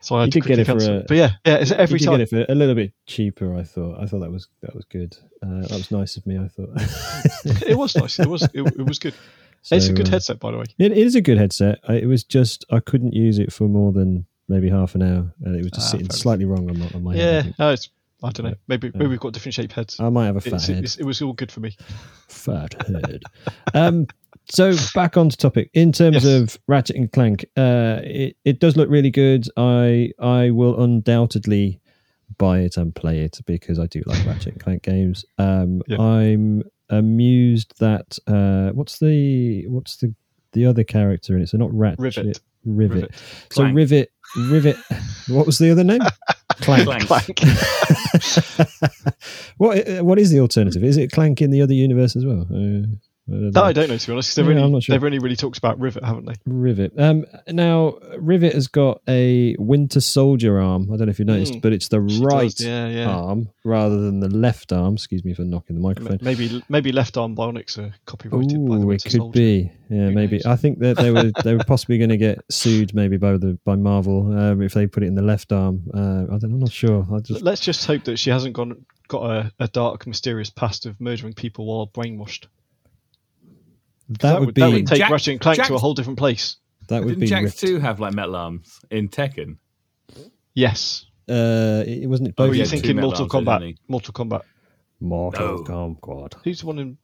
so 0.00 0.16
I 0.16 0.20
had 0.22 0.34
You 0.34 0.40
to 0.42 0.48
did 0.48 0.56
get 0.56 0.66
quickly 0.66 0.84
it 0.84 0.86
for 0.86 0.92
a- 0.92 0.96
it. 1.00 1.06
But 1.08 1.16
yeah, 1.16 1.30
yeah, 1.44 1.54
it's 1.56 1.70
every 1.72 1.98
you 2.00 2.06
time. 2.06 2.18
get 2.18 2.32
it 2.32 2.46
for 2.46 2.52
a 2.52 2.54
little 2.54 2.74
bit 2.74 2.92
cheaper. 3.06 3.54
I 3.56 3.62
thought. 3.62 4.00
I 4.00 4.06
thought 4.06 4.20
that 4.20 4.30
was 4.32 4.48
that 4.62 4.74
was 4.74 4.84
good. 4.86 5.16
Uh, 5.42 5.60
that 5.62 5.70
was 5.72 5.90
nice 5.90 6.16
of 6.16 6.26
me. 6.26 6.38
I 6.38 6.48
thought. 6.48 6.70
It 7.66 7.76
was 7.76 7.96
nice. 7.96 8.18
It 8.18 8.26
was 8.28 8.42
it, 8.42 8.50
it 8.54 8.86
was 8.86 8.98
good. 8.98 9.14
it's 9.70 9.88
a 9.88 9.92
good 9.92 10.08
uh, 10.08 10.12
headset, 10.12 10.38
by 10.40 10.52
the 10.52 10.58
way. 10.58 10.64
It 10.78 10.92
is 10.92 11.14
a 11.14 11.20
good 11.20 11.38
headset. 11.38 11.78
I, 11.88 11.94
it 11.94 12.06
was 12.06 12.24
just 12.24 12.64
I 12.70 12.80
couldn't 12.80 13.12
use 13.14 13.38
it 13.38 13.52
for 13.52 13.68
more 13.68 13.92
than 13.92 14.26
maybe 14.48 14.68
half 14.70 14.94
an 14.94 15.02
hour, 15.02 15.32
and 15.44 15.56
it 15.56 15.62
was 15.62 15.72
just 15.72 15.88
Ah, 15.88 15.90
sitting 15.90 16.06
enough. 16.06 16.16
slightly 16.16 16.44
wrong 16.44 16.68
on 16.70 16.78
my, 16.78 16.86
on 16.94 17.02
my 17.02 17.16
head. 17.16 17.44
Yeah, 17.46 17.52
no, 17.58 17.70
it's 17.72 17.88
I 18.22 18.30
don't 18.30 18.46
know. 18.46 18.54
Maybe 18.66 18.90
maybe 18.94 19.06
we've 19.06 19.20
got 19.20 19.32
different 19.32 19.54
shaped 19.54 19.72
heads. 19.72 20.00
I 20.00 20.08
might 20.08 20.26
have 20.26 20.36
a 20.36 20.40
fat 20.40 20.54
It's, 20.54 20.66
head. 20.66 20.82
it's, 20.84 20.96
it 20.96 21.04
was 21.04 21.22
all 21.22 21.32
good 21.34 21.52
for 21.52 21.60
me. 21.60 21.76
fat 22.28 22.74
head. 22.86 23.22
um, 23.74 24.06
so 24.50 24.74
back 24.94 25.16
onto 25.16 25.36
topic. 25.36 25.70
In 25.74 25.92
terms 25.92 26.24
Yes. 26.24 26.24
of 26.24 26.58
Ratchet 26.66 26.96
and 26.96 27.12
Clank, 27.12 27.44
uh, 27.56 28.00
it, 28.02 28.36
it 28.44 28.58
does 28.60 28.76
look 28.76 28.88
really 28.90 29.10
good. 29.10 29.46
I 29.56 30.10
I 30.18 30.50
will 30.50 30.82
undoubtedly 30.82 31.80
buy 32.38 32.60
it 32.60 32.76
and 32.76 32.94
play 32.94 33.20
it 33.20 33.38
because 33.46 33.78
I 33.78 33.86
do 33.86 34.02
like 34.06 34.24
Ratchet 34.26 34.54
and 34.54 34.62
Clank 34.62 34.82
games. 34.82 35.24
Um, 35.38 35.82
Yeah. 35.86 36.00
I'm 36.00 36.62
amused 36.90 37.78
that 37.80 38.18
uh, 38.26 38.70
what's 38.72 38.98
the 38.98 39.66
what's 39.68 39.96
the 39.98 40.14
the 40.52 40.66
other 40.66 40.82
character 40.84 41.36
in 41.36 41.42
it? 41.42 41.48
So 41.50 41.58
not 41.58 41.72
Ratchet, 41.72 42.00
Rivet. 42.16 42.40
Rivet. 42.64 42.94
Rivet. 42.96 43.10
So 43.52 43.64
Rivet, 43.64 44.10
Rivet. 44.36 44.76
what 45.28 45.46
was 45.46 45.58
the 45.58 45.70
other 45.70 45.84
name? 45.84 46.00
Clank. 46.60 46.84
Clank. 46.84 47.06
Clank. 47.06 47.40
what 49.58 49.88
uh, 49.88 50.04
what 50.04 50.18
is 50.18 50.30
the 50.30 50.40
alternative? 50.40 50.82
Is 50.82 50.96
it 50.96 51.12
Clank 51.12 51.40
in 51.40 51.50
the 51.50 51.62
other 51.62 51.74
universe 51.74 52.16
as 52.16 52.26
well? 52.26 52.46
Uh, 52.52 52.86
I 53.28 53.32
don't 53.32 53.42
No, 53.54 53.60
know. 53.60 53.62
I 53.66 53.72
don't 53.72 53.88
know 53.88 53.96
to 53.98 54.06
be 54.06 54.12
honest. 54.12 54.34
They've, 54.36 54.44
Yeah, 54.46 54.50
only, 54.52 54.62
I'm 54.62 54.72
not 54.72 54.82
sure. 54.82 54.94
they've 54.94 55.04
only 55.04 55.18
really 55.18 55.36
talked 55.36 55.58
about 55.58 55.78
Rivet, 55.78 56.02
haven't 56.04 56.26
they? 56.26 56.34
Rivet. 56.46 56.92
Um, 56.98 57.24
now 57.48 57.98
Rivet 58.18 58.54
has 58.54 58.68
got 58.68 59.02
a 59.08 59.54
Winter 59.58 60.00
Soldier 60.00 60.58
arm. 60.60 60.84
I 60.92 60.96
don't 60.96 61.06
know 61.06 61.10
if 61.10 61.18
you 61.18 61.24
noticed, 61.24 61.54
Mm. 61.54 61.62
but 61.62 61.72
it's 61.72 61.88
the 61.88 62.06
She 62.08 62.20
right 62.22 62.60
Yeah, 62.60 62.88
yeah. 62.88 63.06
arm 63.10 63.50
rather 63.64 64.00
than 64.00 64.20
the 64.20 64.28
left 64.28 64.72
arm. 64.72 64.94
Excuse 64.94 65.24
me 65.24 65.34
for 65.34 65.42
knocking 65.44 65.76
the 65.76 65.82
microphone. 65.82 66.18
Maybe 66.22 66.62
maybe 66.68 66.90
left 66.92 67.16
arm 67.16 67.36
bionics 67.36 67.78
are 67.78 67.94
copyrighted 68.06 68.66
by 68.66 68.78
the 68.78 68.86
Ooh, 68.86 68.90
it 68.92 69.02
could 69.02 69.12
Soldier. 69.12 69.38
be. 69.38 69.72
Yeah, 69.90 70.06
Who 70.08 70.10
maybe. 70.12 70.36
knows? 70.36 70.46
I 70.46 70.56
think 70.56 70.78
that 70.80 70.96
they 70.96 71.10
were 71.10 71.30
they 71.44 71.54
were 71.54 71.64
possibly 71.66 71.98
going 71.98 72.10
to 72.10 72.16
get 72.16 72.38
sued 72.50 72.94
maybe 72.94 73.16
by 73.18 73.32
the 73.36 73.58
by 73.64 73.76
Marvel 73.76 74.38
um, 74.38 74.62
if 74.62 74.74
they 74.74 74.86
put 74.86 75.02
it 75.02 75.06
in 75.06 75.14
the 75.14 75.22
left 75.22 75.52
arm. 75.52 75.82
Uh, 75.94 76.24
I 76.34 76.38
don't, 76.38 76.44
I'm 76.52 76.58
not 76.60 76.72
sure. 76.72 77.06
I 77.12 77.20
just 77.20 77.42
Let's 77.42 77.60
just 77.60 77.86
hope 77.86 78.04
that 78.04 78.18
she 78.18 78.30
hasn't 78.30 78.54
gone 78.54 78.84
got 79.08 79.22
a, 79.30 79.52
a 79.58 79.68
dark, 79.68 80.06
mysterious 80.06 80.50
past 80.50 80.84
of 80.84 81.00
murdering 81.00 81.32
people 81.32 81.64
while 81.66 81.86
brainwashed. 81.86 82.44
That, 84.20 84.40
would 84.40 84.54
be 84.54 84.60
that 84.62 84.70
would 84.70 84.86
take 84.86 84.98
Jack- 84.98 85.10
Ratchet 85.10 85.32
and 85.32 85.40
Clank 85.40 85.62
to 85.64 85.74
a 85.74 85.78
whole 85.78 85.94
different 85.94 86.18
place. 86.18 86.56
that 86.88 87.00
would 87.02 87.08
Didn't 87.10 87.20
be 87.20 87.26
Jax 87.26 87.44
ripped. 87.44 87.58
2 87.60 87.78
have 87.80 88.00
like 88.00 88.14
metal 88.14 88.36
arms 88.36 88.80
in 88.90 89.08
Tekken? 89.08 89.56
Yes. 90.54 91.06
Uh, 91.28 91.84
it 91.86 92.04
it 92.04 92.06
wasn't 92.06 92.28
it 92.28 92.32
Or 92.32 92.34
both 92.44 92.48
were 92.50 92.54
you 92.54 92.62
yeah, 92.62 92.66
thinking 92.68 92.96
Mortal 92.96 93.22
arms, 93.30 93.32
Kombat? 93.46 93.76
Mortal 93.88 94.12
Kombat. 94.14 94.42
Mortal 95.00 95.58
No. 95.68 95.96
Kombat. 96.02 96.34
Who's 96.42 96.60
the 96.60 96.66
one 96.66 96.78
in 96.78 96.98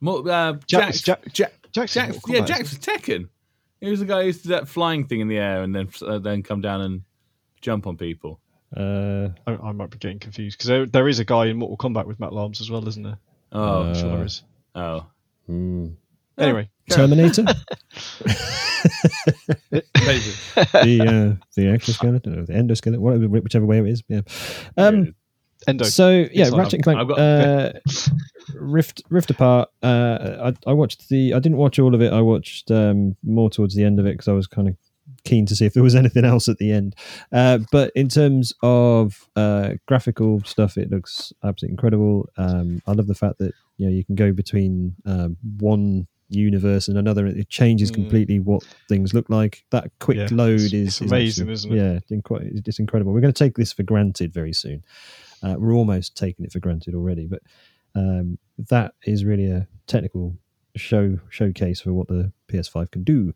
Mo- 0.00 0.26
uh, 0.26 0.54
Jax- 0.66 1.00
Jax, 1.02 1.32
Jack- 1.32 1.52
Jax, 1.72 1.94
Jack's? 1.94 1.96
in 1.96 2.02
Jax, 2.12 2.18
yeah, 2.28 2.40
Kombat, 2.40 2.46
Jax 2.46 2.60
was 2.70 2.78
Tekken. 2.80 3.28
He 3.80 3.90
was 3.90 4.00
the 4.00 4.06
guy 4.06 4.20
who 4.22 4.26
used 4.26 4.42
to 4.42 4.48
do 4.48 4.54
that 4.54 4.68
flying 4.68 5.06
thing 5.06 5.20
in 5.20 5.28
the 5.28 5.38
air 5.38 5.62
and 5.62 5.74
then 5.74 5.88
uh, 6.06 6.18
then 6.18 6.42
come 6.42 6.60
down 6.60 6.80
and 6.80 7.02
jump 7.60 7.86
on 7.86 7.96
people. 7.96 8.40
Uh. 8.76 9.28
I, 9.46 9.52
I 9.52 9.72
might 9.72 9.90
be 9.90 9.98
getting 9.98 10.18
confused 10.18 10.58
because 10.58 10.66
there, 10.68 10.86
there 10.86 11.08
is 11.08 11.18
a 11.20 11.24
guy 11.24 11.46
in 11.46 11.56
Mortal 11.58 11.76
Kombat 11.76 12.06
with 12.06 12.18
metal 12.20 12.38
arms 12.38 12.60
as 12.60 12.70
well, 12.70 12.86
isn't 12.88 13.02
there? 13.04 13.18
Oh, 13.52 13.82
I'm 13.84 13.94
sure 13.94 14.06
Uh, 14.10 14.16
there 14.16 14.24
is. 14.24 14.42
oh. 14.74 15.06
Hmm. 15.46 15.86
Anyway, 16.38 16.68
Terminator. 16.90 17.44
Maybe. 19.72 20.32
the 20.54 21.38
uh, 21.40 21.44
the 21.56 21.68
exoskeleton 21.68 22.38
or 22.38 22.44
the 22.44 22.52
endoskeleton, 22.52 22.98
whatever, 22.98 23.26
whichever 23.28 23.64
way 23.64 23.78
it 23.78 23.86
is. 23.86 24.02
Yeah. 24.08 24.20
Um, 24.76 25.14
Endo. 25.66 25.84
so 25.84 26.26
yeah, 26.30 26.48
like 26.48 26.58
Ratchet 26.58 26.74
and 26.74 26.84
Clank. 26.84 27.08
Got- 27.08 27.18
uh, 27.18 27.72
Rift 28.54 29.02
Rift 29.08 29.30
Apart. 29.30 29.70
Uh, 29.82 30.52
I, 30.66 30.70
I 30.70 30.72
watched 30.74 31.08
the. 31.08 31.34
I 31.34 31.38
didn't 31.38 31.58
watch 31.58 31.78
all 31.78 31.94
of 31.94 32.02
it. 32.02 32.12
I 32.12 32.20
watched 32.20 32.70
um, 32.70 33.16
more 33.24 33.50
towards 33.50 33.74
the 33.74 33.84
end 33.84 33.98
of 33.98 34.06
it 34.06 34.12
because 34.12 34.28
I 34.28 34.32
was 34.32 34.46
kind 34.46 34.68
of 34.68 34.76
keen 35.24 35.46
to 35.46 35.56
see 35.56 35.66
if 35.66 35.74
there 35.74 35.82
was 35.82 35.94
anything 36.02 36.24
else 36.24 36.48
at 36.48 36.58
the 36.58 36.70
end. 36.72 36.94
Uh, 37.32 37.58
but 37.72 37.92
in 37.94 38.08
terms 38.08 38.52
of 38.62 39.28
uh, 39.36 39.74
graphical 39.86 40.42
stuff, 40.44 40.76
it 40.76 40.90
looks 40.90 41.32
absolutely 41.44 41.72
incredible. 41.72 42.28
Um, 42.36 42.82
I 42.86 42.92
love 42.92 43.06
the 43.06 43.14
fact 43.14 43.38
that 43.38 43.52
you 43.78 43.86
know 43.86 43.92
you 43.92 44.04
can 44.04 44.14
go 44.14 44.32
between 44.32 44.94
um, 45.04 45.36
one 45.58 46.06
universe 46.28 46.88
and 46.88 46.98
another. 46.98 47.26
It 47.26 47.48
changes 47.48 47.90
Mm. 47.92 47.94
completely 47.94 48.40
what 48.40 48.64
things 48.88 49.14
look 49.14 49.30
like. 49.30 49.64
That 49.70 49.90
quick 50.00 50.16
Yeah, 50.18 50.28
load 50.32 50.60
it's- 50.60 50.72
is 50.72 50.86
it's 50.88 51.00
is 51.02 51.12
amazing, 51.12 51.42
actually- 51.50 51.52
isn't 51.52 51.72
it? 51.72 52.02
Yeah, 52.10 52.16
inc- 52.18 52.66
it's 52.68 52.78
incredible. 52.80 53.12
We're 53.12 53.20
going 53.20 53.32
to 53.32 53.38
take 53.44 53.56
this 53.56 53.72
for 53.72 53.84
granted 53.84 54.32
very 54.32 54.52
soon. 54.52 54.82
Uh, 55.42 55.54
we're 55.58 55.72
almost 55.74 56.16
taking 56.16 56.44
it 56.44 56.50
for 56.52 56.58
granted 56.58 56.94
already, 56.96 57.26
but 57.26 57.42
um, 57.94 58.38
that 58.70 58.94
is 59.06 59.24
really 59.24 59.46
a 59.50 59.68
technical 59.86 60.34
show 60.76 61.18
showcase 61.30 61.80
for 61.80 61.92
what 61.92 62.08
the 62.08 62.32
PS5 62.48 62.90
can 62.90 63.04
do. 63.04 63.32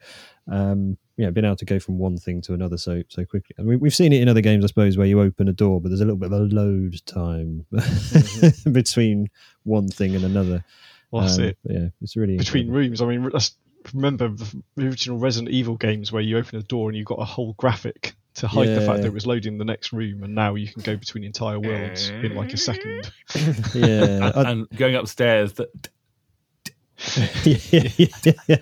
Um, 0.51 0.97
yeah, 1.17 1.31
being 1.31 1.45
able 1.45 1.57
to 1.57 1.65
go 1.67 1.79
from 1.79 1.99
one 1.99 2.17
thing 2.17 2.41
to 2.43 2.55
another 2.55 2.79
so 2.79 3.03
so 3.09 3.25
quickly. 3.25 3.55
I 3.59 3.63
mean, 3.63 3.79
we've 3.81 3.95
seen 3.95 4.13
it 4.13 4.23
in 4.23 4.29
other 4.29 4.41
games, 4.41 4.65
I 4.65 4.69
suppose, 4.69 4.97
where 4.97 5.07
you 5.07 5.21
open 5.21 5.49
a 5.49 5.53
door, 5.53 5.81
but 5.81 5.89
there's 5.91 6.01
a 6.01 6.05
little 6.05 6.17
bit 6.19 6.33
of 6.33 6.41
a 6.41 6.45
load 6.45 7.01
time 7.07 7.67
Mm-hmm. 7.73 8.73
between 8.73 9.29
one 9.65 9.89
thing 9.89 10.15
and 10.15 10.25
another. 10.25 10.65
well, 11.11 11.23
that's 11.23 11.39
Um, 11.39 11.45
it. 11.45 11.59
Yeah, 11.65 11.89
it's 12.01 12.17
really 12.17 12.37
Between 12.39 12.67
incredible. 12.67 12.89
rooms, 12.89 13.03
I 13.03 13.07
mean, 13.07 13.29
let's 13.33 13.55
remember 13.93 14.29
the 14.29 14.63
original 14.87 15.19
Resident 15.19 15.51
Evil 15.53 15.77
games 15.77 16.11
where 16.13 16.23
you 16.23 16.39
open 16.39 16.59
a 16.59 16.63
door 16.63 16.89
and 16.89 16.97
you've 16.97 17.07
got 17.07 17.19
a 17.21 17.25
whole 17.25 17.53
graphic 17.55 18.15
to 18.37 18.47
hide 18.47 18.69
the 18.69 18.81
fact 18.81 18.99
that 19.03 19.07
it 19.09 19.13
was 19.13 19.27
loading 19.27 19.59
the 19.59 19.65
next 19.65 19.93
room, 19.93 20.23
and 20.23 20.35
now 20.35 20.55
you 20.55 20.69
can 20.69 20.83
go 20.83 20.97
between 20.97 21.25
entire 21.25 21.59
worlds 21.59 22.09
in 22.09 22.35
like 22.35 22.53
a 22.53 22.57
second. 22.57 23.11
yeah, 23.75 24.31
and, 24.37 24.49
and 24.49 24.71
going 24.71 24.95
upstairs. 24.95 25.55
That, 25.55 25.69
yeah, 27.45 27.89
yeah, 27.97 28.33
yeah. 28.47 28.57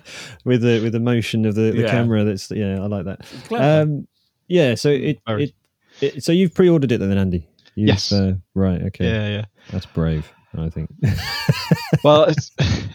with 0.45 0.61
the 0.61 0.79
with 0.81 0.93
the 0.93 0.99
motion 0.99 1.45
of 1.45 1.55
the, 1.55 1.71
the 1.71 1.83
camera. 1.91 2.23
That's 2.23 2.49
yeah, 2.51 2.81
I 2.81 2.87
like 2.87 3.05
that. 3.05 3.21
Um, 3.51 4.07
yeah, 4.47 4.75
so 4.75 4.89
it, 4.89 5.19
it, 5.27 5.53
it 6.01 6.23
so 6.23 6.31
you've 6.31 6.53
pre-ordered 6.53 6.91
it 6.91 6.99
then, 6.99 7.17
Andy? 7.17 7.47
You've, 7.75 7.89
Yes. 7.89 8.11
Uh, 8.11 8.35
right. 8.55 8.81
Okay. 8.83 9.05
Yeah, 9.05 9.27
yeah. 9.27 9.45
That's 9.71 9.85
brave. 9.85 10.31
I 10.57 10.69
think. 10.69 10.89
Well, 12.03 12.25
it's, 12.25 12.51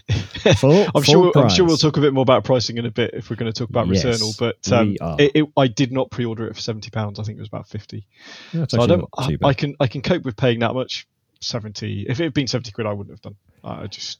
Full- 0.59 0.83
I'm 0.83 0.91
full 0.91 1.03
sure. 1.03 1.31
I'm 1.35 1.49
sure 1.49 1.65
we'll 1.65 1.77
talk 1.77 1.97
a 1.97 2.01
bit 2.01 2.13
more 2.13 2.21
about 2.21 2.43
pricing 2.43 2.77
in 2.77 2.85
a 2.85 2.91
bit 2.91 3.11
if 3.13 3.29
we're 3.29 3.35
going 3.35 3.51
to 3.51 3.57
talk 3.57 3.69
about 3.69 3.87
Yes, 3.87 4.03
Returnal. 4.05 4.37
But 4.37 4.71
um, 4.71 4.95
it, 5.19 5.31
it, 5.35 5.45
I 5.57 5.67
did 5.67 5.91
not 5.91 6.11
pre-order 6.11 6.47
it 6.47 6.53
for 6.55 6.61
seventy 6.61 6.89
pounds. 6.89 7.19
I 7.19 7.23
think 7.23 7.37
it 7.37 7.41
was 7.41 7.47
about 7.47 7.67
fifty. 7.67 8.07
So 8.51 8.81
I 8.81 8.87
don't. 8.87 9.05
I. 9.17 9.37
I 9.43 9.53
can. 9.53 9.75
I 9.79 9.87
can 9.87 10.01
cope 10.01 10.23
with 10.23 10.37
paying 10.37 10.59
that 10.59 10.73
much. 10.73 11.07
Seventy. 11.41 12.05
If 12.07 12.19
it 12.19 12.23
had 12.23 12.33
been 12.33 12.47
seventy 12.47 12.71
quid, 12.71 12.85
I 12.87 12.93
wouldn't 12.93 13.13
have 13.13 13.21
done. 13.21 13.35
I 13.63 13.87
just. 13.87 14.19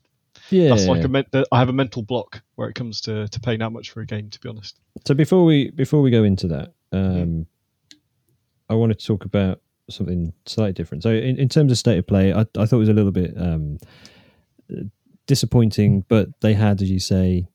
Yeah. 0.49 0.69
That's 0.69 0.85
like 0.87 1.03
a. 1.03 1.07
Men- 1.07 1.25
I 1.51 1.59
have 1.59 1.69
a 1.69 1.73
mental 1.73 2.01
block 2.01 2.41
where 2.55 2.67
it 2.69 2.75
comes 2.75 3.01
to 3.01 3.27
to 3.27 3.39
paying 3.39 3.59
that 3.59 3.71
much 3.71 3.91
for 3.91 4.01
a 4.01 4.05
game. 4.05 4.29
To 4.29 4.39
be 4.39 4.49
honest. 4.49 4.79
So 5.07 5.13
before 5.13 5.43
we 5.45 5.69
before 5.71 6.01
we 6.01 6.11
go 6.11 6.23
into 6.23 6.47
that, 6.49 6.73
um. 6.91 7.47
I 8.67 8.73
wanted 8.73 8.97
to 8.97 9.05
talk 9.05 9.25
about 9.25 9.61
something 9.91 10.33
slightly 10.47 10.73
different. 10.73 11.03
So 11.03 11.11
in, 11.11 11.37
in 11.37 11.47
terms 11.49 11.71
of 11.71 11.77
state 11.77 11.99
of 11.99 12.07
play, 12.07 12.33
I, 12.33 12.39
I 12.57 12.65
thought 12.65 12.73
it 12.73 12.77
was 12.77 12.89
a 12.89 12.93
little 12.93 13.11
bit 13.11 13.35
um, 13.37 13.77
disappointing, 15.27 16.05
but 16.07 16.29
they 16.41 16.53
had, 16.53 16.81
as 16.81 16.89
you 16.89 16.99
say, 16.99 17.47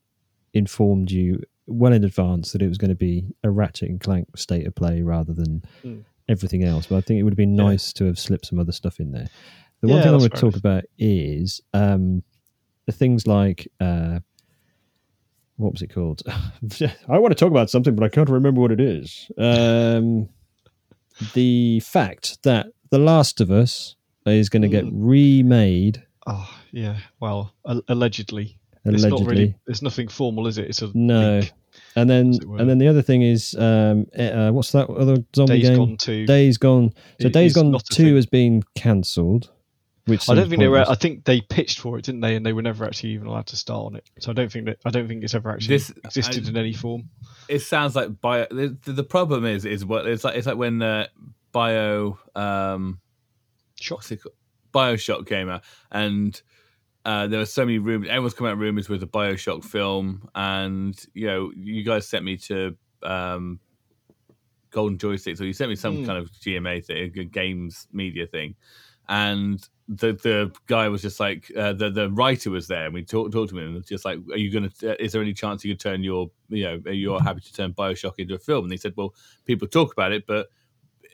informed 0.55 1.11
you 1.11 1.43
well 1.67 1.93
in 1.93 2.05
advance 2.05 2.53
that 2.53 2.63
it 2.63 2.69
was 2.69 2.79
going 2.79 2.89
to 2.91 2.95
be 2.97 3.35
a 3.45 3.51
Ratchet 3.51 3.89
and 3.89 4.01
Clank 4.01 4.37
state 4.37 4.67
of 4.67 4.75
play 4.75 5.03
rather 5.03 5.33
than 5.33 5.65
Mm. 5.85 6.05
everything 6.29 6.65
else. 6.65 6.87
But 6.87 6.97
I 6.97 7.01
think 7.01 7.21
it 7.21 7.23
would 7.23 7.33
have 7.33 7.37
been 7.39 7.57
Yeah. 7.57 7.65
nice 7.65 7.93
to 7.95 8.05
have 8.07 8.19
slipped 8.19 8.47
some 8.47 8.59
other 8.59 8.73
stuff 8.73 8.99
in 9.01 9.13
there. 9.13 9.29
The 9.81 9.89
one 9.89 9.97
Yeah, 9.99 10.03
thing 10.05 10.13
I 10.15 10.17
want 10.17 10.33
to 10.35 10.41
talk 10.41 10.57
about 10.57 10.85
is 10.99 11.61
um, 11.73 12.23
things 12.91 13.27
like. 13.27 13.69
Uh, 13.81 14.21
what 15.57 15.73
was 15.73 15.83
it 15.83 15.93
called? 15.93 16.23
I 16.27 17.19
want 17.19 17.33
to 17.33 17.35
talk 17.35 17.51
about 17.51 17.69
something, 17.71 17.95
but 17.95 18.05
I 18.05 18.09
can't 18.09 18.31
remember 18.31 18.61
what 18.63 18.73
it 18.73 18.81
is. 18.81 19.31
Um, 19.37 20.29
the 21.35 21.81
fact 21.81 22.43
that 22.45 22.69
The 22.91 22.99
Last 22.99 23.41
of 23.43 23.51
Us 23.51 23.95
is 24.25 24.49
going 24.49 24.63
to 24.63 24.69
get 24.69 24.85
Mm. 24.87 24.91
remade, 24.95 26.03
Oh 26.27 26.49
yeah. 26.71 26.97
Well, 27.21 27.53
a- 27.65 27.83
allegedly. 27.89 28.59
It's 28.85 29.03
not 29.03 29.13
allegedly. 29.13 29.27
really. 29.35 29.55
It's 29.67 29.83
nothing 29.83 30.09
formal, 30.09 30.47
is 30.47 30.57
it? 30.59 30.67
It's 30.69 30.81
a 30.83 30.91
No. 30.95 31.41
leak. 31.41 31.53
And 31.97 32.09
then, 32.09 32.31
As 32.31 32.39
it 32.39 32.49
were. 32.49 32.59
and 32.59 32.69
then 32.71 32.79
the 32.79 32.89
other 32.89 33.03
thing 33.03 33.23
is, 33.23 33.55
um, 33.57 34.07
uh, 34.19 34.51
what's 34.53 34.73
that 34.73 34.89
other 34.89 35.17
zombie 35.37 35.59
Days 35.61 35.69
game? 35.69 35.79
Gone 35.79 35.97
2. 35.99 36.27
Days 36.27 36.57
Gone. 36.59 36.93
So 37.21 37.27
It 37.27 37.33
Days 37.33 37.53
Gone 37.55 37.77
Two 37.91 38.15
has 38.17 38.27
been 38.27 38.63
cancelled. 38.75 39.51
Which 40.07 40.29
I 40.29 40.35
don't 40.35 40.45
seems 40.45 40.51
think 40.51 40.61
they 40.61 40.69
were. 40.69 40.85
I 40.89 40.95
think 40.95 41.25
they 41.25 41.41
pitched 41.41 41.79
for 41.81 41.99
it, 41.99 42.05
didn't 42.05 42.23
they? 42.23 42.35
And 42.35 42.45
they 42.45 42.53
were 42.53 42.63
never 42.63 42.85
actually 42.85 43.11
even 43.11 43.27
allowed 43.27 43.47
to 43.49 43.57
start 43.57 43.87
on 43.87 43.97
it. 43.97 44.05
So 44.19 44.31
I 44.31 44.35
don't 44.35 44.51
think 44.51 44.65
that. 44.67 44.79
I 44.85 44.91
don't 44.91 45.07
think 45.07 45.23
it's 45.23 45.35
ever 45.35 45.51
actually 45.51 45.75
This- 45.77 45.91
existed 46.05 46.47
I- 46.47 46.49
in 46.51 46.57
any 46.57 46.73
form. 46.73 47.11
it 47.49 47.61
sounds 47.61 47.95
like 47.95 48.21
bio. 48.21 48.47
The, 48.51 48.77
the 48.85 49.05
problem 49.05 49.45
is 49.45 49.65
is 49.65 49.85
what 49.85 50.07
it's 50.07 50.25
like. 50.25 50.37
It's 50.37 50.47
like 50.47 50.57
when 50.57 50.81
uh, 50.83 51.07
bio 51.53 52.19
um, 52.35 52.99
Shock. 53.81 53.99
what's 53.99 54.11
it 54.11 54.23
called? 54.23 54.35
Bioshock 54.73 55.27
came 55.27 55.49
out, 55.49 55.63
and 55.91 56.41
uh, 57.05 57.27
there 57.27 57.41
were 57.41 57.47
so 57.47 57.65
many 57.65 57.79
rumors. 57.79 58.09
Everyone's 58.09 58.35
coming 58.35 58.53
out 58.53 58.59
rumors 58.59 58.89
with 58.89 59.01
the 59.01 59.07
Bioshock 59.09 59.65
film, 59.65 60.29
and 60.35 60.97
you 61.13 61.27
know, 61.27 61.51
you 61.57 61.83
guys 61.85 62.09
sent 62.09 62.25
me 62.25 62.37
to 62.39 62.77
um, 63.03 63.59
Golden 64.71 64.97
Joystick, 64.99 65.41
or 65.41 65.45
you 65.45 65.53
sent 65.53 65.71
me 65.71 65.77
some 65.77 65.99
Mm. 65.99 66.07
kind 66.07 66.19
of 66.19 66.31
GMA 66.33 66.85
thing, 66.85 67.13
a 67.19 67.25
games 67.25 67.89
media 67.93 68.27
thing, 68.27 68.55
and 69.11 69.69
the 69.89 70.13
the 70.13 70.53
guy 70.69 70.89
was 70.89 71.03
just 71.03 71.21
like 71.21 71.51
uh, 71.57 71.73
the 71.75 71.91
the 71.91 72.11
writer 72.11 72.51
was 72.51 72.67
there, 72.69 72.87
and 72.87 72.95
we 72.95 73.05
talked 73.05 73.33
talked 73.33 73.51
to 73.51 73.59
him, 73.59 73.67
and 73.67 73.75
was 73.75 73.87
just 73.87 74.05
like, 74.07 74.19
"Are 74.33 74.39
you 74.39 74.51
gonna? 74.51 74.71
Uh, 74.83 74.95
is 74.99 75.13
there 75.13 75.21
any 75.21 75.35
chance 75.35 75.65
you 75.65 75.75
could 75.75 75.81
turn 75.81 76.03
your 76.03 76.31
you 76.49 76.65
know 76.65 76.81
you're 76.91 77.21
happy 77.21 77.41
to 77.41 77.53
turn 77.53 77.75
Bioshock 77.75 78.15
into 78.19 78.35
a 78.35 78.39
film?" 78.39 78.65
And 78.65 78.73
he 78.73 78.79
said, 78.79 78.95
"Well, 78.97 79.15
people 79.45 79.69
talk 79.69 79.93
about 79.93 80.13
it, 80.13 80.27
but." 80.27 80.47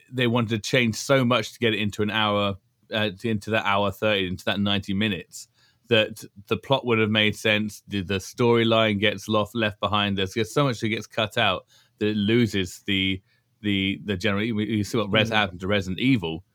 They 0.09 0.27
wanted 0.27 0.49
to 0.51 0.59
change 0.59 0.95
so 0.95 1.25
much 1.25 1.51
to 1.51 1.59
get 1.59 1.73
it 1.73 1.79
into 1.79 2.01
an 2.01 2.09
hour 2.09 2.55
uh, 2.93 3.09
into 3.25 3.49
that 3.49 3.65
hour 3.65 3.91
30 3.91 4.27
into 4.27 4.45
that 4.45 4.57
90 4.57 4.93
minutes 4.93 5.49
that 5.89 6.23
the 6.47 6.55
plot 6.55 6.85
would 6.85 6.97
have 6.97 7.09
made 7.09 7.35
sense 7.35 7.83
the, 7.89 8.01
the 8.03 8.13
storyline 8.19 9.01
gets 9.01 9.27
left 9.27 9.53
left 9.53 9.81
behind 9.81 10.17
there's 10.17 10.33
just 10.33 10.53
so 10.53 10.63
much 10.63 10.79
that 10.79 10.87
gets 10.87 11.07
cut 11.07 11.37
out 11.37 11.65
that 11.99 12.07
it 12.07 12.15
loses 12.15 12.83
the 12.87 13.21
the 13.61 13.99
the 14.05 14.15
general 14.15 14.41
you- 14.41 14.57
you 14.61 14.83
see 14.85 14.97
what 14.97 15.11
Res 15.11 15.29
Mm. 15.29 15.33
happened 15.33 15.59
to 15.59 15.67
Resident 15.67 15.99
Evil 15.99 16.45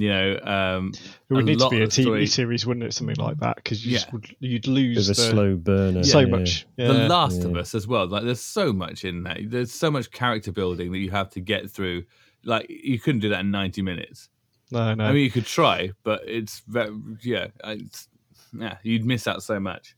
you 0.00 0.08
know 0.08 0.38
um 0.42 0.92
It 1.28 1.34
would 1.34 1.44
need 1.44 1.58
to 1.60 1.68
be 1.68 1.82
a 1.82 1.86
TV 1.86 2.02
story- 2.02 2.26
series, 2.26 2.66
wouldn't 2.66 2.84
it? 2.86 2.94
Something 2.94 3.16
like 3.16 3.38
that, 3.38 3.56
because 3.56 3.84
you 3.84 3.98
yeah. 3.98 4.04
would, 4.12 4.26
you'd 4.40 4.66
lose 4.66 5.08
of 5.08 5.16
a 5.16 5.20
the, 5.20 5.30
slow 5.30 5.56
burner. 5.56 6.02
so 6.04 6.20
yeah. 6.20 6.26
much. 6.26 6.66
the 6.76 6.84
Yeah. 6.84 7.06
last 7.06 7.44
of 7.44 7.56
us 7.56 7.74
as 7.74 7.86
well 7.86 8.06
like 8.06 8.24
there's 8.24 8.40
so 8.40 8.72
much 8.72 9.04
in 9.04 9.22
that 9.24 9.38
there's 9.46 9.72
so 9.72 9.90
much 9.90 10.10
character 10.10 10.52
building 10.52 10.90
that 10.92 10.98
you 10.98 11.10
have 11.10 11.30
to 11.30 11.40
get 11.40 11.70
through 11.70 12.04
like 12.44 12.66
you 12.68 12.98
couldn't 12.98 13.20
do 13.20 13.28
that 13.30 13.40
in 13.40 13.50
90 13.50 13.82
minutes 13.82 14.28
No, 14.72 14.94
no. 14.94 15.04
I 15.04 15.12
mean, 15.12 15.24
you 15.24 15.30
could 15.30 15.46
try, 15.46 15.90
but 16.04 16.22
it's 16.26 16.62
very, 16.68 16.90
yeah, 17.22 17.48
it's, 17.64 18.08
yeah, 18.56 18.76
you'd 18.84 19.04
miss 19.04 19.26
out 19.26 19.42
so 19.42 19.58
much. 19.60 19.96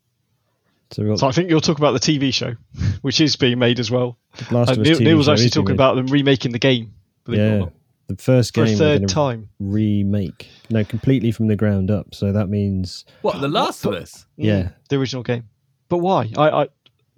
So 0.91 1.05
got 1.05 1.19
so 1.21 1.27
I 1.29 1.33
think 1.33 1.49
you'll 1.51 1.61
talk 1.61 1.79
about 1.79 1.93
the 1.93 2.01
TV 2.01 2.33
show, 2.35 2.55
which 3.03 3.21
is 3.21 3.37
being 3.37 3.59
made 3.59 3.79
as 3.81 3.91
well. 3.91 4.19
Last 4.51 4.71
And 4.71 4.79
of 4.81 4.87
Us 4.87 4.99
Neil, 4.99 5.01
Neil 5.01 5.17
was 5.19 5.29
actually 5.29 5.51
talking 5.51 5.75
about 5.75 5.95
them 5.97 6.07
remaking 6.07 6.53
the 6.53 6.59
game. 6.59 6.93
believe 7.25 7.41
it 7.41 7.45
or 7.45 7.49
yeah, 7.51 7.59
not, 7.61 7.73
the 8.17 8.23
first 8.23 8.55
for 8.55 8.65
game 8.65 8.75
a 8.75 8.79
third 8.79 9.09
time. 9.09 9.49
remake. 9.59 10.49
No, 10.71 10.85
completely 10.85 11.33
from 11.33 11.47
the 11.49 11.57
ground 11.57 11.91
up. 11.91 12.15
So 12.15 12.33
that 12.33 12.49
means 12.49 13.05
What, 13.23 13.41
The 13.41 13.49
Last 13.49 13.85
of 13.85 13.95
Us? 13.95 14.27
Mm, 14.39 14.45
Yeah. 14.45 14.69
the 14.89 14.97
original 14.97 15.23
game. 15.23 15.49
But 15.89 15.99
why? 15.99 16.31
I, 16.37 16.51
I, 16.51 16.65
do 16.65 16.71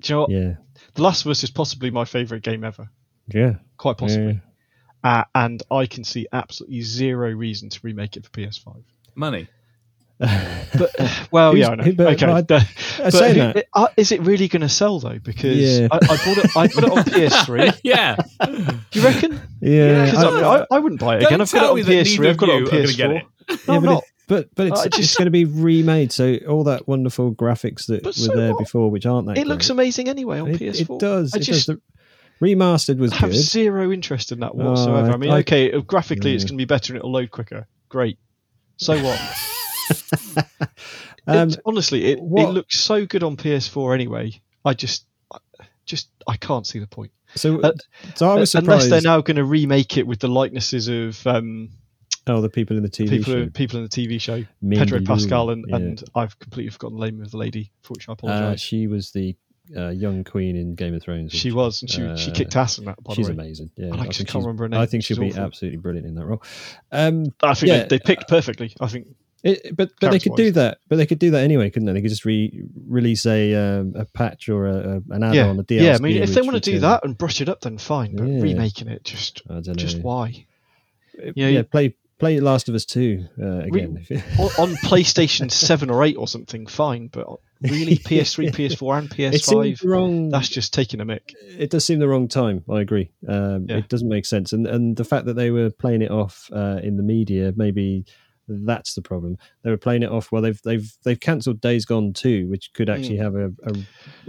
you 0.04 0.14
know 0.14 0.20
what? 0.22 0.30
yeah, 0.30 0.54
The 0.94 1.02
Last 1.02 1.24
of 1.24 1.30
Us 1.30 1.42
is 1.44 1.50
possibly 1.50 1.90
my 1.90 2.04
favourite 2.04 2.42
game 2.42 2.64
ever. 2.64 2.88
yeah, 3.28 3.54
Quite 3.76 3.98
possibly. 3.98 4.40
yeah. 5.04 5.20
Uh, 5.20 5.24
and 5.34 5.62
I 5.70 5.86
can 5.86 6.02
see 6.04 6.26
absolutely 6.32 6.80
zero 6.80 7.30
reason 7.30 7.68
to 7.68 7.80
remake 7.82 8.16
it 8.16 8.24
for 8.24 8.30
PS5. 8.30 8.82
Money. 9.14 9.46
But 10.76 10.90
well, 11.30 11.52
Who's- 11.52 11.60
yeah, 11.60 11.70
I 11.70 11.74
know. 11.76 11.92
but 11.92 12.06
okay, 12.14 12.26
I- 12.26 12.42
but 12.48 12.62
I 13.02 13.10
say 13.10 13.28
who- 13.34 13.40
that. 13.40 13.66
uh, 13.74 13.88
is 13.96 14.10
it 14.12 14.20
really 14.22 14.48
going 14.48 14.62
to 14.62 14.68
sell 14.68 14.98
though? 14.98 15.18
Because 15.18 15.56
Yeah. 15.56 15.88
I, 15.90 15.96
I 15.96 16.00
bought 16.00 16.38
it. 16.38 16.56
I 16.56 16.68
put 16.68 16.84
it 16.84 16.90
on 16.90 16.98
PS3. 17.04 17.80
yeah. 17.84 18.16
Do 18.44 18.98
you 18.98 19.04
reckon? 19.04 19.40
Yeah, 19.60 20.04
Because 20.06 20.24
I- 20.24 20.28
I, 20.28 20.34
mean, 20.34 20.44
I, 20.44 20.66
I 20.76 20.78
wouldn't 20.80 21.00
buy 21.00 21.16
it 21.18 21.22
again. 21.26 21.40
I've 21.40 21.52
got 21.52 21.62
it 21.64 21.70
on 21.70 21.76
me 21.76 21.82
that 21.82 21.90
neither 21.90 22.10
PS3. 22.10 22.28
I've 22.28 22.36
got 22.36 22.48
it 22.48 22.52
on 22.52 22.58
you 22.58 22.66
are 22.66 22.70
gonna 22.70 22.92
get 22.92 23.10
PS4. 23.10 23.16
it. 23.16 23.24
No, 23.48 23.56
yeah, 23.74 23.76
I'm 23.76 23.82
but, 23.84 23.90
not. 23.92 24.02
it, 24.02 24.08
but 24.26 24.48
but 24.54 24.66
it's, 24.68 24.80
I 24.80 24.84
it's 24.86 24.96
just- 24.96 25.18
going 25.18 25.26
to 25.26 25.30
be 25.30 25.44
remade. 25.44 26.10
So 26.12 26.36
all 26.48 26.64
that 26.64 26.88
wonderful 26.88 27.34
graphics 27.34 27.86
that 27.86 28.04
were 28.04 28.12
so 28.12 28.34
there 28.34 28.52
what? 28.52 28.58
before, 28.60 28.90
which 28.90 29.06
aren't 29.06 29.26
that 29.28 29.38
It 29.38 29.46
looks 29.46 29.68
amazing 29.70 30.08
anyway 30.08 30.40
on 30.40 30.48
it, 30.50 30.60
PS4. 30.60 30.80
it 30.80 30.98
does. 31.00 31.34
I 31.34 31.38
it 31.38 31.40
just 31.42 31.66
does. 31.68 31.76
The 32.40 32.46
remastered 32.46 32.98
was 32.98 33.12
have 33.12 33.30
good. 33.30 33.36
zero 33.38 33.92
interest 33.92 34.32
in 34.32 34.40
that 34.40 34.52
Oh, 34.54 34.70
whatsoever. 34.70 35.12
I 35.12 35.16
mean, 35.18 35.30
I- 35.30 35.38
okay, 35.40 35.72
uh, 35.72 35.80
graphically 35.80 36.34
it's 36.34 36.44
going 36.44 36.54
to 36.56 36.60
be 36.60 36.64
better 36.64 36.92
and 36.94 36.98
it'll 36.98 37.12
load 37.12 37.30
quicker. 37.30 37.66
Great. 37.88 38.18
So 38.76 39.00
what? 39.02 39.20
Um, 41.26 41.50
honestly, 41.64 42.04
it, 42.04 42.18
it 42.18 42.20
looks 42.50 42.80
so 42.80 43.06
good 43.06 43.22
on 43.22 43.36
PS4 43.38 43.94
anyway. 43.94 44.32
I 44.62 44.74
just, 44.74 45.06
I- 45.32 45.38
just 45.86 46.10
I 46.26 46.36
can't 46.36 46.66
see 46.66 46.80
the 46.80 46.86
point. 46.86 47.12
so 47.34 47.60
uh, 47.62 47.72
so 48.14 48.28
I 48.30 48.34
was 48.34 48.54
Unless 48.54 48.90
they're 48.90 49.00
now 49.00 49.22
going 49.22 49.36
to 49.38 49.44
remake 49.44 49.96
it 49.96 50.06
with 50.06 50.18
the 50.20 50.28
likenesses 50.28 50.88
of 50.88 51.26
um, 51.26 51.70
oh, 52.26 52.42
the 52.42 52.50
people 52.50 52.76
in 52.76 52.82
the 52.82 52.90
TV 52.90 53.08
people 53.08 53.32
show. 53.32 53.48
people 53.48 53.78
in 53.78 53.84
the 53.84 53.88
TV 53.88 54.20
show, 54.20 54.44
Pedro 54.70 55.00
Pascal, 55.00 55.48
and, 55.48 55.64
yeah. 55.66 55.76
and 55.76 56.04
I've 56.14 56.38
completely 56.38 56.70
forgotten 56.70 56.98
the 56.98 57.06
name 57.06 57.22
of 57.22 57.30
the 57.30 57.38
lady, 57.38 57.70
for 57.82 57.94
which 57.94 58.06
I 58.08 58.12
Uh, 58.12 58.14
apologise. 58.14 58.60
she 58.60 58.86
was 58.86 59.12
the 59.12 59.34
uh, 59.74 59.88
young 59.88 60.24
queen 60.24 60.56
in 60.56 60.74
Game 60.74 60.92
of 60.94 61.02
Thrones. 61.02 61.32
she 61.32 61.52
was, 61.52 61.80
and 61.80 61.90
she 61.90 62.00
she 62.16 62.30
Uh, 62.32 62.34
kicked 62.34 62.54
ass 62.54 62.76
in 62.78 62.84
that. 62.84 63.02
By 63.02 63.14
She's 63.14 63.28
the 63.28 63.32
way, 63.34 63.44
amazing. 63.44 63.70
Yeah, 63.76 63.94
I 63.94 64.04
just 64.06 64.18
think 64.18 64.28
can't 64.28 64.44
remember 64.44 64.64
her 64.64 64.68
name. 64.68 64.80
I 64.80 64.84
think 64.84 65.04
she'll 65.04 65.18
be 65.18 65.30
awful. 65.30 65.42
absolutely 65.44 65.78
brilliant 65.78 66.06
in 66.06 66.14
that 66.16 66.26
role. 66.26 66.42
Um, 66.92 67.26
I 67.42 67.54
think 67.54 67.68
yeah. 67.72 67.78
they, 67.84 67.96
they 67.96 67.98
picked 67.98 68.28
perfectly. 68.28 68.74
I 68.78 68.88
think 68.88 69.06
it, 69.44 69.76
but 69.76 69.90
but 70.00 70.10
they 70.10 70.18
could 70.18 70.34
do 70.36 70.50
that. 70.52 70.78
But 70.88 70.96
they 70.96 71.06
could 71.06 71.18
do 71.20 71.30
that 71.32 71.44
anyway, 71.44 71.70
couldn't 71.70 71.86
they? 71.86 71.92
They 71.92 72.00
could 72.02 72.10
just 72.10 72.24
re 72.24 72.64
release 72.88 73.24
a 73.26 73.54
um, 73.54 73.92
a 73.96 74.04
patch 74.06 74.48
or 74.48 74.66
a, 74.66 75.02
an 75.10 75.22
add-on, 75.22 75.34
yeah, 75.34 75.50
a 75.50 75.54
DLC. 75.64 75.80
yeah. 75.82 75.94
I 75.94 75.98
mean, 75.98 76.22
if 76.22 76.30
they 76.34 76.40
want 76.42 76.54
to 76.54 76.60
do 76.60 76.80
that 76.80 77.04
and 77.04 77.16
brush 77.16 77.40
it 77.40 77.48
up, 77.48 77.60
then 77.60 77.78
fine. 77.78 78.16
But 78.16 78.26
Yeah. 78.26 78.40
remaking 78.42 78.88
it, 78.88 79.04
just 79.04 79.42
I 79.48 79.54
don't 79.54 79.68
know. 79.68 79.74
just 79.74 79.98
why? 80.00 80.46
yeah, 81.36 81.48
you- 81.48 81.62
play 81.62 81.94
play 82.18 82.40
Last 82.40 82.68
of 82.68 82.74
Us 82.74 82.84
Two 82.84 83.26
uh, 83.40 83.58
again. 83.58 84.04
on, 84.38 84.48
on 84.58 84.74
PlayStation 84.84 85.50
Seven 85.50 85.90
or 85.90 86.02
Eight 86.04 86.16
or 86.16 86.26
something, 86.28 86.66
fine. 86.66 87.08
But 87.08 87.26
really, 87.60 87.96
PS3, 88.10 88.50
PS4, 88.52 88.98
and 88.98 89.12
it 89.34 89.42
seems 89.42 89.80
PS5, 89.80 89.84
wrong. 89.84 90.28
that's 90.30 90.48
just 90.48 90.72
taking 90.72 91.00
a 91.00 91.04
mick. 91.06 91.34
it 91.58 91.70
does 91.70 91.84
seem 91.84 91.98
the 91.98 92.08
wrong 92.08 92.28
time. 92.28 92.64
I 92.70 92.80
agree. 92.80 93.10
Um, 93.28 93.66
Yeah. 93.68 93.78
It 93.78 93.88
doesn't 93.88 94.08
make 94.08 94.26
sense, 94.26 94.52
and 94.52 94.66
and 94.66 94.96
the 94.96 95.04
fact 95.04 95.26
that 95.26 95.34
they 95.34 95.50
were 95.50 95.70
playing 95.70 96.02
it 96.02 96.10
off 96.10 96.48
uh, 96.52 96.80
in 96.82 96.96
the 96.96 97.02
media, 97.02 97.52
maybe 97.56 98.04
that's 98.48 98.94
the 98.94 99.02
problem. 99.02 99.38
They 99.62 99.70
were 99.70 99.76
playing 99.76 100.02
it 100.02 100.10
off. 100.10 100.30
Well, 100.32 100.42
they've 100.42 100.60
they've 100.62 100.90
they've 101.04 101.20
cancelled 101.20 101.60
Days 101.60 101.84
Gone 101.84 102.12
too, 102.12 102.48
which 102.48 102.72
could 102.72 102.90
actually 102.90 103.16
have 103.18 103.34
a, 103.34 103.46
a, 103.64 103.72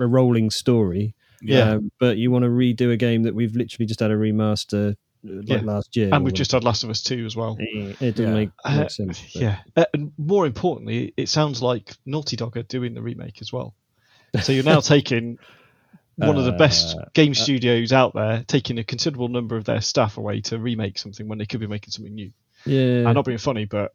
a 0.04 0.08
rolling 0.08 0.49
story. 0.49 1.15
Yeah. 1.41 1.71
Um, 1.73 1.91
but 1.99 2.17
you 2.17 2.32
want 2.32 2.43
to 2.43 2.49
redo 2.49 2.91
a 2.91 2.97
game 2.97 3.23
that 3.23 3.36
we've 3.36 3.56
literally 3.56 3.86
just 3.86 3.99
had 3.99 4.10
a 4.12 4.15
remaster 4.15 4.91
uh, 4.93 4.95
like 5.23 5.47
Yeah. 5.47 5.62
last 5.62 5.95
year, 5.95 6.10
And 6.13 6.23
we've 6.23 6.34
just 6.34 6.51
had 6.54 6.63
Last 6.63 6.84
of 6.84 6.89
Us 6.89 7.04
Two 7.04 7.25
as 7.25 7.36
well. 7.36 7.58
it 7.60 7.99
doesn't 8.15 8.17
Yeah. 8.28 8.34
make, 8.34 8.49
Uh, 8.63 8.78
make 8.80 8.89
sense. 8.89 9.36
Yeah, 9.36 9.58
uh, 9.75 9.86
and 9.93 10.12
more 10.17 10.45
importantly, 10.45 11.13
it 11.17 11.30
sounds 11.30 11.62
like 11.62 11.93
Naughty 12.06 12.36
Dog 12.36 12.56
are 12.58 12.63
doing 12.63 12.93
the 12.93 13.01
remake 13.01 13.41
as 13.41 13.51
well. 13.51 13.75
So 14.41 14.54
you're 14.54 14.63
now 14.63 14.80
taking 14.82 15.38
one 16.15 16.38
of 16.38 16.45
the 16.45 16.54
best 16.54 16.95
Uh, 16.97 17.06
game 17.13 17.34
studios 17.34 17.91
out 17.91 18.13
there, 18.15 18.43
taking 18.47 18.80
a 18.80 18.84
considerable 18.84 19.28
number 19.28 19.58
of 19.58 19.65
their 19.65 19.82
staff 19.82 20.17
away 20.17 20.39
to 20.41 20.58
remake 20.58 20.97
something 20.97 21.28
when 21.28 21.38
they 21.38 21.45
could 21.45 21.60
be 21.60 21.67
making 21.67 21.91
something 21.91 22.15
new. 22.15 22.32
yeah. 22.65 23.04
I'm 23.08 23.13
not 23.13 23.25
being 23.25 23.38
funny, 23.38 23.65
but 23.65 23.93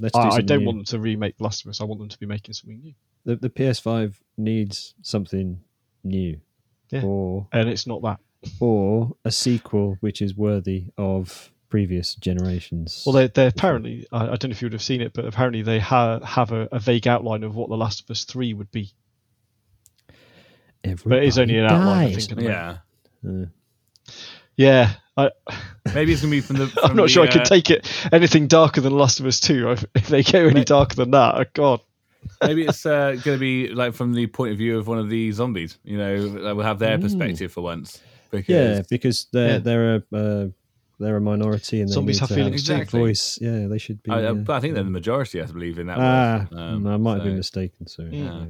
let's 0.00 0.14
do 0.14 0.20
I, 0.20 0.28
I 0.36 0.40
don't 0.40 0.60
new. 0.60 0.66
want 0.66 0.78
them 0.78 0.84
to 0.86 0.98
remake 0.98 1.36
The 1.38 1.44
Last 1.44 1.64
of 1.64 1.70
Us. 1.70 1.80
I 1.80 1.84
want 1.84 2.00
them 2.00 2.08
to 2.08 2.18
be 2.18 2.26
making 2.26 2.54
something 2.54 2.80
new, 2.80 2.94
the, 3.24 3.36
the 3.36 3.50
PS5 3.50 4.14
needs 4.36 4.94
something 5.02 5.60
new, 6.04 6.40
Yeah. 6.90 7.02
or 7.04 7.46
and 7.52 7.68
it's 7.68 7.86
not 7.86 8.02
that. 8.02 8.18
or 8.60 9.16
a 9.24 9.30
sequel 9.30 9.96
which 10.00 10.22
is 10.22 10.34
worthy 10.36 10.86
of 10.96 11.50
previous 11.68 12.14
generations. 12.16 13.04
Well, 13.06 13.12
they 13.14 13.28
they 13.28 13.46
apparently 13.46 14.06
I, 14.10 14.24
I 14.24 14.36
don't 14.36 14.44
know 14.44 14.50
if 14.50 14.62
you 14.62 14.66
would 14.66 14.72
have 14.72 14.82
seen 14.82 15.00
it, 15.00 15.12
but 15.12 15.24
apparently 15.26 15.62
they 15.62 15.78
ha- 15.78 16.20
have 16.20 16.50
a, 16.52 16.68
a 16.72 16.78
vague 16.78 17.06
outline 17.06 17.44
of 17.44 17.54
what 17.54 17.68
The 17.68 17.76
Last 17.76 18.00
of 18.02 18.10
Us 18.10 18.24
Three 18.24 18.54
would 18.54 18.70
be. 18.72 18.92
But 20.82 21.18
it 21.18 21.24
is 21.24 21.38
only 21.38 21.58
an 21.58 21.66
outline, 21.66 22.08
I 22.08 22.14
think. 22.14 22.40
Yeah. 22.40 22.78
moment. 23.22 23.50
Yeah, 24.56 24.94
I, 25.26 25.30
Maybe 25.94 26.12
it's 26.12 26.22
gonna 26.22 26.30
be 26.30 26.40
from 26.40 26.56
the. 26.56 26.64
I'm 26.82 26.96
not 26.96 27.04
the, 27.04 27.08
sure 27.08 27.24
I 27.24 27.28
could 27.28 27.42
uh, 27.42 27.44
take 27.44 27.70
it 27.70 27.90
anything 28.12 28.46
darker 28.46 28.80
than 28.80 28.92
Last 28.92 29.20
of 29.20 29.26
Us 29.26 29.40
2. 29.40 29.70
If, 29.72 29.84
if 29.94 30.08
they 30.08 30.22
go 30.22 30.46
any 30.46 30.64
darker 30.64 30.94
than 30.96 31.10
that, 31.12 31.34
oh 31.36 31.44
God. 31.54 31.80
Maybe 32.42 32.66
it's 32.66 32.84
uh, 32.84 33.12
going 33.24 33.36
to 33.36 33.38
be 33.38 33.68
like 33.68 33.94
from 33.94 34.12
the 34.12 34.26
point 34.26 34.52
of 34.52 34.58
view 34.58 34.78
of 34.78 34.86
one 34.86 34.98
of 34.98 35.08
the 35.08 35.32
zombies. 35.32 35.78
You 35.84 35.96
know, 35.98 36.28
that 36.44 36.54
will 36.56 36.64
have 36.64 36.78
their 36.78 36.98
Mm. 36.98 37.02
perspective 37.02 37.52
for 37.52 37.62
once. 37.62 38.00
Because 38.30 38.48
Yeah, 38.78 38.82
because 38.88 39.26
they're 39.32 39.48
Yeah. 39.52 39.58
they're 39.58 39.94
a 39.96 40.02
uh, 40.16 40.46
they're 40.98 41.16
a 41.16 41.20
minority 41.20 41.80
and 41.80 41.88
they 41.88 41.94
Zombies 41.94 42.16
need 42.16 42.20
have 42.20 42.28
to 42.28 42.34
feelings 42.34 42.68
have 42.68 42.76
a 42.76 42.78
too. 42.78 42.82
Exactly. 42.82 43.00
voice. 43.00 43.38
Yeah, 43.40 43.66
they 43.68 43.78
should 43.78 44.02
be. 44.02 44.10
I, 44.10 44.24
uh, 44.26 44.34
I, 44.48 44.52
I 44.52 44.60
think 44.60 44.74
they're 44.74 44.84
the 44.84 44.90
majority. 44.90 45.40
I 45.40 45.46
believe 45.46 45.78
in 45.78 45.86
that. 45.86 45.98
Ah, 45.98 46.46
world. 46.52 46.62
Um, 46.74 46.86
I 46.86 46.96
might 46.98 47.14
have 47.14 47.24
been 47.24 47.36
mistaken. 47.38 47.86
So, 47.86 48.02
Yeah. 48.10 48.44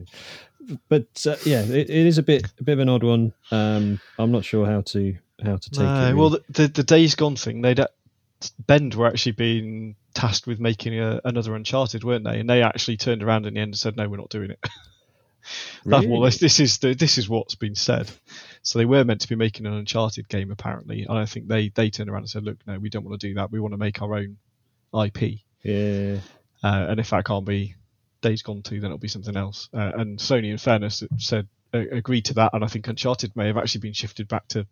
but 0.89 1.07
uh, 1.27 1.37
yeah, 1.45 1.63
it, 1.63 1.89
it 1.91 2.07
is 2.07 2.19
a 2.19 2.23
bit 2.25 2.45
a 2.59 2.65
bit 2.65 2.73
of 2.73 2.79
an 2.81 2.89
odd 2.89 3.05
one. 3.05 3.33
Um, 3.53 4.01
I'm 4.19 4.33
not 4.33 4.45
sure 4.45 4.67
how 4.67 4.81
to 4.83 5.17
how 5.43 5.57
to 5.57 5.71
take 5.71 5.81
No, 5.81 6.09
it. 6.09 6.15
well, 6.15 6.31
the, 6.31 6.43
the, 6.51 6.69
the 6.69 6.83
Days 6.83 7.15
Gone 7.15 7.37
thing, 7.37 7.61
they'd 7.63 7.81
Bend 8.67 8.95
were 8.95 9.07
actually 9.07 9.33
being 9.33 9.97
tasked 10.15 10.47
with 10.47 10.61
making 10.61 10.99
a, 10.99 11.21
another 11.25 11.55
Uncharted, 11.55 12.05
weren't 12.05 12.25
they? 12.25 12.41
And 12.41 12.49
they 12.49 12.63
actually 12.63 12.97
turned 12.97 13.23
around 13.23 13.45
in 13.47 13.55
the 13.55 13.61
end 13.61 13.69
and 13.71 13.79
said, 13.79 13.97
"No, 13.97 14.09
we're 14.09 14.17
not 14.17 14.31
doing 14.31 14.51
it." 14.51 14.59
Really? 15.85 16.21
this, 16.27 16.39
this 16.39 16.61
is. 16.61 16.79
The, 16.79 16.95
this 16.95 17.17
is 17.17 17.29
what's 17.29 17.55
been 17.55 17.75
said. 17.75 18.11
So 18.63 18.79
they 18.79 18.85
were 18.85 19.05
meant 19.05 19.23
to 19.23 19.29
be 19.29 19.35
making 19.37 19.65
an 19.67 19.73
Uncharted 19.73 20.29
game, 20.29 20.51
apparently, 20.51 21.07
and 21.09 21.17
I 21.17 21.25
think 21.25 21.49
they 21.49 21.71
they 21.71 21.89
turned 21.91 22.11
around 22.11 22.23
and 22.23 22.31
said, 22.31 22.45
"Look, 22.45 22.59
no, 22.67 22.79
we 22.79 22.91
don't 22.91 23.05
want 23.05 23.19
to 23.21 23.27
do 23.29 23.35
that. 23.35 23.51
We 23.51 23.59
want 23.61 23.73
to 23.73 23.79
make 23.79 24.03
our 24.03 24.15
own 24.15 24.37
IP, 24.95 25.41
Yeah. 25.63 26.19
uh, 26.63 26.87
and 26.91 27.01
if 27.01 27.11
that 27.11 27.25
can't 27.25 27.47
be 27.47 27.75
Days 28.21 28.43
Gone 28.43 28.63
2, 28.63 28.81
then 28.81 28.87
it'll 28.91 28.99
be 28.99 29.09
something 29.09 29.37
else." 29.37 29.71
Uh, 29.73 29.93
and 29.97 30.19
Sony, 30.19 30.51
in 30.51 30.59
fairness, 30.59 31.03
said 31.17 31.49
uh, 31.73 31.79
agreed 31.91 32.27
to 32.27 32.35
that, 32.35 32.51
and 32.53 32.63
I 32.63 32.67
think 32.69 32.87
Uncharted 32.87 33.35
may 33.35 33.47
have 33.47 33.57
actually 33.57 33.81
been 33.81 33.95
shifted 33.95 34.29
back 34.29 34.47
to 34.49 34.67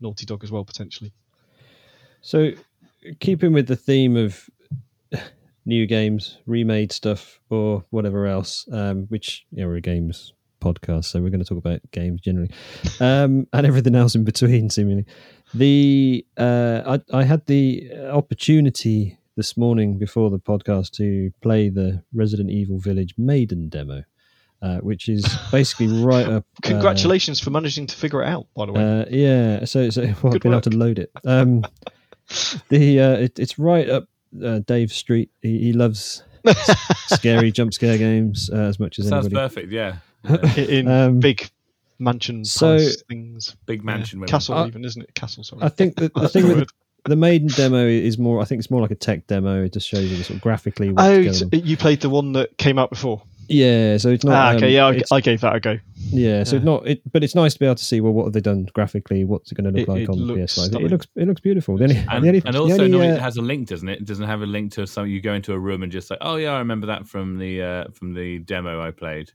Naughty 0.00 0.26
Dog 0.26 0.44
as 0.44 0.50
well, 0.50 0.64
potentially. 0.64 1.12
So, 2.22 2.52
keeping 3.20 3.52
with 3.52 3.66
the 3.66 3.76
theme 3.76 4.16
of 4.16 4.48
new 5.64 5.86
games, 5.86 6.38
remade 6.46 6.92
stuff, 6.92 7.40
or 7.50 7.84
whatever 7.90 8.26
else, 8.26 8.66
um, 8.72 9.06
which 9.08 9.46
you 9.50 9.62
know, 9.62 9.68
we're 9.68 9.76
a 9.76 9.80
games 9.80 10.32
podcast, 10.60 11.06
so 11.06 11.20
we're 11.20 11.30
going 11.30 11.42
to 11.42 11.46
talk 11.46 11.58
about 11.58 11.80
games 11.90 12.20
generally, 12.20 12.50
um, 13.00 13.46
and 13.52 13.66
everything 13.66 13.94
else 13.94 14.14
in 14.14 14.24
between, 14.24 14.70
seemingly. 14.70 15.06
The 15.54 16.24
uh, 16.36 16.98
I, 17.12 17.18
I 17.18 17.24
had 17.24 17.46
the 17.46 17.90
opportunity 18.12 19.18
this 19.36 19.56
morning 19.56 19.98
before 19.98 20.30
the 20.30 20.38
podcast 20.38 20.92
to 20.92 21.32
play 21.40 21.70
the 21.70 22.02
Resident 22.12 22.50
Evil 22.50 22.78
Village 22.78 23.14
Maiden 23.16 23.68
demo, 23.68 24.04
uh, 24.62 24.78
which 24.78 25.08
is 25.08 25.24
basically 25.50 25.88
right 26.02 26.26
up. 26.26 26.44
uh, 26.64 26.68
Congratulations 26.68 27.40
for 27.40 27.50
managing 27.50 27.86
to 27.86 27.96
figure 27.96 28.22
it 28.22 28.26
out, 28.28 28.46
by 28.54 28.66
the 28.66 28.72
way. 28.72 28.82
uh, 29.00 29.04
yeah, 29.10 29.64
so 29.64 29.90
so 29.90 30.02
well, 30.02 30.10
I've 30.10 30.32
Good 30.32 30.42
been 30.42 30.52
able 30.52 30.60
to 30.62 30.76
load 30.76 30.98
it. 30.98 31.10
Um, 31.24 31.64
the 32.68 33.00
uh, 33.00 33.16
it, 33.16 33.38
it's 33.38 33.58
right 33.58 33.88
up 33.88 34.04
uh, 34.44 34.60
Dave 34.60 34.92
Street. 34.92 35.30
He, 35.42 35.58
he 35.58 35.72
loves 35.72 36.22
scary 37.06 37.52
jump 37.52 37.74
scare 37.74 37.98
games 37.98 38.50
uh, 38.52 38.56
as 38.56 38.78
much 38.80 38.98
as 38.98 39.08
Sounds 39.08 39.26
anybody. 39.26 39.48
perfect. 39.48 39.72
Yeah. 39.72 39.96
Yeah. 40.28 40.54
in 40.56 40.88
um, 40.88 41.20
big 41.20 41.50
mansion 41.98 42.44
so- 42.44 42.78
things. 43.08 43.56
Big 43.66 43.84
mansion. 43.84 44.20
women. 44.20 44.28
Castle, 44.30 44.54
Uh, 44.56 44.66
even 44.66 44.84
isn't 44.84 45.02
it? 45.02 45.14
Castle, 45.14 45.44
sorry. 45.44 45.62
I 45.62 45.68
think 45.70 45.96
the, 45.96 46.10
the 46.14 46.28
thing 46.28 46.46
with 46.48 46.68
the 47.04 47.16
Maiden 47.16 47.48
demo 47.48 47.86
is 47.86 48.18
more. 48.18 48.40
I 48.40 48.44
think 48.44 48.58
it's 48.58 48.70
more 48.70 48.82
like 48.82 48.90
a 48.90 48.94
tech 48.96 49.26
demo. 49.26 49.64
It 49.64 49.72
just 49.72 49.88
shows 49.88 50.10
you 50.10 50.16
sort 50.22 50.36
of 50.36 50.42
graphically 50.42 50.90
what's 50.90 51.08
Oh, 51.08 51.22
going 51.48 51.54
on. 51.62 51.66
you 51.66 51.76
played 51.78 52.00
the 52.00 52.10
one 52.10 52.32
that 52.32 52.56
came 52.58 52.78
out 52.78 52.90
before. 52.90 53.22
Yeah, 53.50 53.96
so 53.96 54.10
it's 54.10 54.24
not. 54.24 54.34
ah, 54.34 54.56
okay, 54.56 54.76
um, 54.78 54.94
yeah, 54.94 55.02
I, 55.10 55.16
I 55.16 55.20
gave 55.20 55.40
that 55.40 55.56
a 55.56 55.60
go. 55.60 55.78
yeah. 55.96 56.44
So 56.44 56.52
yeah. 56.54 56.58
it's 56.58 56.64
not. 56.64 56.86
It, 56.86 57.12
but 57.12 57.24
it's 57.24 57.34
nice 57.34 57.54
to 57.54 57.58
be 57.58 57.66
able 57.66 57.74
to 57.74 57.84
see. 57.84 58.00
Well, 58.00 58.12
what 58.12 58.24
have 58.24 58.32
they 58.32 58.40
done 58.40 58.68
graphically? 58.72 59.24
What's 59.24 59.50
it 59.50 59.56
going 59.56 59.64
to 59.64 59.78
look 59.78 59.88
It- 59.88 59.90
like 59.92 60.02
it 60.02 60.08
on 60.08 60.26
the 60.26 60.34
PS5? 60.34 60.74
It 60.84 60.90
looks. 60.90 61.06
It 61.16 61.26
looks 61.26 61.40
beautiful. 61.40 61.76
The 61.76 61.84
only, 61.84 61.96
And, 61.96 62.24
the 62.24 62.28
only, 62.28 62.42
and 62.46 62.56
also, 62.56 62.74
only, 62.74 62.88
normally 62.88 63.10
uh, 63.10 63.16
it 63.16 63.20
has 63.22 63.36
a 63.36 63.42
link, 63.42 63.68
doesn't 63.68 63.88
it? 63.88 64.00
It 64.00 64.06
doesn't 64.06 64.26
have 64.26 64.42
a 64.42 64.46
link 64.46 64.72
to 64.74 64.86
something. 64.86 65.10
You 65.12 65.20
go 65.20 65.34
into 65.34 65.52
a 65.52 65.58
room 65.58 65.82
and 65.82 65.90
just 65.90 66.10
like, 66.10 66.20
oh 66.22 66.36
yeah, 66.36 66.52
I 66.52 66.58
remember 66.58 66.86
that 66.86 67.08
from 67.08 67.38
the 67.38 67.62
uh, 67.62 67.84
from 67.92 68.14
the 68.14 68.38
demo 68.38 68.80
I 68.80 68.92
played. 68.92 69.32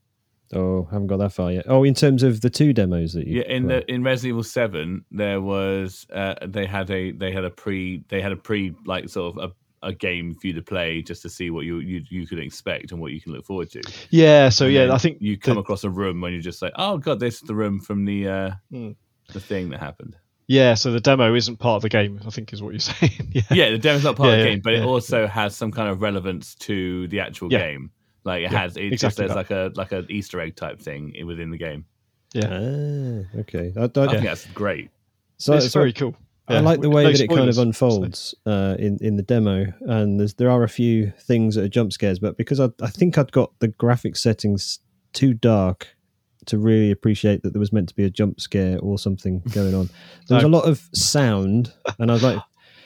Oh, 0.53 0.87
haven't 0.91 1.07
got 1.07 1.17
that 1.17 1.33
far 1.33 1.51
yet. 1.51 1.65
Oh, 1.67 1.83
in 1.83 1.95
terms 1.95 2.21
of 2.21 2.39
the 2.41 2.51
two 2.51 2.71
demos 2.71 3.13
that 3.13 3.25
you 3.27 3.39
Yeah, 3.39 3.47
in 3.47 3.65
played. 3.67 3.87
the 3.87 3.91
in 3.93 4.03
Resident 4.03 4.29
Evil 4.29 4.43
Seven, 4.43 5.03
there 5.11 5.41
was 5.41 6.05
uh, 6.13 6.35
they 6.45 6.65
had 6.67 6.89
a 6.91 7.11
they 7.11 7.31
had 7.31 7.43
a 7.43 7.49
pre 7.49 8.03
they 8.09 8.21
had 8.21 8.31
a 8.31 8.35
pre 8.37 8.73
like 8.85 9.09
sort 9.09 9.37
of 9.37 9.51
a, 9.51 9.53
a 9.85 9.93
game 9.93 10.33
for 10.35 10.47
you 10.47 10.53
to 10.53 10.61
play 10.61 11.01
just 11.01 11.21
to 11.21 11.29
see 11.29 11.49
what 11.51 11.65
you 11.65 11.79
you 11.79 12.01
you 12.09 12.27
could 12.27 12.39
expect 12.39 12.91
and 12.91 12.99
what 12.99 13.11
you 13.11 13.21
can 13.21 13.31
look 13.33 13.45
forward 13.45 13.69
to. 13.71 13.81
Yeah, 14.09 14.49
so 14.49 14.65
And 14.65 14.73
yeah, 14.73 14.93
I 14.93 14.97
think 14.97 15.17
you 15.21 15.37
come 15.37 15.55
the- 15.55 15.61
across 15.61 15.83
a 15.83 15.89
room 15.89 16.19
when 16.21 16.33
you're 16.33 16.41
just 16.41 16.61
like, 16.61 16.73
oh 16.75 16.97
god, 16.97 17.19
this 17.19 17.35
is 17.35 17.41
the 17.41 17.55
room 17.55 17.79
from 17.79 18.03
the 18.05 18.27
uh, 18.27 18.51
Hmm. 18.71 18.91
the 19.33 19.39
thing 19.39 19.69
that 19.69 19.79
happened. 19.79 20.15
yeah, 20.47 20.73
so 20.75 20.91
the 20.91 20.99
demo 20.99 21.33
isn't 21.35 21.57
part 21.57 21.77
of 21.77 21.81
the 21.83 21.89
game. 21.89 22.19
I 22.25 22.29
think 22.29 22.51
is 22.53 22.61
what 22.61 22.71
you're 22.73 22.79
saying. 22.93 23.31
yeah, 23.31 23.41
Yeah, 23.51 23.69
the 23.71 23.77
demo's 23.77 24.03
not 24.03 24.15
part 24.15 24.29
of 24.29 24.37
the 24.39 24.43
yeah, 24.43 24.49
game, 24.51 24.61
but 24.63 24.73
it 24.73 24.79
yeah. 24.79 24.85
also 24.85 25.27
has 25.27 25.55
some 25.55 25.71
kind 25.71 25.89
of 25.89 26.01
relevance 26.01 26.55
to 26.67 27.07
the 27.07 27.19
actual 27.21 27.51
Yeah. 27.51 27.59
game. 27.59 27.91
Like 28.23 28.39
it 28.43 28.51
Yeah, 28.51 28.59
has, 28.61 28.75
it 28.77 28.89
just 28.89 29.19
exactly 29.19 29.21
there's 29.27 29.35
that. 29.35 29.35
like 29.37 29.51
a 29.51 29.71
like 29.75 29.91
an 29.91 30.05
Easter 30.09 30.39
egg 30.41 30.55
type 30.55 30.79
thing 30.81 31.13
within 31.25 31.51
the 31.51 31.57
game. 31.57 31.85
Ah, 32.43 33.39
okay. 33.41 33.71
I, 33.77 33.81
I, 33.83 34.03
I 34.03 34.07
think 34.11 34.23
that's 34.23 34.45
great. 34.47 34.89
so, 35.37 35.53
it's 35.53 35.71
so 35.71 35.79
very 35.79 35.93
cool. 35.93 36.15
I 36.47 36.59
like 36.59 36.81
the 36.81 36.89
no 36.89 36.95
way 36.95 37.03
that 37.11 37.19
it 37.19 37.27
kind 37.27 37.49
of 37.49 37.57
unfolds 37.57 38.35
uh, 38.45 38.75
in 38.77 38.97
in 39.01 39.15
the 39.17 39.23
demo, 39.23 39.65
and 39.81 40.19
there's, 40.19 40.35
there 40.35 40.49
are 40.51 40.63
a 40.63 40.69
few 40.69 41.11
things 41.21 41.55
that 41.55 41.63
are 41.63 41.67
jump 41.69 41.91
scares, 41.93 42.19
but 42.19 42.37
because 42.37 42.59
I, 42.59 42.69
I 42.81 42.87
think 42.89 43.17
I'd 43.17 43.31
got 43.31 43.51
the 43.59 43.69
graphic 43.69 44.15
settings 44.15 44.79
too 45.13 45.33
dark 45.33 45.87
to 46.45 46.57
really 46.59 46.91
appreciate 46.91 47.41
that 47.41 47.53
there 47.53 47.59
was 47.59 47.73
meant 47.73 47.89
to 47.89 47.95
be 47.95 48.03
a 48.03 48.09
jump 48.09 48.39
scare 48.39 48.77
or 48.79 48.99
something 48.99 49.39
going 49.53 49.73
on. 49.73 49.89
There 50.27 50.35
was 50.35 50.43
a 50.43 50.47
lot 50.47 50.65
of 50.67 50.87
sound, 50.93 51.73
and 51.97 52.11
I 52.11 52.13
was 52.13 52.21
like, 52.23 52.39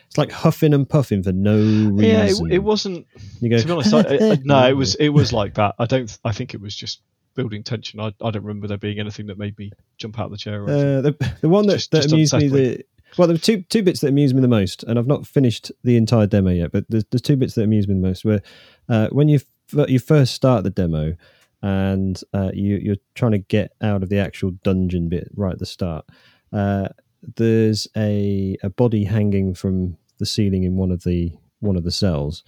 it's 0.08 0.18
like 0.18 0.32
huffing 0.32 0.74
and 0.74 0.88
puffing 0.90 1.22
for 1.24 1.34
no 1.34 1.58
reason. 1.58 1.98
Yeah, 2.00 2.26
it, 2.26 2.38
it 2.54 2.64
wasn't. 2.64 3.06
You 3.42 3.50
go, 3.50 3.58
To 3.60 3.66
be 3.66 3.72
honest, 3.74 3.94
I, 3.94 4.00
I, 4.00 4.38
no, 4.44 4.68
it 4.70 4.74
was 4.78 4.96
it 4.96 5.10
was 5.10 5.34
like 5.34 5.56
that. 5.56 5.76
I 5.78 5.86
don't. 5.86 6.18
I 6.24 6.32
think 6.32 6.54
it 6.54 6.62
was 6.62 6.76
just 6.76 7.02
building 7.36 7.64
tension. 7.64 8.00
I, 8.00 8.08
I 8.22 8.32
don't 8.32 8.44
remember 8.44 8.68
there 8.68 8.78
being 8.78 9.00
anything 9.00 9.28
that 9.28 9.38
made 9.38 9.58
me 9.58 9.72
jump 9.98 10.18
out 10.20 10.26
of 10.26 10.32
the 10.32 10.38
chair. 10.38 10.64
Or. 10.64 10.70
Uh, 10.70 11.02
the, 11.02 11.34
the 11.42 11.50
one 11.50 11.68
that, 11.68 11.76
Just- 11.76 11.92
that 11.92 12.02
just 12.04 12.14
amused 12.14 12.34
me 12.34 12.44
unsettling. 12.46 12.64
the 12.78 12.84
well, 13.18 13.28
there 13.28 13.36
were 13.36 13.40
two 13.40 13.62
two 13.64 13.84
bits 13.84 14.02
that 14.02 14.10
amused 14.10 14.36
me 14.36 14.42
the 14.42 14.48
most, 14.48 14.84
and 14.84 14.98
I've 14.98 15.08
not 15.08 15.28
finished 15.28 15.72
the 15.84 15.98
entire 15.98 16.28
demo 16.28 16.52
yet. 16.52 16.72
But 16.72 16.86
there's, 16.90 17.06
there's 17.06 17.22
two 17.22 17.38
bits 17.38 17.56
that 17.56 17.64
amused 17.64 17.90
me 17.90 17.96
the 17.96 18.02
most. 18.02 18.26
Where 18.26 18.42
uh, 18.88 19.10
when 19.10 19.28
you 19.28 19.40
f- 19.74 19.90
you 19.90 20.00
first 20.00 20.34
start 20.34 20.64
the 20.64 20.70
demo, 20.70 21.16
and 21.62 22.22
uh, 22.34 22.52
you 22.54 22.78
you're 22.78 22.96
trying 23.16 23.32
to 23.34 23.40
get 23.40 23.74
out 23.82 24.04
of 24.04 24.10
the 24.10 24.20
actual 24.20 24.52
dungeon 24.64 25.10
bit 25.10 25.30
right 25.36 25.54
at 25.54 25.60
the 25.60 25.66
start. 25.66 26.06
Uh, 26.54 26.90
there's 27.36 27.88
a 27.98 28.58
a 28.64 28.70
body 28.70 29.04
hanging 29.04 29.54
from 29.54 29.98
the 30.20 30.26
ceiling 30.26 30.64
in 30.64 30.76
one 30.76 30.92
of 30.92 31.04
the 31.04 31.34
one 31.60 31.76
of 31.76 31.84
the 31.84 31.92
cells, 31.92 32.44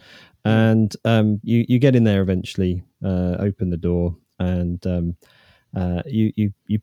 and 0.45 0.95
um, 1.05 1.39
you 1.43 1.65
you 1.67 1.79
get 1.79 1.95
in 1.95 2.03
there 2.03 2.21
eventually, 2.21 2.83
uh, 3.03 3.35
open 3.39 3.69
the 3.69 3.77
door, 3.77 4.15
and 4.39 4.85
um, 4.87 5.15
uh, 5.75 6.01
you 6.05 6.31
you 6.35 6.53
you 6.67 6.79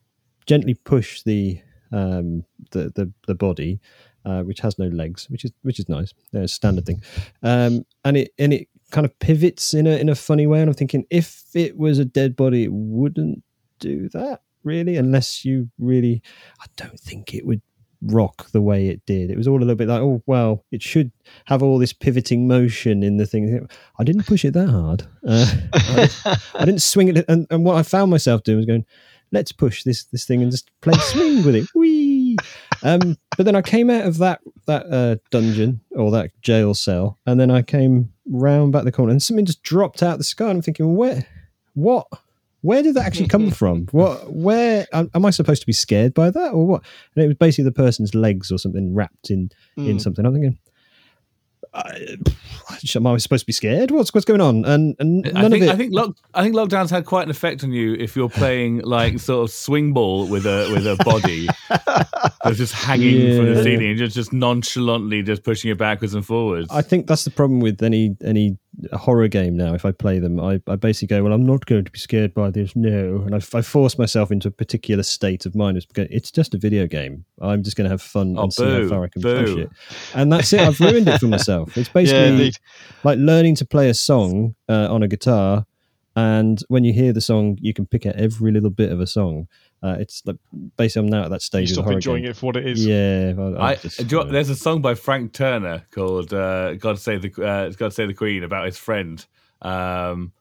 gently 0.47 0.75
push 0.75 1.23
the 1.23 1.61
um, 1.93 2.45
the, 2.71 2.93
the 2.95 3.13
the 3.27 3.35
body, 3.35 3.81
uh, 4.25 4.43
which 4.43 4.61
has 4.61 4.79
no 4.79 4.87
legs, 4.89 5.29
which 5.31 5.45
is 5.45 5.53
which 5.63 5.79
is 5.79 5.89
nice, 5.89 6.13
uh, 6.35 6.47
standard 6.47 6.87
thing, 6.87 7.03
um, 7.43 7.85
and 8.05 8.17
it 8.17 8.33
and 8.39 8.53
it 8.53 8.69
kind 8.91 9.05
of 9.05 9.19
pivots 9.19 9.75
in 9.75 9.87
a 9.87 9.97
in 9.97 10.09
a 10.09 10.15
funny 10.15 10.47
way. 10.47 10.61
And 10.61 10.69
I'm 10.69 10.75
thinking, 10.75 11.07
if 11.11 11.45
it 11.55 11.77
was 11.77 11.99
a 11.99 12.05
dead 12.05 12.37
body, 12.37 12.65
it 12.65 12.73
wouldn't 12.73 13.43
do 13.79 14.09
that 14.11 14.43
really, 14.65 14.97
unless 14.97 15.45
you 15.45 15.71
really. 15.79 16.23
I 16.61 16.67
don't 16.77 16.99
think 16.99 17.35
it 17.35 17.47
would 17.47 17.63
rock 18.03 18.51
the 18.53 18.61
way 18.61 18.89
it 18.89 19.05
did. 19.07 19.31
It 19.31 19.37
was 19.37 19.49
all 19.49 19.59
a 19.59 19.61
little 19.61 19.75
bit 19.75 19.89
like, 19.89 20.01
oh 20.01 20.23
well, 20.27 20.65
it 20.71 20.83
should 20.83 21.11
have 21.47 21.63
all 21.63 21.79
this 21.79 21.93
pivoting 21.93 22.47
motion 22.47 23.03
in 23.03 23.17
the 23.17 23.27
thing. 23.27 23.69
I 23.99 24.05
didn't 24.05 24.27
push 24.27 24.45
it 24.45 24.55
that 24.55 24.69
hard. 24.69 25.07
Uh, 25.27 25.47
I, 25.73 26.09
I 26.55 26.65
didn't 26.65 26.83
swing 26.83 27.09
it, 27.09 27.25
and, 27.29 27.47
and 27.51 27.65
what 27.65 27.77
I 27.77 27.83
found 27.83 28.11
myself 28.11 28.43
doing 28.43 28.59
was 28.59 28.67
going, 28.67 28.85
"Let's 29.33 29.53
push 29.53 29.83
this 29.85 30.05
this 30.05 30.25
thing 30.25 30.43
and 30.43 30.51
just 30.51 30.71
play 30.81 30.95
swing 30.99 31.45
with 31.45 31.55
it." 31.55 31.69
Whee! 31.75 32.37
Um, 32.83 33.17
but 33.37 33.45
then 33.45 33.57
I 33.57 33.63
came 33.63 33.91
out 33.91 34.07
of 34.07 34.19
that 34.19 34.41
that 34.67 34.87
uh, 34.93 35.17
dungeon 35.31 35.81
or 35.93 36.11
that 36.13 36.31
jail 36.43 36.75
cell, 36.75 37.19
and 37.27 37.39
then 37.41 37.51
I 37.51 37.63
came 37.63 38.13
round 38.27 38.73
back 38.73 38.85
the 38.85 38.93
corner, 38.93 39.11
and 39.13 39.23
something 39.23 39.45
just 39.47 39.63
dropped 39.63 40.03
out 40.03 40.19
the 40.19 40.25
sky. 40.25 40.45
And 40.49 40.59
I'm 40.59 40.63
thinking, 40.63 40.95
where, 40.97 41.27
what? 41.75 42.07
Where 42.61 42.83
did 42.83 42.95
that 42.97 43.07
actually 43.07 43.29
come 43.29 43.51
from? 43.63 43.87
What? 43.93 44.33
Where 44.33 44.87
am 44.93 45.11
am 45.15 45.25
I 45.25 45.31
supposed 45.31 45.63
to 45.63 45.67
be 45.67 45.73
scared 45.73 46.13
by 46.15 46.31
that, 46.31 46.53
or 46.53 46.67
what? 46.67 46.83
And 47.15 47.25
it 47.25 47.29
was 47.29 47.37
basically 47.37 47.65
the 47.65 47.73
person's 47.73 48.15
legs 48.15 48.51
or 48.51 48.59
something 48.59 48.95
wrapped 48.95 49.31
in 49.31 49.51
in 49.77 49.97
Mm. 49.97 50.01
something. 50.01 50.25
I'm 50.27 50.33
thinking, 50.33 50.59
I, 51.79 52.17
am 52.97 53.07
I 53.07 53.17
supposed 53.19 53.43
to 53.43 53.47
be 53.47 53.53
scared? 53.53 53.91
What's 53.91 54.13
what's 54.13 54.25
going 54.25 54.41
on? 54.41 54.65
And 54.65 54.97
and 54.99 55.23
none 55.23 55.37
I 55.37 55.49
think 55.49 55.63
of 55.63 55.69
it. 55.69 55.73
I 55.73 55.77
think 55.77 55.93
lock, 55.93 56.17
I 56.35 56.43
think 56.43 56.55
lockdowns 56.55 56.91
had 56.91 57.05
quite 57.05 57.25
an 57.25 57.31
effect 57.31 57.65
on 57.65 57.73
you 57.73 57.95
if 57.95 58.17
you're 58.17 58.29
playing 58.29 58.81
like 58.81 59.19
sort 59.19 59.45
of 59.45 59.51
swing 59.51 59.93
ball 59.93 60.27
with 60.27 60.47
a 60.47 60.71
with 60.73 60.87
a 60.87 60.97
body 61.05 61.49
that's 62.43 62.57
just 62.57 62.75
hanging 62.75 63.37
from 63.37 63.55
the 63.55 63.63
ceiling 63.63 63.91
and 63.91 63.99
just 63.99 64.15
just 64.15 64.33
nonchalantly 64.33 65.23
just 65.23 65.43
pushing 65.43 65.71
it 65.71 65.79
backwards 65.79 66.15
and 66.15 66.25
forwards. 66.25 66.69
I 66.71 66.83
think 66.83 67.07
that's 67.07 67.25
the 67.25 67.31
problem 67.31 67.61
with 67.61 67.83
any 67.83 68.17
any 68.25 68.59
horror 68.93 69.29
game 69.29 69.57
now. 69.57 69.75
If 69.75 69.85
I 69.85 69.93
play 69.93 70.19
them, 70.19 70.39
I, 70.41 70.61
I 70.67 70.77
basically 70.77 71.09
go, 71.17 71.23
well, 71.25 71.33
I'm 71.33 71.45
not 71.45 71.67
going 71.67 71.85
to 71.85 71.91
be 71.91 71.99
scared 71.99 72.33
by 72.35 72.51
this, 72.51 72.77
no, 72.77 73.23
and 73.27 73.35
I, 73.35 73.39
I 73.57 73.63
force 73.63 73.99
myself 73.99 74.31
into 74.31 74.49
a 74.49 74.51
particular 74.51 75.03
state 75.03 75.47
of 75.47 75.55
mind. 75.55 75.77
It's, 75.77 75.87
because 75.87 76.07
it's 76.11 76.31
just 76.31 76.55
a 76.55 76.59
video 76.59 76.87
game. 76.87 77.25
I'm 77.41 77.63
just 77.63 77.77
going 77.77 77.87
to 77.87 77.91
have 77.91 78.03
fun 78.03 78.37
Oh, 78.39 78.45
and 78.45 78.53
see 78.53 78.65
how 78.65 78.89
far 78.89 79.05
I 79.05 79.09
can 79.09 79.23
boo. 79.23 79.41
push 79.45 79.57
it, 79.65 79.71
and 80.15 80.33
that's 80.33 80.53
it. 80.53 80.61
I've 80.61 80.79
ruined 80.81 81.09
it 81.09 81.19
for 81.21 81.27
myself. 81.27 81.77
It's 81.77 81.89
basically 82.01 82.29
indeed. 82.29 82.55
like 83.05 83.19
learning 83.19 83.57
to 83.57 83.65
play 83.67 83.89
a 83.89 83.95
song 83.95 84.55
uh, 84.69 84.89
on 84.93 85.03
a 85.03 85.09
guitar, 85.09 85.67
and 86.17 86.63
when 86.69 86.85
you 86.85 86.93
hear 86.93 87.13
the 87.13 87.21
song, 87.21 87.59
you 87.61 87.73
can 87.75 87.87
pick 87.87 88.07
out 88.07 88.17
every 88.17 88.51
little 88.53 88.71
bit 88.71 88.91
of 88.93 89.01
a 89.01 89.07
song. 89.07 89.49
Uh, 89.83 89.97
it's 90.01 90.23
like 90.27 90.37
basically 90.77 91.07
I'm 91.07 91.11
now 91.11 91.23
at 91.25 91.31
that 91.31 91.37
You 91.37 91.41
stage 91.41 91.71
of 91.71 91.77
the 91.77 91.83
stop 91.83 91.93
enjoying 91.93 92.23
game. 92.23 92.31
it 92.33 92.37
for 92.37 92.47
what 92.47 92.57
it 92.57 92.67
is. 92.67 92.85
Yeah, 92.85 93.33
I, 93.39 93.43
I 93.43 93.71
I, 93.71 93.75
just, 93.77 93.99
do 93.99 94.03
you 94.05 94.11
know 94.11 94.19
what- 94.25 94.33
there's 94.33 94.51
a 94.51 94.57
song 94.57 94.81
by 94.83 94.95
Frank 94.95 95.33
Turner 95.33 95.85
called 95.93 96.35
uh, 96.35 96.75
"God 96.75 96.99
Save 96.99 97.23
the 97.23 97.45
uh, 97.47 97.71
God 97.71 97.93
Save 97.93 98.09
the 98.09 98.15
Queen" 98.15 98.43
about 98.43 98.67
his 98.67 98.77
friend, 98.77 99.25
um, 99.63 100.33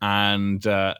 and 0.00 0.66
uh, 0.66 0.94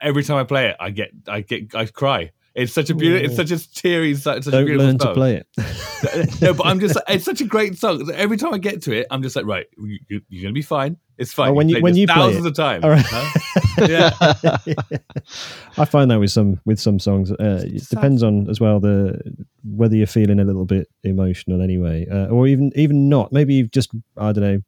every 0.00 0.24
time 0.24 0.36
I 0.36 0.44
play 0.44 0.68
it, 0.68 0.76
I 0.80 0.90
get 0.90 1.10
I 1.26 1.40
get 1.40 1.74
I 1.74 1.86
cry. 1.86 2.32
It's 2.54 2.72
such 2.72 2.90
a 2.90 2.94
beautiful, 2.94 3.24
it's 3.26 3.36
such 3.36 3.52
a 3.52 3.72
teary, 3.72 4.14
such, 4.16 4.42
such 4.44 4.52
don't 4.52 4.64
beautiful 4.66 4.86
learn 4.88 4.98
song. 4.98 5.08
to 5.08 5.14
play 5.14 5.34
it. 5.36 6.40
no, 6.42 6.54
but 6.54 6.66
I'm 6.66 6.80
just 6.80 6.98
it's 7.08 7.24
such 7.24 7.40
a 7.40 7.44
great 7.44 7.78
song. 7.78 8.10
Every 8.12 8.36
time 8.36 8.52
I 8.52 8.58
get 8.58 8.82
to 8.82 8.92
it, 8.92 9.06
I'm 9.12 9.22
just 9.22 9.36
like, 9.36 9.44
right, 9.46 9.66
you, 9.78 9.98
you- 10.08 10.22
you're 10.28 10.42
gonna 10.42 10.52
be 10.54 10.62
fine. 10.62 10.96
It's 11.18 11.32
fine. 11.32 11.50
Oh, 11.50 11.52
when 11.52 11.68
you- 11.68 11.76
played 11.76 11.82
when 11.84 11.92
this 11.92 12.00
you 12.00 12.06
play 12.08 12.14
thousands 12.16 12.46
it. 12.46 12.48
of 12.50 12.54
times. 12.56 12.84
All 12.84 12.90
right. 12.90 13.04
huh? 13.08 13.57
yeah. 13.86 14.10
I 15.78 15.84
find 15.84 16.10
that 16.10 16.18
with 16.18 16.30
some 16.30 16.60
with 16.64 16.80
some 16.80 16.98
songs, 16.98 17.30
uh, 17.32 17.62
it 17.64 17.88
depends 17.88 18.22
on 18.22 18.48
as 18.50 18.60
well 18.60 18.80
the 18.80 19.20
whether 19.64 19.96
you're 19.96 20.06
feeling 20.06 20.40
a 20.40 20.44
little 20.44 20.64
bit 20.64 20.88
emotional 21.04 21.62
anyway, 21.62 22.06
uh, 22.08 22.26
or 22.26 22.46
even 22.46 22.72
even 22.74 23.08
not. 23.08 23.32
Maybe 23.32 23.54
you've 23.54 23.70
just 23.70 23.90
I 24.16 24.32
don't 24.32 24.44
know 24.44 24.60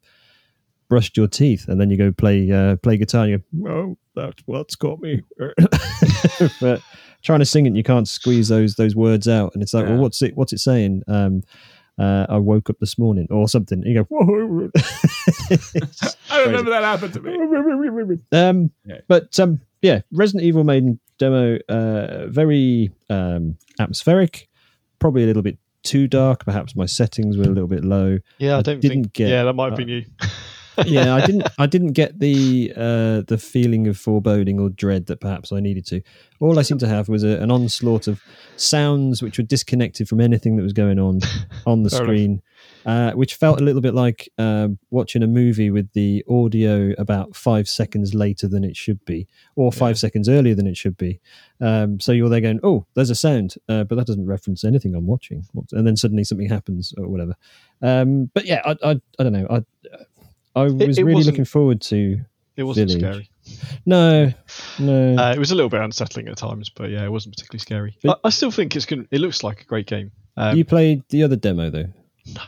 brushed 0.89 1.17
your 1.17 1.29
teeth 1.29 1.69
and 1.69 1.81
then 1.81 1.89
you 1.89 1.97
go 1.97 2.11
play 2.11 2.51
uh, 2.51 2.77
play 2.77 2.97
guitar. 2.97 3.25
and 3.25 3.31
you 3.31 3.39
go, 3.65 3.71
oh, 3.71 3.99
that's 4.15 4.43
what's 4.47 4.75
got 4.75 5.01
me. 5.01 5.23
but 6.61 6.83
trying 7.23 7.39
to 7.39 7.47
sing 7.47 7.67
it, 7.67 7.77
you 7.77 7.83
can't 7.83 8.09
squeeze 8.09 8.49
those 8.49 8.75
those 8.75 8.97
words 8.97 9.29
out, 9.29 9.53
and 9.55 9.63
it's 9.63 9.73
like, 9.75 9.85
Yeah. 9.85 9.93
well, 9.93 10.03
what's 10.03 10.21
it 10.23 10.37
what's 10.37 10.53
it 10.53 10.59
saying? 10.59 11.03
Um, 11.09 11.43
uh, 11.99 12.27
I 12.29 12.39
woke 12.39 12.71
up 12.71 12.79
this 12.81 12.99
morning, 12.99 13.27
or 13.31 13.49
something. 13.49 13.83
You 13.85 13.95
go, 13.95 14.03
whoa. 14.11 14.71
It's 15.75 16.17
I 16.31 16.45
remember 16.45 16.71
that 16.71 16.83
happened 16.83 17.13
to 17.15 17.21
me. 17.21 17.37
um, 18.33 18.71
Yeah. 18.85 19.01
but 19.09 19.39
um, 19.41 19.61
yeah, 19.83 20.01
Resident 20.13 20.45
Evil 20.45 20.65
Maiden 20.65 20.99
demo, 21.19 21.59
uh, 21.69 22.27
very 22.27 22.91
um, 23.09 23.57
atmospheric, 23.79 24.49
probably 24.99 25.25
a 25.25 25.27
little 25.27 25.43
bit 25.43 25.59
too 25.83 26.07
dark. 26.09 26.45
Perhaps 26.45 26.77
my 26.77 26.87
settings 26.87 27.37
were 27.37 27.45
a 27.45 27.49
little 27.49 27.67
bit 27.69 27.85
low. 27.85 28.19
Yeah, 28.39 28.57
I 28.57 28.59
I 28.59 28.63
don't 28.63 28.81
didn't 28.81 29.03
think. 29.05 29.13
get- 29.15 29.29
yeah, 29.31 29.45
that 29.45 29.55
might 29.55 29.65
have 29.67 29.73
uh, 29.75 29.77
been 29.77 29.89
you. 29.89 30.05
yeah, 30.87 31.15
I 31.15 31.25
didn't. 31.27 31.47
I 31.59 31.67
didn't 31.67 31.93
get 31.93 32.19
the 32.19 32.73
uh, 32.77 33.23
the 33.27 33.39
feeling 33.39 33.87
of 33.87 33.99
foreboding 33.99 34.59
or 34.61 34.69
dread 34.71 35.07
that 35.07 35.21
perhaps 35.21 35.53
I 35.53 35.61
needed 35.61 35.87
to. 35.87 36.03
All 36.41 36.59
I 36.59 36.63
seemed 36.63 36.81
to 36.81 36.89
have 36.89 37.09
was 37.09 37.23
a, 37.25 37.39
an 37.43 37.51
onslaught 37.51 38.07
of 38.09 38.21
sounds 38.57 39.23
which 39.23 39.39
were 39.39 39.45
disconnected 39.45 40.09
from 40.09 40.21
anything 40.21 40.57
that 40.57 40.63
was 40.63 40.73
going 40.73 40.99
on 40.99 41.21
on 41.67 41.83
the 41.83 41.91
screen, 41.91 42.41
uh, 42.87 43.13
which 43.13 43.35
felt 43.35 43.61
a 43.61 43.65
little 43.65 43.81
bit 43.83 43.95
like 43.95 44.29
um 44.39 44.79
watching 44.91 45.23
a 45.23 45.27
movie 45.27 45.71
with 45.71 45.93
the 45.93 46.25
audio 46.29 46.93
about 46.99 47.37
five 47.37 47.69
seconds 47.69 48.15
later 48.15 48.49
than 48.49 48.65
it 48.65 48.77
should 48.77 49.05
be, 49.05 49.27
or 49.57 49.71
five 49.73 49.97
Yeah. 49.97 50.01
seconds 50.01 50.29
earlier 50.29 50.55
than 50.55 50.67
it 50.67 50.77
should 50.77 50.97
be. 50.97 51.21
Um, 51.61 52.01
so 52.01 52.13
you're 52.13 52.31
there 52.31 52.41
going, 52.41 52.61
"Oh, 52.63 52.87
there's 52.95 53.11
a 53.11 53.15
sound," 53.15 53.55
uh, 53.69 53.85
but 53.85 53.97
that 53.97 54.07
doesn't 54.07 54.27
reference 54.27 54.65
anything 54.65 54.95
I'm 54.95 55.07
watching, 55.07 55.47
and 55.73 55.87
then 55.87 55.97
suddenly 55.97 56.25
something 56.25 56.49
happens 56.49 56.95
or 56.97 57.07
whatever. 57.09 57.35
Um, 57.83 58.31
but 58.35 58.47
yeah, 58.47 58.63
I, 58.65 58.77
I, 58.83 58.91
I 59.19 59.23
don't 59.23 59.33
know. 59.33 59.47
I, 59.51 59.63
I 60.57 60.65
was 60.65 60.99
it 60.99 61.05
really 61.05 61.23
looking 61.23 61.45
forward 61.45 61.81
to. 61.83 62.21
It 62.57 62.65
wasn't 62.65 62.91
Village. 62.91 63.03
scary. 63.03 63.31
No, 63.87 64.33
no. 64.79 65.17
Uh, 65.17 65.33
it 65.35 65.39
was 65.39 65.51
a 65.51 65.55
little 65.55 65.71
bit 65.71 65.81
unsettling 65.81 66.29
at 66.29 66.37
times, 66.37 66.69
but 66.69 66.91
yeah, 66.91 67.05
it 67.05 67.11
wasn't 67.11 67.35
particularly 67.35 67.61
scary. 67.61 67.97
But- 68.03 68.21
I, 68.25 68.29
I 68.29 68.31
still 68.31 68.51
think 68.51 68.77
it's 68.77 68.87
going. 68.87 69.09
It 69.11 69.21
looks 69.21 69.43
like 69.43 69.63
a 69.63 69.65
great 69.65 69.87
game. 69.87 70.13
Um, 70.37 70.57
you 70.57 70.65
played 70.65 71.03
the 71.09 71.23
other 71.23 71.37
demo 71.37 71.71
though. 71.71 71.89
No. 72.35 72.43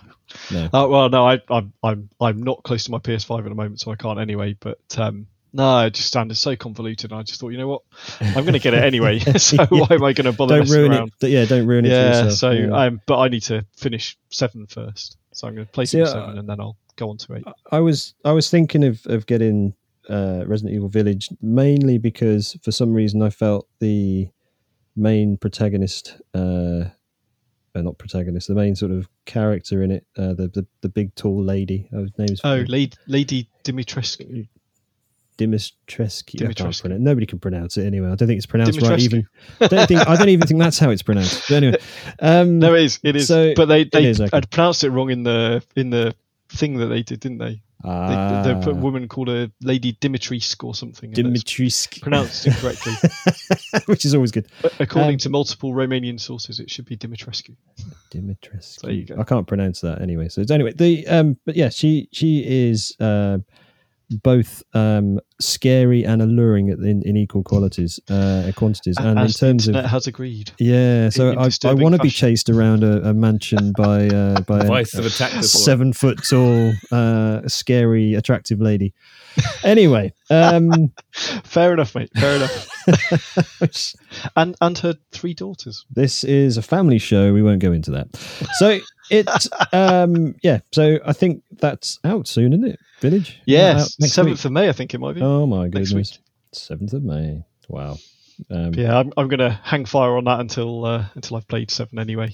No. 0.51 0.65
Uh, 0.73 0.88
well, 0.88 1.09
no, 1.11 1.27
I, 1.29 1.41
I'm 1.51 1.73
I'm 1.83 2.09
I'm 2.21 2.43
not 2.43 2.62
close 2.62 2.85
to 2.85 2.91
my 2.91 2.99
PS5 2.99 3.38
at 3.38 3.45
the 3.45 3.55
moment, 3.55 3.81
so 3.81 3.91
I 3.91 3.97
can't 3.97 4.19
anyway. 4.19 4.57
But 4.59 4.79
um, 4.97 5.27
no, 5.53 5.87
it 5.87 5.95
just 5.95 6.11
sounded 6.12 6.37
so 6.37 6.57
convoluted. 6.57 7.11
And 7.11 7.21
I 7.21 7.23
just 7.23 7.38
thought, 7.41 7.51
you 7.51 7.59
know 7.59 7.69
what, 7.69 7.83
I'm 8.21 8.33
going 8.45 8.55
to 8.55 8.59
get 8.59 8.73
it 8.75 8.83
anyway. 8.83 9.19
so 9.37 9.57
Yeah. 9.61 9.67
why 9.69 9.87
am 9.91 10.05
I 10.05 10.12
going 10.15 10.25
to 10.25 10.33
bother 10.33 10.59
don't 10.59 10.71
ruin 10.71 10.93
around? 10.93 11.12
it. 11.21 11.29
Yeah, 11.29 11.45
don't 11.45 11.67
ruin 11.67 11.85
it. 11.85 11.91
for 11.91 11.95
Yeah, 11.95 12.29
so 12.31 12.51
Yeah. 12.51 12.71
um, 12.85 13.01
but 13.07 13.19
I 13.19 13.29
need 13.29 13.43
to 13.45 13.67
finish 13.77 14.17
seven 14.31 14.67
first. 14.67 15.19
So 15.33 15.49
I'm 15.49 15.55
going 15.55 15.66
to 15.66 15.73
play 15.73 15.87
through 15.87 16.03
uh, 16.03 16.07
seven 16.07 16.38
and 16.38 16.49
then 16.49 16.61
I'll 16.61 16.77
go 16.97 17.11
on 17.11 17.16
to 17.18 17.37
eight. 17.37 17.45
I 17.71 17.81
was 17.81 18.14
I 18.25 18.33
was 18.33 18.51
thinking 18.51 18.85
of 18.85 19.05
of 19.07 19.27
getting 19.27 19.75
uh, 20.09 20.45
Resident 20.47 20.75
Evil 20.75 20.88
Village 20.88 21.29
mainly 21.40 21.99
because 21.99 22.57
for 22.62 22.73
some 22.73 22.92
reason 22.92 23.23
I 23.23 23.31
felt 23.31 23.68
the 23.79 24.29
main 24.97 25.37
protagonist, 25.38 26.21
uh, 26.35 26.85
uh, 27.75 27.81
not 27.81 27.97
protagonist, 27.99 28.49
the 28.49 28.55
main 28.55 28.77
sort 28.77 28.92
of 28.92 29.09
character 29.25 29.83
in 29.83 29.90
it, 29.90 30.07
uh, 30.18 30.35
the, 30.35 30.49
the 30.49 30.66
the 30.83 30.88
big 30.88 31.14
tall 31.14 31.42
lady. 31.42 31.88
Her 31.92 32.07
name's 32.18 32.40
Oh, 32.45 32.64
Lady, 32.68 32.97
Lady 33.07 33.49
Dimitrescu. 33.64 34.49
Dimitrescu. 35.46 36.37
Dimitrescu. 36.38 36.81
pronounce. 36.81 37.00
Nobody 37.00 37.26
can 37.26 37.38
pronounce 37.38 37.76
it 37.76 37.87
anyway. 37.87 38.09
I 38.09 38.14
don't 38.14 38.28
think 38.28 38.38
it's 38.38 38.46
pronounced 38.46 38.81
right. 38.83 38.98
Even 38.98 39.26
don't 39.61 39.87
think 39.87 40.07
I 40.07 40.16
don't 40.16 40.28
even 40.28 40.46
think 40.46 40.61
that's 40.61 40.78
how 40.78 40.90
it's 40.90 41.02
pronounced. 41.02 41.44
But 41.48 41.57
anyway, 41.57 41.76
um, 42.20 42.59
No, 42.61 42.74
it 42.74 42.85
is. 42.85 43.00
It 43.02 43.16
is. 43.16 43.28
So, 43.28 43.55
but 43.55 43.66
they 43.66 43.85
they 43.85 44.07
is, 44.07 44.20
okay. 44.20 44.31
had 44.33 44.50
pronounced 44.50 44.85
it 44.85 44.90
wrong 44.90 45.11
in 45.11 45.22
the 45.22 45.62
in 45.76 45.90
the 45.90 46.14
thing 46.48 46.78
that 46.78 46.87
they 46.87 47.02
did, 47.02 47.20
didn't 47.20 47.38
they? 47.38 47.62
They, 47.85 47.88
ah, 47.90 48.42
they 48.44 48.55
put 48.55 48.74
a 48.74 48.74
woman 48.76 49.09
called 49.09 49.28
a 49.28 49.50
Lady 49.61 49.94
Dimitrescu 49.94 50.62
or 50.62 50.72
something. 50.72 51.12
Dimitrescu, 51.12 52.00
pronounced 52.00 52.46
incorrectly. 52.46 52.92
which 53.87 54.05
is 54.05 54.14
always 54.14 54.31
good. 54.31 54.46
According 54.78 55.14
Um, 55.14 55.18
to 55.18 55.31
multiple 55.31 55.72
Romanian 55.72 56.20
sources, 56.20 56.61
it 56.61 56.70
should 56.70 56.85
be 56.85 56.96
Dimitrescu. 56.96 57.57
Dimitrescu. 58.12 58.83
There 58.83 58.92
you 58.92 59.05
go. 59.05 59.16
I 59.18 59.24
can't 59.24 59.48
pronounce 59.48 59.81
that 59.81 60.00
anyway. 60.00 60.28
So 60.28 60.40
it's 60.40 60.52
anyway 60.52 60.74
the 60.74 61.05
um, 61.09 61.37
but 61.44 61.57
yeah, 61.57 61.70
she 61.70 62.09
she 62.12 62.44
is 62.46 62.94
uh, 63.00 63.38
both 64.12 64.62
um 64.75 65.18
scary 65.40 66.05
and 66.05 66.22
alluring 66.22 66.68
in, 66.68 67.03
in 67.05 67.16
equal 67.16 67.42
qualities 67.42 67.98
uh 68.11 68.53
quantities, 68.57 68.96
and 68.98 69.18
in 69.18 69.18
As 69.18 69.35
the 69.35 69.46
terms 69.46 69.66
of 69.68 69.75
internet 69.75 69.90
has 69.90 70.07
agreed. 70.07 70.53
yeah. 70.59 71.09
So 71.09 71.31
in 71.31 71.38
I 71.38 71.48
I 71.64 71.75
want 71.75 71.94
to 71.94 72.01
be 72.03 72.11
chased 72.11 72.48
around 72.51 72.85
a, 72.85 73.11
a 73.11 73.14
mansion 73.14 73.72
by 73.77 74.09
uh, 74.09 74.40
by 74.42 74.61
a- 74.66 74.70
of 74.98 75.07
attack 75.07 75.42
seven 75.44 75.92
foot 75.92 76.22
tall, 76.29 76.72
uh, 76.90 77.40
scary, 77.48 78.14
attractive 78.14 78.61
lady. 78.61 78.92
Anyway, 79.64 80.12
um, 80.31 80.92
Fair 81.44 81.72
enough, 81.72 81.94
mate. 81.94 82.11
Fair 82.14 82.37
enough. 82.37 82.68
And 84.37 84.55
and 84.61 84.79
her 84.79 84.94
three 85.11 85.35
daughters. 85.35 85.85
this 85.90 86.25
is 86.25 86.57
a 86.57 86.62
family 86.62 86.98
show. 86.98 87.33
We 87.33 87.42
won't 87.42 87.61
go 87.61 87.72
into 87.72 87.90
that. 87.92 88.09
So 88.59 88.79
it, 89.12 89.46
um, 89.72 90.35
yeah. 90.42 90.61
So 90.72 90.98
I 91.05 91.12
think 91.12 91.42
that's 91.53 91.98
out 92.05 92.27
soon, 92.27 92.53
isn't 92.53 92.66
it? 92.66 92.79
Village. 93.01 93.40
Yes, 93.46 93.98
next 94.01 94.14
seventh 94.14 94.38
week. 94.38 94.44
of 94.44 94.53
May, 94.53 94.68
I 94.68 94.72
think 94.72 94.94
it 94.94 94.98
might 94.98 95.14
be. 95.14 95.22
Oh 95.22 95.46
my 95.46 95.68
goodness, 95.68 96.18
seventh 96.53 96.92
of 96.92 97.03
May. 97.03 97.44
Wow. 97.68 97.98
Um, 98.51 98.72
Yeah, 98.75 98.98
I'm, 98.98 99.12
I'm 99.16 99.29
going 99.29 99.40
to 99.40 99.51
hang 99.51 99.85
fire 99.85 100.16
on 100.16 100.25
that 100.25 100.40
until 100.40 100.85
uh, 100.85 101.07
until 101.14 101.37
I've 101.37 101.48
played 101.48 101.70
seven 101.70 101.98
anyway. 101.98 102.33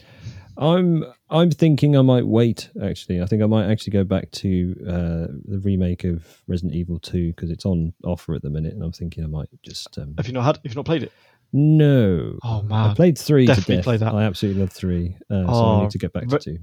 I'm 0.57 1.05
I'm 1.31 1.51
thinking 1.51 1.97
I 1.97 2.03
might 2.03 2.27
wait. 2.27 2.69
Actually, 2.83 3.23
I 3.23 3.27
think 3.27 3.43
I 3.43 3.47
might 3.47 3.71
actually 3.71 3.93
go 3.93 4.05
back 4.05 4.31
to 4.33 4.75
uh, 4.89 5.27
the 5.45 5.61
remake 5.63 6.05
of 6.05 6.43
Resident 6.49 6.75
Evil 6.75 6.99
Two 6.99 7.29
because 7.29 7.51
it's 7.51 7.65
on 7.65 7.93
offer 8.05 8.35
at 8.35 8.43
the 8.43 8.51
minute, 8.51 8.75
and 8.75 8.83
I'm 8.83 8.93
thinking 8.93 9.23
I 9.23 9.29
might 9.29 9.49
just 9.63 9.97
um, 9.99 10.15
Have 10.17 10.27
you 10.27 10.33
not 10.33 10.45
had? 10.45 10.57
Have 10.57 10.65
you 10.65 10.75
not 10.75 10.85
played 10.85 11.05
it? 11.05 11.13
No. 11.53 12.39
Oh 12.43 12.63
man, 12.63 12.91
I 12.91 12.95
played 12.95 13.19
three 13.19 13.47
Definitely 13.47 13.75
to 13.75 13.77
death. 13.79 13.85
play 13.85 13.97
that. 13.99 14.15
I 14.15 14.25
absolutely 14.25 14.61
love 14.61 14.73
three, 14.73 15.17
uh, 15.31 15.35
so 15.35 15.41
I 15.43 15.53
Oh, 15.53 15.81
need 15.83 15.91
to 15.91 15.99
get 15.99 16.13
back 16.13 16.29
to 16.29 16.35
Re- 16.37 16.41
two. 16.41 16.59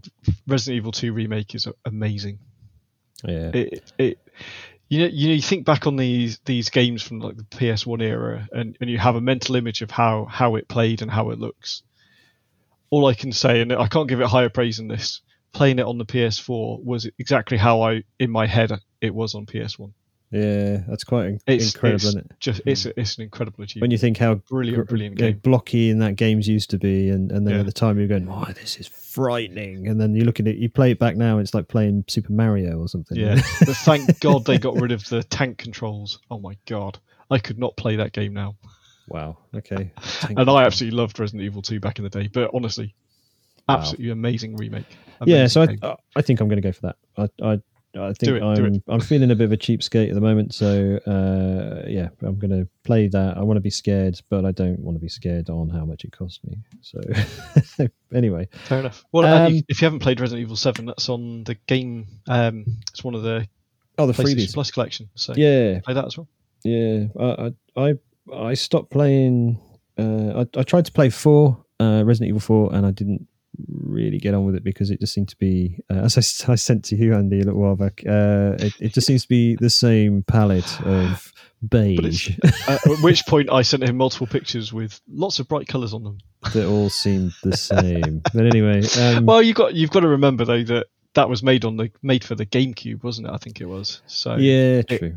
Resident 0.47 0.77
Evil 0.77 0.91
Two 0.91 1.13
remake 1.13 1.55
is 1.55 1.67
amazing. 1.85 2.39
Yeah, 3.23 3.51
It, 3.53 3.91
it, 3.97 4.19
you 4.89 4.99
know, 4.99 5.05
you 5.11 5.29
know, 5.29 5.33
you 5.35 5.41
think 5.41 5.65
back 5.65 5.87
on 5.87 5.95
these 5.95 6.39
these 6.45 6.69
games 6.69 7.01
from 7.01 7.19
like 7.19 7.37
the 7.37 7.43
PS1 7.43 8.01
era, 8.03 8.47
and, 8.51 8.77
and 8.79 8.89
you 8.89 8.99
have 8.99 9.15
a 9.15 9.21
mental 9.21 9.55
image 9.55 9.81
of 9.81 9.89
how 9.89 10.25
how 10.25 10.55
it 10.55 10.67
played 10.67 11.01
and 11.01 11.09
how 11.09 11.31
it 11.31 11.39
looks. 11.39 11.81
All 12.91 13.07
I 13.07 13.13
can 13.15 13.31
say, 13.31 13.61
and 13.61 13.73
I 13.73 13.87
can't 13.87 14.07
give 14.07 14.21
it 14.21 14.27
higher 14.27 14.49
praise 14.49 14.77
than 14.77 14.87
this, 14.87 15.21
playing 15.53 15.79
it 15.79 15.85
on 15.85 15.97
the 15.97 16.05
PS4 16.05 16.83
was 16.83 17.09
exactly 17.17 17.57
how 17.57 17.81
I 17.81 18.03
in 18.19 18.29
my 18.29 18.45
head 18.45 18.71
it 19.01 19.13
was 19.15 19.33
on 19.33 19.47
PS1. 19.47 19.91
Yeah, 20.35 20.77
that's 20.87 21.03
quite 21.03 21.25
in- 21.27 21.39
It's 21.47 21.73
incredible, 21.73 21.95
it's 21.95 22.03
isn't 22.05 22.25
it? 22.25 22.31
just 22.39 22.61
it's 22.65 22.83
mm. 22.85 22.93
it's 22.97 23.15
an 23.17 23.23
incredible 23.23 23.63
achievement. 23.63 23.81
When 23.83 23.91
you 23.91 23.97
think 23.97 24.17
how 24.17 24.35
brilliant, 24.35 24.87
brilliant 24.89 25.15
game. 25.17 25.39
blocky 25.43 25.89
in 25.89 25.99
that 25.99 26.15
games 26.15 26.47
used 26.47 26.69
to 26.71 26.77
be, 26.77 27.09
and, 27.09 27.31
and 27.31 27.45
then 27.47 27.53
Yeah. 27.55 27.59
at 27.61 27.65
the 27.65 27.71
time 27.71 27.97
you're 27.97 28.07
going, 28.07 28.27
"Oh, 28.29 28.45
this 28.53 28.77
is 28.79 28.87
frightening," 28.87 29.87
and 29.87 29.99
then 29.99 30.13
you 30.15 30.23
look 30.25 30.39
at 30.39 30.47
it, 30.47 30.57
you 30.57 30.69
play 30.69 30.91
it 30.91 30.99
back 30.99 31.15
now, 31.15 31.37
it's 31.39 31.53
like 31.53 31.67
playing 31.67 32.03
Super 32.07 32.33
Mario 32.33 32.77
or 32.79 32.87
something. 32.87 33.17
Yeah, 33.17 33.35
but 33.65 33.75
thank 33.77 34.19
God 34.19 34.45
they 34.45 34.57
got 34.57 34.75
rid 34.75 34.91
of 34.91 35.07
the 35.09 35.23
tank 35.23 35.57
controls. 35.57 36.19
Oh 36.29 36.39
my 36.39 36.57
God, 36.65 36.99
I 37.31 37.37
could 37.39 37.57
not 37.57 37.75
play 37.77 37.95
that 37.95 38.11
game 38.11 38.33
now. 38.33 38.55
wow. 39.07 39.37
Okay. 39.55 39.91
And 40.35 40.49
I 40.49 40.63
absolutely 40.65 40.97
loved 40.97 41.19
Resident 41.19 41.43
Evil 41.43 41.61
2 41.61 41.79
back 41.79 41.97
in 41.99 42.03
the 42.03 42.09
day. 42.09 42.27
But 42.27 42.51
honestly, 42.53 42.93
Wow. 43.69 43.77
absolutely 43.77 44.09
amazing 44.11 44.55
remake. 44.57 44.85
yeah, 45.25 45.47
so 45.47 45.61
I. 45.63 45.77
I- 45.81 45.95
I 46.17 46.21
think 46.21 46.39
I'm 46.39 46.47
going 46.47 46.61
to 46.61 46.67
go 46.67 46.71
for 46.71 46.81
that. 46.87 46.95
I, 47.17 47.29
I, 47.53 47.59
I 47.97 48.07
think 48.07 48.19
Do 48.19 48.35
it, 48.35 48.43
I'm, 48.43 48.73
do. 48.73 48.83
I'm 48.87 48.99
feeling 48.99 49.31
a 49.31 49.35
bit 49.35 49.45
of 49.45 49.51
a 49.51 49.57
cheapskate 49.57 50.09
at 50.09 50.15
the 50.15 50.21
moment. 50.21 50.53
So, 50.53 50.97
uh, 51.07 51.87
yeah, 51.87 52.09
I'm 52.21 52.37
going 52.37 52.51
to 52.51 52.67
play 52.83 53.07
that. 53.07 53.37
I 53.37 53.41
want 53.41 53.57
to 53.57 53.61
be 53.61 53.69
scared, 53.69 54.19
but 54.29 54.45
I 54.45 54.51
don't 54.51 54.79
want 54.79 54.97
to 54.97 55.01
be 55.01 55.09
scared 55.09 55.49
on 55.49 55.69
how 55.69 55.85
much 55.85 56.03
it 56.03 56.11
cost 56.11 56.43
me. 56.45 56.57
So, 56.81 56.99
anyway, 58.13 58.47
Fair 58.65 58.79
enough. 58.79 59.05
Well, 59.11 59.25
Um, 59.25 59.61
if 59.67 59.81
you 59.81 59.85
haven't 59.85 59.99
played 59.99 60.19
Resident 60.19 60.43
Evil 60.43 60.55
7, 60.55 60.85
that's 60.85 61.09
on 61.09 61.43
the 61.45 61.55
game. 61.67 62.07
Um, 62.27 62.65
it's 62.91 63.03
one 63.03 63.15
of 63.15 63.23
the 63.23 63.47
oh, 63.97 64.07
the 64.07 64.13
freebies. 64.13 64.53
Plus 64.53 64.71
collection. 64.71 65.09
So 65.15 65.33
Yeah, 65.35 65.79
play 65.79 65.93
that 65.93 66.05
as 66.05 66.17
well. 66.17 66.27
yeah. 66.63 67.05
I, 67.19 67.53
I, 67.77 67.93
I, 68.33 68.53
stopped 68.55 68.91
playing. 68.91 69.59
Uh, 69.97 70.43
I, 70.43 70.59
I 70.59 70.63
tried 70.63 70.85
to 70.85 70.91
play 70.91 71.09
four, 71.09 71.63
uh, 71.79 72.03
Resident 72.05 72.29
Evil 72.29 72.41
four, 72.41 72.73
and 72.73 72.85
I 72.85 72.91
didn't 72.91 73.27
really 73.67 74.17
get 74.17 74.33
on 74.33 74.45
with 74.45 74.55
it 74.55 74.63
because 74.63 74.91
it 74.91 74.99
just 74.99 75.13
seemed 75.13 75.29
to 75.29 75.37
be, 75.37 75.79
uh, 75.91 75.95
as 76.03 76.45
I 76.47 76.55
sent 76.55 76.85
to 76.85 76.95
you, 76.95 77.13
Andy, 77.13 77.41
a 77.41 77.43
little 77.43 77.61
while 77.61 77.75
back. 77.75 78.03
Uh, 78.07 78.55
it, 78.59 78.73
it 78.79 78.93
just 78.93 79.07
seems 79.07 79.23
to 79.23 79.29
be 79.29 79.55
the 79.55 79.69
same 79.69 80.23
palette 80.23 80.81
of 80.81 81.31
beige. 81.67 82.37
Uh, 82.43 82.77
at 82.85 82.99
which 83.01 83.25
point 83.25 83.49
I 83.51 83.61
sent 83.61 83.83
him 83.83 83.97
multiple 83.97 84.27
pictures 84.27 84.71
with 84.73 84.99
lots 85.09 85.39
of 85.39 85.47
bright 85.47 85.67
colours 85.67 85.93
on 85.93 86.03
them. 86.03 86.17
that 86.53 86.67
all 86.67 86.89
seemed 86.89 87.33
the 87.43 87.57
same. 87.57 88.21
But 88.33 88.45
anyway, 88.45 88.83
um, 88.99 89.25
Well, 89.25 89.41
you've 89.41 89.55
got 89.55 89.73
you've 89.73 89.91
got 89.91 90.01
to 90.01 90.07
remember 90.09 90.45
though 90.45 90.63
that 90.63 90.87
that 91.13 91.29
was 91.29 91.41
made 91.41 91.63
on 91.65 91.77
the 91.77 91.89
made 92.03 92.23
for 92.23 92.35
the 92.35 92.45
GameCube, 92.45 93.03
wasn't 93.03 93.27
it? 93.27 93.33
I 93.33 93.37
think 93.37 93.61
it 93.61 93.65
was. 93.65 94.01
So 94.05 94.35
yeah, 94.35 94.81
it- 94.87 94.99
true. 94.99 95.15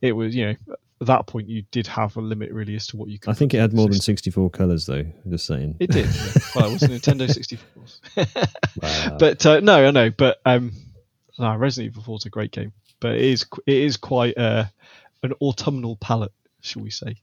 it 0.00 0.12
was 0.12 0.34
you 0.34 0.46
know 0.46 0.76
at 1.00 1.06
that 1.06 1.26
point 1.26 1.48
you 1.48 1.62
did 1.70 1.86
have 1.86 2.16
a 2.16 2.20
limit 2.20 2.52
really 2.52 2.76
as 2.76 2.86
to 2.88 2.96
what 2.96 3.08
you 3.08 3.18
could. 3.18 3.30
I 3.30 3.34
think 3.34 3.54
it 3.54 3.58
had 3.58 3.72
more 3.72 3.88
than 3.88 4.00
64 4.00 4.50
colors, 4.50 4.86
though. 4.86 5.04
Just 5.28 5.46
saying. 5.46 5.76
It 5.80 5.90
did. 5.90 6.06
well, 6.54 6.68
it 6.68 6.72
was 6.72 6.82
Nintendo 6.82 7.30
64. 7.30 7.66
Wow. 8.80 9.16
but 9.18 9.44
uh, 9.44 9.60
no, 9.60 9.86
I 9.86 9.90
know. 9.90 10.10
But 10.10 10.40
um, 10.46 10.72
no, 11.38 11.56
Resident 11.56 11.92
Evil 11.92 12.02
4 12.04 12.16
is 12.18 12.26
a 12.26 12.30
great 12.30 12.52
game, 12.52 12.72
but 13.00 13.14
it 13.14 13.22
is 13.22 13.46
it 13.66 13.76
is 13.76 13.96
quite 13.96 14.38
uh, 14.38 14.64
an 15.22 15.32
autumnal 15.40 15.96
palette, 15.96 16.32
shall 16.60 16.82
we 16.82 16.90
say? 16.90 17.16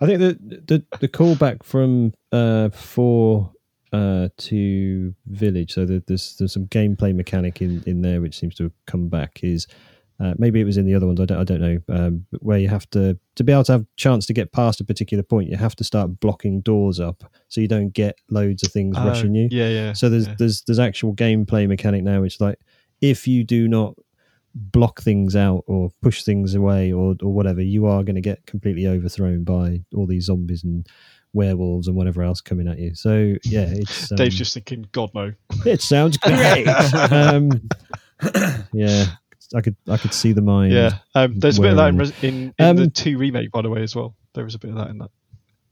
I 0.00 0.06
think 0.06 0.18
the 0.18 0.38
the 0.66 0.98
the 0.98 1.08
callback 1.08 1.62
from 1.62 2.12
uh 2.32 2.70
four 2.70 3.52
uh 3.92 4.28
to 4.36 5.14
village, 5.26 5.74
so 5.74 5.86
there's 5.86 6.36
there's 6.36 6.52
some 6.52 6.66
gameplay 6.66 7.14
mechanic 7.14 7.62
in 7.62 7.82
in 7.86 8.02
there 8.02 8.20
which 8.20 8.36
seems 8.36 8.56
to 8.56 8.64
have 8.64 8.72
come 8.86 9.08
back. 9.08 9.40
Is 9.44 9.68
uh, 10.20 10.34
maybe 10.36 10.60
it 10.60 10.64
was 10.64 10.76
in 10.76 10.84
the 10.84 10.94
other 10.94 11.06
ones. 11.06 11.20
I 11.20 11.24
don't 11.24 11.38
I 11.38 11.44
don't 11.44 11.60
know. 11.60 11.78
Um, 11.88 12.26
where 12.40 12.58
you 12.58 12.68
have 12.68 12.88
to 12.90 13.18
to 13.36 13.44
be 13.44 13.52
able 13.52 13.64
to 13.64 13.72
have 13.72 13.86
chance 13.96 14.26
to 14.26 14.32
get 14.32 14.52
past 14.52 14.80
a 14.80 14.84
particular 14.84 15.22
point, 15.22 15.48
you 15.48 15.56
have 15.56 15.74
to 15.76 15.84
start 15.84 16.20
blocking 16.20 16.60
doors 16.60 17.00
up 17.00 17.24
so 17.48 17.60
you 17.60 17.68
don't 17.68 17.90
get 17.90 18.16
loads 18.30 18.62
of 18.62 18.70
things 18.70 18.96
rushing 18.98 19.34
you. 19.34 19.46
Uh, 19.46 19.48
Yeah, 19.50 19.68
yeah. 19.68 19.92
So 19.94 20.10
there's 20.10 20.26
yeah. 20.26 20.34
there's 20.38 20.62
there's 20.62 20.78
actual 20.78 21.14
gameplay 21.14 21.66
mechanic 21.66 22.04
now, 22.04 22.20
which 22.20 22.40
like 22.40 22.58
if 23.00 23.26
you 23.26 23.44
do 23.44 23.66
not 23.66 23.94
block 24.54 25.00
things 25.00 25.36
out 25.36 25.62
or 25.66 25.90
push 26.02 26.22
things 26.22 26.54
away 26.54 26.92
or 26.92 27.14
or 27.22 27.32
whatever, 27.32 27.62
you 27.62 27.86
are 27.86 28.02
going 28.02 28.16
to 28.16 28.20
get 28.20 28.44
completely 28.46 28.86
overthrown 28.86 29.44
by 29.44 29.80
all 29.94 30.06
these 30.06 30.26
zombies 30.26 30.64
and 30.64 30.86
werewolves 31.32 31.86
and 31.86 31.96
whatever 31.96 32.22
else 32.22 32.42
coming 32.42 32.68
at 32.68 32.78
you. 32.78 32.94
So 32.94 33.36
yeah, 33.44 33.66
it's 33.68 34.10
um, 34.12 34.16
Dave's 34.16 34.36
just 34.36 34.52
thinking, 34.52 34.86
God 34.92 35.10
no. 35.14 35.32
it 35.64 35.80
sounds 35.80 36.18
great. 36.18 36.66
um, 36.94 37.68
yeah, 38.72 39.06
I 39.54 39.60
could 39.60 39.76
I 39.88 39.96
could 39.96 40.14
see 40.14 40.32
the 40.32 40.42
mind. 40.42 40.72
Yeah, 40.72 40.98
um, 41.14 41.38
there's 41.38 41.58
a 41.58 41.62
bit 41.62 41.70
of 41.72 41.76
that 41.76 41.88
in, 42.22 42.28
in, 42.28 42.54
in 42.58 42.76
the 42.76 42.82
Um, 42.84 42.90
two 42.90 43.18
remake, 43.18 43.50
by 43.50 43.62
the 43.62 43.70
way, 43.70 43.82
as 43.82 43.94
well. 43.96 44.14
There 44.34 44.44
was 44.44 44.54
a 44.54 44.58
bit 44.58 44.70
of 44.70 44.76
that 44.76 44.88
in 44.90 44.98
that. 44.98 45.10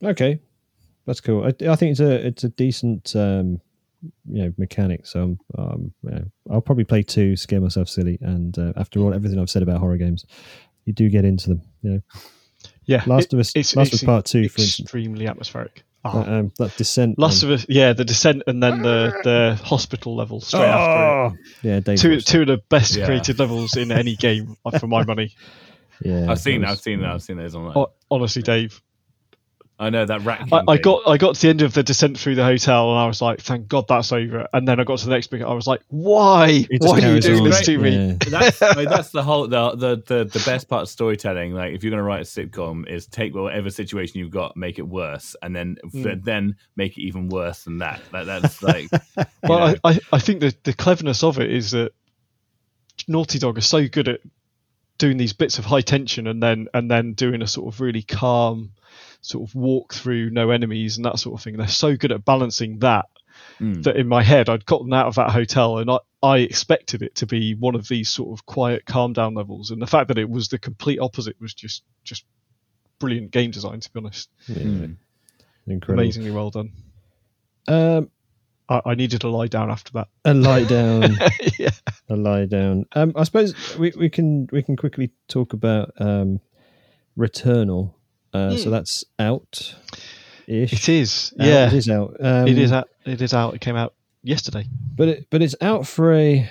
Okay, 0.03 0.39
that's 1.05 1.21
cool. 1.21 1.43
I, 1.43 1.47
I 1.69 1.75
think 1.75 1.91
it's 1.91 1.99
a 1.99 2.27
it's 2.27 2.43
a 2.43 2.49
decent 2.49 3.15
um, 3.15 3.61
you 4.29 4.43
know 4.45 4.53
mechanic. 4.57 5.05
So 5.05 5.37
um, 5.57 5.93
yeah, 6.03 6.19
I'll 6.51 6.61
probably 6.61 6.83
play 6.85 7.03
two, 7.03 7.35
scare 7.35 7.61
myself 7.61 7.87
silly, 7.89 8.17
and 8.21 8.57
uh, 8.59 8.73
after 8.75 8.99
all 8.99 9.13
everything 9.13 9.39
I've 9.39 9.49
said 9.49 9.63
about 9.63 9.79
horror 9.79 9.97
games, 9.97 10.25
you 10.85 10.93
do 10.93 11.09
get 11.09 11.23
into 11.25 11.49
them. 11.49 11.61
You 11.81 11.89
know, 11.91 12.01
Yeah, 12.85 13.03
Last 13.07 13.25
it- 13.25 13.33
of 13.33 13.39
Us, 13.39 13.55
Last 13.55 13.73
of 13.75 13.81
it's 13.87 13.93
Us 13.95 14.03
Part 14.03 14.25
Two, 14.25 14.49
for 14.49 14.61
instance, 14.61 14.79
extremely 14.81 15.27
atmospheric. 15.27 15.83
Uh, 16.05 16.09
Ah, 16.13 16.23
um, 16.39 16.51
that 16.59 16.75
descent. 16.77 17.19
Last 17.19 17.43
one. 17.43 17.53
of 17.53 17.59
Us, 17.59 17.65
yeah, 17.69 17.93
the 17.93 18.05
descent 18.05 18.43
and 18.47 18.61
then 18.63 18.81
the 18.81 19.13
the 19.23 19.59
hospital 19.63 20.15
level 20.15 20.39
straight 20.41 20.61
after 20.63 21.35
Oh! 21.35 21.37
yeah, 21.61 21.79
Dave. 21.81 21.99
Two 21.99 22.21
two 22.21 22.41
of 22.41 22.47
the 22.47 22.57
best 22.69 22.95
Yeah. 22.95 23.05
created 23.05 23.39
levels 23.39 23.75
in 23.75 23.91
any 23.91 24.15
game 24.15 24.55
uh, 24.65 24.77
for 24.79 24.87
my 24.87 25.03
money. 25.03 25.33
Yeah, 26.01 26.31
I've 26.31 26.39
seen, 26.39 26.61
that 26.61 26.67
I've 26.67 26.71
was- 26.75 26.81
seen, 26.81 27.03
I've 27.03 27.21
seen 27.21 27.35
those 27.35 27.55
online. 27.55 27.73
Ho- 27.73 27.91
Honestly, 28.09 28.41
Dave, 28.41 28.81
I 29.81 29.89
know 29.89 30.05
that 30.05 30.23
rat. 30.25 30.49
I, 30.51 30.61
I 30.67 30.77
got 30.77 31.07
I 31.07 31.15
got 31.17 31.35
to 31.35 31.41
the 31.41 31.47
end 31.47 31.61
of 31.61 31.73
the 31.73 31.83
descent 31.83 32.19
through 32.19 32.35
the 32.35 32.43
hotel 32.43 32.89
and 32.91 32.99
I 32.99 33.07
was 33.07 33.21
like, 33.21 33.39
thank 33.39 33.69
God 33.69 33.85
that's 33.87 34.11
over. 34.11 34.45
And 34.51 34.67
then 34.67 34.77
I 34.77 34.83
got 34.83 34.99
to 34.99 35.05
the 35.05 35.11
next 35.11 35.27
bit, 35.27 35.41
I 35.41 35.53
was 35.53 35.67
like, 35.67 35.81
why? 35.87 36.67
Why 36.79 36.99
are 36.99 37.15
you 37.15 37.21
doing 37.21 37.45
this 37.45 37.61
to 37.65 37.77
me? 37.77 37.95
Yeah. 37.95 38.15
that's 38.29 38.61
I 38.61 38.75
mean, 38.75 38.89
that's 38.89 39.11
the 39.11 39.23
whole 39.23 39.47
the, 39.47 39.75
the 39.75 40.03
the 40.05 40.25
the 40.25 40.43
best 40.45 40.67
part 40.67 40.81
of 40.81 40.89
storytelling. 40.89 41.53
Like 41.53 41.73
if 41.73 41.81
you're 41.81 41.91
going 41.91 41.99
to 41.99 42.03
write 42.03 42.21
a 42.21 42.25
sitcom, 42.25 42.89
is 42.89 43.07
take 43.07 43.33
whatever 43.33 43.69
situation 43.69 44.19
you've 44.19 44.31
got, 44.31 44.57
make 44.57 44.79
it 44.79 44.87
worse, 44.87 45.35
and 45.41 45.55
then 45.55 45.77
Mm. 45.93 46.23
then 46.25 46.55
make 46.75 46.97
it 46.97 47.01
even 47.03 47.29
worse 47.29 47.63
than 47.63 47.77
that. 47.77 48.01
Like 48.11 48.25
that's 48.25 48.61
like 48.61 48.89
Well. 49.43 49.75
I, 49.83 49.91
I, 49.91 49.99
I 50.11 50.19
think 50.19 50.41
the, 50.41 50.53
the 50.63 50.73
cleverness 50.73 51.23
of 51.23 51.39
it 51.39 51.49
is 51.49 51.71
that 51.71 51.93
Naughty 53.07 53.39
Dog 53.39 53.57
are 53.57 53.61
so 53.61 53.87
good 53.87 54.07
at 54.09 54.19
doing 54.97 55.15
these 55.17 55.31
bits 55.33 55.57
of 55.57 55.65
high 55.65 55.81
tension 55.81 56.27
and 56.27 56.43
then 56.43 56.67
and 56.73 56.91
then 56.91 57.13
doing 57.13 57.41
a 57.41 57.47
sort 57.47 57.73
of 57.73 57.79
really 57.79 58.01
calm 58.01 58.71
sort 59.21 59.47
of 59.49 59.55
walk 59.55 59.93
through 59.93 60.29
no 60.29 60.49
enemies 60.51 60.97
and 60.97 61.05
that 61.05 61.19
sort 61.19 61.39
of 61.39 61.43
thing. 61.43 61.57
They're 61.57 61.67
so 61.67 61.95
good 61.97 62.11
at 62.11 62.25
balancing 62.25 62.79
that 62.79 63.05
mm. 63.59 63.83
that 63.83 63.95
in 63.97 64.07
my 64.07 64.23
head 64.23 64.49
I'd 64.49 64.65
gotten 64.65 64.93
out 64.93 65.07
of 65.07 65.15
that 65.15 65.31
hotel 65.31 65.77
and 65.77 65.89
I, 65.91 65.99
I 66.21 66.37
expected 66.39 67.01
it 67.01 67.15
to 67.15 67.25
be 67.25 67.53
one 67.55 67.75
of 67.75 67.87
these 67.87 68.09
sort 68.09 68.37
of 68.37 68.45
quiet 68.45 68.85
calm 68.85 69.13
down 69.13 69.33
levels 69.35 69.71
and 69.71 69.81
the 69.81 69.87
fact 69.87 70.07
that 70.09 70.17
it 70.17 70.29
was 70.29 70.49
the 70.49 70.59
complete 70.59 70.99
opposite 70.99 71.35
was 71.39 71.53
just 71.53 71.83
just 72.03 72.25
brilliant 72.99 73.31
game 73.31 73.51
design 73.51 73.79
to 73.79 73.91
be 73.91 73.99
honest. 73.99 74.29
Yeah, 74.47 74.57
Mm. 74.57 74.95
incredible. 75.67 76.03
Amazingly 76.03 76.31
well 76.31 76.49
done. 76.49 76.71
Um, 77.67 78.09
I, 78.67 78.81
I 78.85 78.95
needed 78.95 79.21
to 79.21 79.29
lie 79.29 79.47
down 79.47 79.69
after 79.71 79.93
that. 79.93 80.07
a 80.25 80.33
lie 80.33 80.63
down. 80.63 81.17
yeah. 81.59 81.69
a 82.09 82.15
lie 82.15 82.45
down. 82.45 82.85
Um, 82.93 83.13
I 83.15 83.23
suppose 83.23 83.77
we, 83.77 83.91
we 83.97 84.09
can 84.09 84.47
we 84.51 84.63
can 84.63 84.75
quickly 84.75 85.11
talk 85.27 85.53
about 85.53 85.91
um, 85.99 86.39
Returnal. 87.17 87.93
Uh, 88.33 88.55
So 88.57 88.65
Hmm. 88.65 88.71
that's 88.71 89.05
out. 89.17 89.75
It 90.47 90.89
is. 90.89 91.33
Out, 91.39 91.45
Yeah. 91.45 91.67
it 91.67 91.73
is 91.73 91.89
out. 91.89 92.15
Um, 92.19 92.47
it 92.47 92.57
is 92.57 92.71
out. 92.71 92.89
It 93.05 93.21
is 93.21 93.33
out. 93.33 93.53
It 93.55 93.61
came 93.61 93.75
out 93.75 93.93
yesterday. 94.23 94.65
but 94.95 95.07
it, 95.07 95.27
but 95.29 95.41
it's 95.41 95.55
out 95.61 95.87
for 95.87 96.13
a 96.13 96.49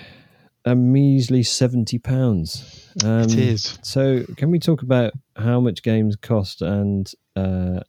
a 0.65 0.75
measly 0.75 1.43
seventy 1.43 1.97
pounds. 1.99 2.91
Um, 3.03 3.21
it 3.23 3.37
is. 3.37 3.79
So 3.81 4.23
can 4.37 4.51
we 4.51 4.59
talk 4.59 4.81
about 4.81 5.13
how 5.35 5.59
much 5.61 5.83
games 5.83 6.15
cost 6.15 6.61
and 6.61 7.09
uh, 7.35 7.79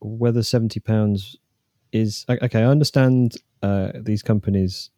whether 0.00 0.42
seventy 0.42 0.80
pounds 0.80 1.36
is 1.92 2.24
okay? 2.28 2.62
I 2.62 2.66
understand 2.66 3.36
uh, 3.62 3.92
these 4.00 4.22
companies 4.22 4.90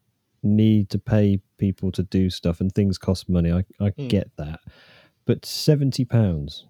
need 0.42 0.88
to 0.90 0.98
pay 0.98 1.38
people 1.58 1.90
to 1.92 2.02
do 2.02 2.28
stuff 2.30 2.60
and 2.60 2.72
things 2.72 2.98
cost 2.98 3.28
money. 3.28 3.50
I, 3.52 3.64
I 3.80 3.90
Hmm. 3.90 4.08
get 4.08 4.30
that, 4.36 4.60
but 5.26 5.44
seventy 5.46 6.04
pounds. 6.04 6.66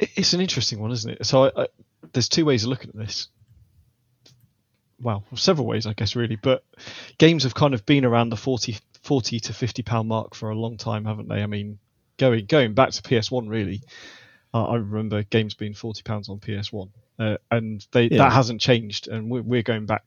It- 0.00 0.10
It's 0.16 0.32
an 0.32 0.40
interesting 0.40 0.80
one, 0.80 0.92
isn't 0.92 1.10
it? 1.10 1.26
So 1.26 1.44
I, 1.44 1.62
I, 1.62 1.66
there's 2.12 2.28
two 2.28 2.44
ways 2.44 2.64
of 2.64 2.70
looking 2.70 2.90
at 2.90 2.96
this. 2.96 3.28
Well, 5.00 5.24
several 5.34 5.66
ways, 5.66 5.86
I 5.86 5.94
guess, 5.94 6.14
really. 6.14 6.36
But 6.36 6.64
games 7.18 7.42
have 7.42 7.54
kind 7.54 7.74
of 7.74 7.84
been 7.84 8.04
around 8.04 8.28
the 8.30 8.36
40, 8.36 8.76
40 9.02 9.40
to 9.40 9.52
fifty 9.52 9.82
pound 9.82 10.08
mark 10.08 10.34
for 10.34 10.50
a 10.50 10.54
long 10.54 10.76
time, 10.76 11.04
haven't 11.04 11.28
they? 11.28 11.42
I 11.42 11.46
mean, 11.46 11.78
going 12.18 12.46
going 12.46 12.74
back 12.74 12.90
to 12.90 13.02
PS1, 13.02 13.48
really. 13.48 13.82
Uh, 14.54 14.64
I 14.66 14.76
remember 14.76 15.22
games 15.24 15.54
being 15.54 15.74
forty 15.74 16.02
pounds 16.02 16.28
on 16.28 16.38
PS1, 16.38 16.90
uh, 17.18 17.36
and 17.50 17.84
they 17.92 18.04
Yeah. 18.04 18.18
that 18.18 18.32
hasn't 18.32 18.60
changed, 18.60 19.08
and 19.08 19.28
we're, 19.30 19.42
we're 19.42 19.62
going 19.62 19.86
back 19.86 20.04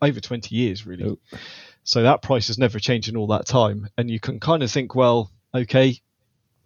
over 0.00 0.20
twenty 0.20 0.54
years, 0.54 0.86
really. 0.86 1.04
Oh. 1.04 1.38
So 1.82 2.02
that 2.02 2.20
price 2.22 2.48
has 2.48 2.58
never 2.58 2.78
changed 2.78 3.08
in 3.08 3.16
all 3.16 3.28
that 3.28 3.46
time, 3.46 3.88
and 3.96 4.10
you 4.10 4.20
can 4.20 4.38
kind 4.38 4.62
of 4.62 4.70
think, 4.70 4.94
well, 4.94 5.30
okay, 5.54 5.98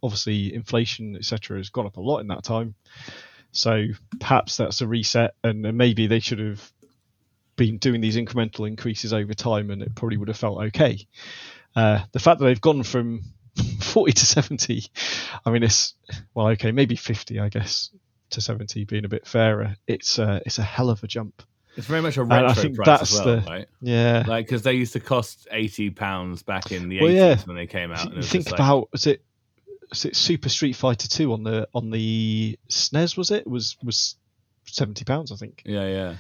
obviously 0.03 0.55
inflation, 0.55 1.17
etc., 1.17 1.59
has 1.59 1.71
gone 1.71 1.87
up 1.87 1.97
a 1.97 2.01
lot 2.01 2.19
in 2.19 2.29
that 2.29 2.43
time. 2.45 2.75
So 3.53 3.87
perhaps 4.21 4.57
that's 4.59 4.81
a 4.81 4.87
reset, 4.87 5.35
and 5.43 5.63
maybe 5.77 6.07
they 6.07 6.21
should 6.21 6.39
have 6.39 6.73
been 7.57 7.79
doing 7.79 8.01
these 8.01 8.17
incremental 8.17 8.67
increases 8.67 9.13
over 9.13 9.35
time, 9.35 9.71
and 9.71 9.83
it 9.83 9.95
probably 9.95 10.17
would 10.17 10.29
have 10.29 10.37
felt 10.37 10.63
okay. 10.67 10.99
Uh, 11.75 12.01
the 12.13 12.19
fact 12.21 12.39
that 12.41 12.47
they've 12.47 12.61
gone 12.61 12.83
from 12.83 13.23
40 13.81 14.13
to 14.13 14.27
70, 14.27 14.85
I 15.45 15.51
mean, 15.51 15.63
it's 15.63 15.95
well, 16.35 16.49
okay, 16.49 16.73
maybe 16.73 16.97
50, 16.97 17.41
I 17.41 17.49
guess, 17.49 17.91
to 18.31 18.41
70 18.41 18.85
being 18.85 19.05
a 19.05 19.09
bit 19.09 19.27
fairer. 19.27 19.77
It's 19.87 20.19
uh, 20.19 20.41
it's 20.47 20.59
a 20.59 20.63
hell 20.63 20.91
of 20.91 21.03
a 21.03 21.07
jump. 21.09 21.43
It's 21.77 21.87
very 21.87 22.03
much 22.03 22.17
a 22.17 22.25
retro 22.25 22.53
think 22.55 22.77
price 22.77 22.87
that's 22.87 23.15
as 23.15 23.25
well, 23.27 23.37
the- 23.41 23.51
right? 23.51 23.69
Yeah. 23.81 24.25
Like 24.27 24.47
because 24.47 24.63
they 24.63 24.73
used 24.75 24.93
to 24.95 25.01
cost 25.01 25.47
eighty 25.53 25.91
pounds 25.91 26.43
back 26.43 26.73
in 26.73 26.89
the 26.89 27.01
Well, 27.01 27.09
eighties 27.11 27.19
yeah. 27.21 27.37
when 27.47 27.57
they 27.57 27.67
came 27.69 27.93
out. 27.93 28.05
and 28.05 28.13
it 28.15 28.17
was 28.17 28.29
think 28.31 28.51
about 28.51 28.89
was 28.93 29.07
it 29.07 29.23
Super 29.93 30.49
Street 30.49 30.75
Fighter 30.75 31.09
2 31.09 31.33
on 31.33 31.43
the 31.43 31.69
on 31.75 31.91
the 31.91 32.59
SNES 32.69 33.17
was 33.17 33.31
it 33.31 33.47
was 33.47 33.77
was 33.83 34.17
70 34.67 35.05
pounds 35.05 35.33
I 35.33 35.37
think. 35.37 35.63
yeah, 35.65 35.87
yeah. 35.89 36.15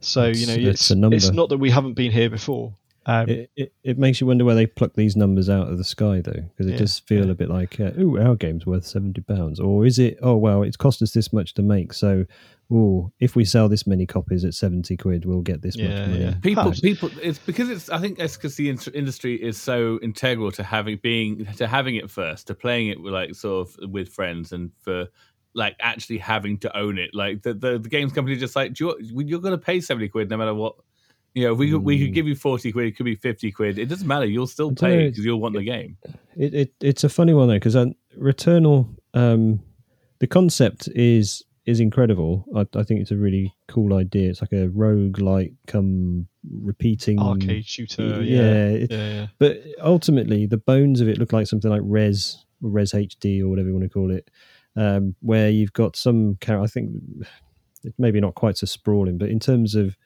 So 0.00 0.24
It's- 0.26 0.40
you 0.40 0.46
know 0.46 0.68
it's 0.70 0.80
it's 0.82 0.90
a 0.90 0.94
number. 0.96 1.16
it's 1.16 1.30
not 1.30 1.48
that 1.48 1.58
we 1.58 1.70
haven't 1.70 1.94
been 1.94 2.12
here 2.12 2.30
before. 2.30 2.74
Um, 3.06 3.28
It, 3.28 3.50
it 3.56 3.72
it 3.82 3.98
makes 3.98 4.20
you 4.20 4.26
wonder 4.26 4.44
where 4.44 4.54
they 4.54 4.66
pluck 4.66 4.92
these 4.94 5.16
numbers 5.16 5.48
out 5.48 5.68
of 5.68 5.78
the 5.78 5.84
sky, 5.84 6.20
though, 6.20 6.32
because 6.50 6.66
it 6.66 6.72
Yeah, 6.72 6.78
does 6.78 6.98
feel 6.98 7.24
yeah. 7.26 7.32
a 7.32 7.34
bit 7.34 7.48
like, 7.48 7.80
uh, 7.80 7.92
"Ooh, 7.98 8.18
our 8.18 8.36
game's 8.36 8.66
worth 8.66 8.84
seventy 8.86 9.22
pounds," 9.22 9.58
or 9.58 9.86
is 9.86 9.98
it? 9.98 10.18
Oh, 10.20 10.36
well, 10.36 10.62
it's 10.62 10.76
cost 10.76 11.00
us 11.00 11.12
this 11.12 11.32
much 11.32 11.54
to 11.54 11.62
make, 11.62 11.94
so, 11.94 12.26
oh, 12.70 13.10
if 13.18 13.34
we 13.34 13.44
sell 13.44 13.68
this 13.68 13.86
many 13.86 14.06
copies 14.06 14.44
at 14.44 14.54
seventy 14.54 14.96
quid, 14.96 15.24
we'll 15.24 15.40
get 15.42 15.62
this 15.62 15.76
Yeah, 15.76 15.88
much 15.88 16.08
money. 16.08 16.20
yeah. 16.20 16.34
People, 16.42 16.62
Perhaps. 16.64 16.80
people. 16.80 17.10
It's 17.22 17.38
because 17.38 17.70
it's. 17.70 17.88
I 17.90 17.98
think 17.98 18.18
it's 18.18 18.36
because 18.36 18.56
the 18.56 18.68
in- 18.70 18.78
industry 18.94 19.34
is 19.42 19.60
so 19.60 19.98
integral 20.02 20.50
to 20.52 20.62
having 20.62 20.98
being 21.02 21.46
to 21.56 21.66
having 21.66 21.96
it 21.96 22.10
first, 22.10 22.46
to 22.48 22.54
playing 22.54 22.88
it 22.88 23.00
with 23.00 23.12
like 23.12 23.34
sort 23.34 23.68
of 23.68 23.90
with 23.90 24.08
friends, 24.08 24.52
and 24.52 24.70
for 24.82 25.06
like 25.54 25.74
actually 25.80 26.18
having 26.18 26.58
to 26.58 26.76
own 26.76 26.98
it. 26.98 27.10
Like 27.14 27.42
the 27.42 27.54
the, 27.54 27.78
the 27.78 27.88
games 27.88 28.12
company 28.12 28.36
just 28.36 28.54
like, 28.54 28.74
Do 28.74 28.96
you, 29.00 29.22
you're 29.24 29.40
going 29.40 29.52
to 29.52 29.58
pay 29.58 29.80
seventy 29.80 30.08
quid 30.08 30.28
no 30.30 30.36
matter 30.36 30.54
what. 30.54 30.74
You 31.34 31.44
know, 31.44 31.54
we 31.54 31.70
could, 31.70 31.82
we 31.84 31.98
could 31.98 32.08
Mm. 32.10 32.14
give 32.14 32.26
you 32.26 32.34
forty 32.34 32.72
quid. 32.72 32.86
It 32.86 32.96
could 32.96 33.04
be 33.04 33.14
fifty 33.14 33.52
quid. 33.52 33.78
It 33.78 33.86
doesn't 33.86 34.06
matter. 34.08 34.24
You'll 34.24 34.46
still 34.46 34.70
I 34.72 34.74
pay 34.80 35.06
it 35.06 35.10
because 35.10 35.24
you'll 35.24 35.40
want 35.40 35.54
the 35.54 35.62
game. 35.62 35.96
It, 36.36 36.54
it 36.54 36.72
it's 36.80 37.04
a 37.04 37.08
funny 37.08 37.32
one 37.34 37.48
though, 37.48 37.54
because 37.54 37.76
Returnal, 38.18 38.88
um, 39.14 39.60
the 40.18 40.26
concept 40.26 40.88
is 40.94 41.44
is 41.68 41.80
incredible. 41.80 42.44
I, 42.56 42.60
I 42.78 42.82
think 42.82 43.00
it's 43.00 43.10
a 43.10 43.16
really 43.16 43.54
cool 43.68 43.94
idea. 43.94 44.30
It's 44.30 44.40
like 44.40 44.52
a 44.52 44.68
rogue 44.70 45.18
like 45.20 45.52
come 45.66 46.26
repeating 46.50 47.18
arcade 47.18 47.66
shooter. 47.66 48.22
Yeah, 48.22 48.40
Yeah. 48.42 48.68
it- 48.70 48.90
Yeah. 48.90 49.08
yeah. 49.14 49.26
But 49.38 49.62
ultimately, 49.82 50.46
the 50.46 50.56
bones 50.56 51.00
of 51.00 51.08
it 51.08 51.18
look 51.18 51.32
like 51.32 51.46
something 51.46 51.70
like 51.70 51.82
Rez, 51.84 52.44
or 52.62 52.70
Rez 52.70 52.92
HD, 52.92 53.40
or 53.42 53.48
whatever 53.48 53.68
you 53.68 53.74
want 53.74 53.84
to 53.84 53.90
call 53.90 54.10
it. 54.10 54.30
um, 54.76 55.16
where 55.20 55.50
you've 55.50 55.72
got 55.72 55.96
some 55.96 56.36
character. 56.36 56.62
I 56.62 56.66
think 56.68 56.90
it's 57.82 57.98
maybe 57.98 58.20
not 58.20 58.36
quite 58.36 58.56
so 58.56 58.66
sprawling, 58.66 59.18
but 59.18 59.28
in 59.28 59.40
terms 59.40 59.74
of 59.74 59.96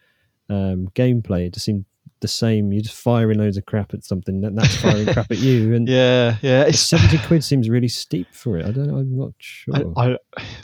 um, 0.48 0.88
gameplay, 0.94 1.46
it 1.46 1.52
just 1.54 1.66
seemed 1.66 1.84
the 2.20 2.28
same. 2.28 2.72
You're 2.72 2.82
just 2.82 2.96
firing 3.00 3.38
loads 3.38 3.56
of 3.56 3.66
crap 3.66 3.94
at 3.94 4.04
something, 4.04 4.44
and 4.44 4.56
that's 4.58 4.76
firing 4.76 5.06
crap 5.06 5.30
at 5.30 5.38
you. 5.38 5.74
And 5.74 5.88
yeah, 5.88 6.36
yeah, 6.42 6.62
it's 6.64 6.80
seventy 6.80 7.18
quid 7.26 7.44
seems 7.44 7.68
really 7.68 7.88
steep 7.88 8.32
for 8.32 8.58
it. 8.58 8.66
I 8.66 8.70
don't 8.70 8.86
know. 8.86 8.96
I'm 8.96 9.16
not 9.18 9.32
sure. 9.38 9.74
I, 9.96 10.16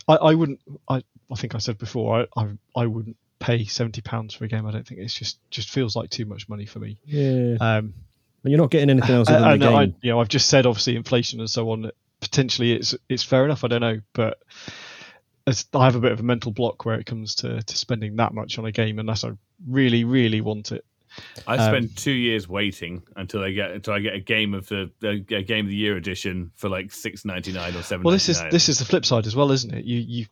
I, 0.08 0.14
I 0.14 0.34
wouldn't. 0.34 0.60
I, 0.88 1.02
I 1.30 1.34
think 1.36 1.54
I 1.54 1.58
said 1.58 1.78
before. 1.78 2.20
I, 2.36 2.40
I, 2.40 2.48
I 2.76 2.86
wouldn't 2.86 3.16
pay 3.38 3.64
seventy 3.64 4.00
pounds 4.00 4.34
for 4.34 4.44
a 4.44 4.48
game. 4.48 4.66
I 4.66 4.70
don't 4.70 4.86
think 4.86 5.00
it's 5.00 5.14
just 5.14 5.38
just 5.50 5.70
feels 5.70 5.94
like 5.96 6.10
too 6.10 6.24
much 6.26 6.48
money 6.48 6.66
for 6.66 6.78
me. 6.78 6.98
yeah, 7.04 7.56
Um, 7.60 7.94
and 8.44 8.52
you're 8.52 8.60
not 8.60 8.70
getting 8.70 8.90
anything 8.90 9.14
else 9.14 9.28
I, 9.30 9.34
other 9.34 9.44
I 9.46 9.50
than 9.50 9.60
game. 9.60 9.76
I, 9.76 9.82
you 10.00 10.10
know, 10.10 10.20
I've 10.20 10.28
just 10.28 10.48
said 10.48 10.66
obviously 10.66 10.96
inflation 10.96 11.40
and 11.40 11.50
so 11.50 11.70
on. 11.70 11.90
Potentially, 12.20 12.72
it's 12.72 12.94
it's 13.08 13.22
fair 13.22 13.44
enough. 13.44 13.64
I 13.64 13.68
don't 13.68 13.80
know, 13.80 14.00
but 14.12 14.38
I 15.74 15.84
have 15.84 15.94
a 15.94 16.00
bit 16.00 16.12
of 16.12 16.20
a 16.20 16.24
mental 16.24 16.52
block 16.52 16.84
where 16.84 16.98
it 16.98 17.06
comes 17.06 17.36
to, 17.36 17.62
to 17.62 17.76
spending 17.76 18.16
that 18.16 18.34
much 18.34 18.58
on 18.58 18.66
a 18.66 18.72
game 18.72 18.98
unless 18.98 19.24
I 19.24 19.30
really, 19.66 20.04
really 20.04 20.40
want 20.40 20.72
it. 20.72 20.84
I 21.46 21.56
Um, 21.56 21.70
spent 21.70 21.96
two 21.96 22.12
years 22.12 22.48
waiting 22.48 23.02
until 23.16 23.42
I 23.42 23.50
get 23.52 23.72
until 23.72 23.94
I 23.94 24.00
get 24.00 24.14
a 24.14 24.20
game 24.20 24.54
of 24.54 24.68
the 24.68 24.90
a 25.02 25.42
game 25.42 25.66
of 25.66 25.70
the 25.70 25.76
year 25.76 25.96
edition 25.96 26.50
for 26.56 26.68
like 26.68 26.92
six 26.92 27.24
ninety 27.24 27.52
nine 27.52 27.74
or 27.74 27.82
seven. 27.82 28.04
Well, 28.04 28.12
this 28.12 28.28
is 28.28 28.42
this 28.50 28.68
is 28.68 28.78
the 28.78 28.84
flip 28.84 29.04
side 29.04 29.26
as 29.26 29.34
well, 29.36 29.50
isn't 29.52 29.72
it? 29.74 29.84
You 29.84 29.98
you 29.98 30.26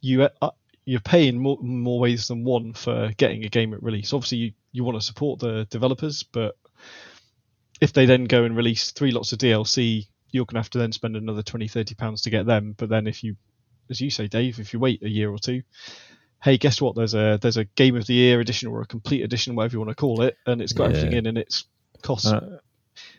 you 0.00 0.28
uh, 0.40 0.50
you're 0.84 1.00
paying 1.00 1.38
more 1.38 1.58
more 1.60 1.98
ways 2.00 2.28
than 2.28 2.44
one 2.44 2.72
for 2.72 3.12
getting 3.16 3.44
a 3.44 3.48
game 3.48 3.74
at 3.74 3.82
release. 3.82 4.12
Obviously, 4.12 4.38
you 4.38 4.52
you 4.72 4.84
want 4.84 4.96
to 4.98 5.04
support 5.04 5.40
the 5.40 5.66
developers, 5.70 6.22
but 6.22 6.56
if 7.80 7.92
they 7.92 8.06
then 8.06 8.24
go 8.24 8.44
and 8.44 8.56
release 8.56 8.90
three 8.90 9.10
lots 9.12 9.32
of 9.32 9.38
DLC, 9.38 10.06
you're 10.30 10.44
going 10.44 10.54
to 10.54 10.60
have 10.60 10.70
to 10.70 10.78
then 10.78 10.92
spend 10.92 11.16
another 11.16 11.42
20, 11.42 11.68
30 11.68 11.94
pounds 11.94 12.22
to 12.22 12.30
get 12.30 12.44
them. 12.44 12.74
But 12.76 12.88
then 12.88 13.06
if 13.06 13.22
you, 13.22 13.36
as 13.88 14.00
you 14.00 14.10
say, 14.10 14.26
Dave, 14.26 14.58
if 14.58 14.72
you 14.72 14.78
wait 14.78 15.02
a 15.02 15.08
year 15.08 15.30
or 15.30 15.38
two, 15.38 15.62
hey, 16.42 16.56
guess 16.58 16.80
what? 16.80 16.94
There's 16.96 17.14
a 17.14 17.38
there's 17.40 17.56
a 17.56 17.64
game 17.64 17.96
of 17.96 18.06
the 18.06 18.14
year 18.14 18.40
edition 18.40 18.68
or 18.68 18.80
a 18.80 18.86
complete 18.86 19.22
edition, 19.22 19.54
whatever 19.54 19.74
you 19.74 19.78
want 19.80 19.90
to 19.90 19.94
call 19.96 20.22
it, 20.22 20.36
and 20.46 20.60
it's 20.62 20.72
got 20.72 20.90
Yeah. 20.90 20.96
everything 20.98 21.18
in, 21.18 21.26
and 21.26 21.38
it's 21.38 21.64
costs 22.02 22.26
Uh, 22.32 22.58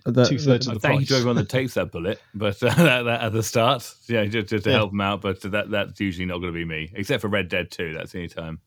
that- 0.05 0.27
two 0.27 0.37
thirds 0.39 0.67
of 0.67 0.73
the 0.75 0.79
price. 0.79 0.89
Thank 0.91 1.01
you 1.01 1.05
price. 1.05 1.07
to 1.09 1.15
everyone 1.15 1.35
that 1.37 1.49
takes 1.49 1.73
that 1.75 1.91
bullet, 1.91 2.19
but 2.33 2.61
uh, 2.63 2.69
that, 2.75 3.03
that 3.03 3.21
at 3.21 3.33
the 3.33 3.43
start, 3.43 3.89
yeah, 4.07 4.25
just, 4.25 4.47
just 4.49 4.63
to 4.65 4.69
Yeah. 4.69 4.77
help 4.77 4.91
them 4.91 5.01
out. 5.01 5.21
But 5.21 5.41
that 5.41 5.69
that's 5.69 5.99
usually 5.99 6.25
not 6.25 6.39
going 6.39 6.53
to 6.53 6.57
be 6.57 6.65
me, 6.65 6.91
except 6.95 7.21
for 7.21 7.27
Red 7.27 7.49
Dead 7.49 7.71
Two. 7.71 7.93
That's 7.93 8.11
the 8.11 8.19
only 8.19 8.29
time. 8.29 8.59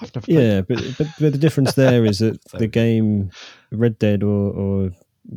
I've 0.00 0.12
never 0.14 0.20
played 0.26 0.36
Yeah, 0.38 0.60
but, 0.62 0.78
but 0.98 1.06
but 1.20 1.32
the 1.32 1.38
difference 1.38 1.74
there 1.74 2.04
is 2.04 2.18
that 2.18 2.40
So- 2.48 2.58
the 2.58 2.66
game 2.66 3.30
Red 3.70 3.98
Dead 3.98 4.22
or, 4.22 4.50
or 4.52 4.90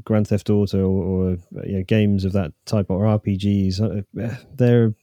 Grand 0.03 0.27
Theft 0.27 0.49
Auto 0.49 0.87
or, 0.89 1.03
or 1.03 1.37
you 1.65 1.77
know, 1.77 1.83
games 1.83 2.25
of 2.25 2.31
that 2.31 2.51
type 2.65 2.87
or 2.89 3.05
RPGs, 3.05 3.79
uh, 3.79 4.35
they're 4.55 4.93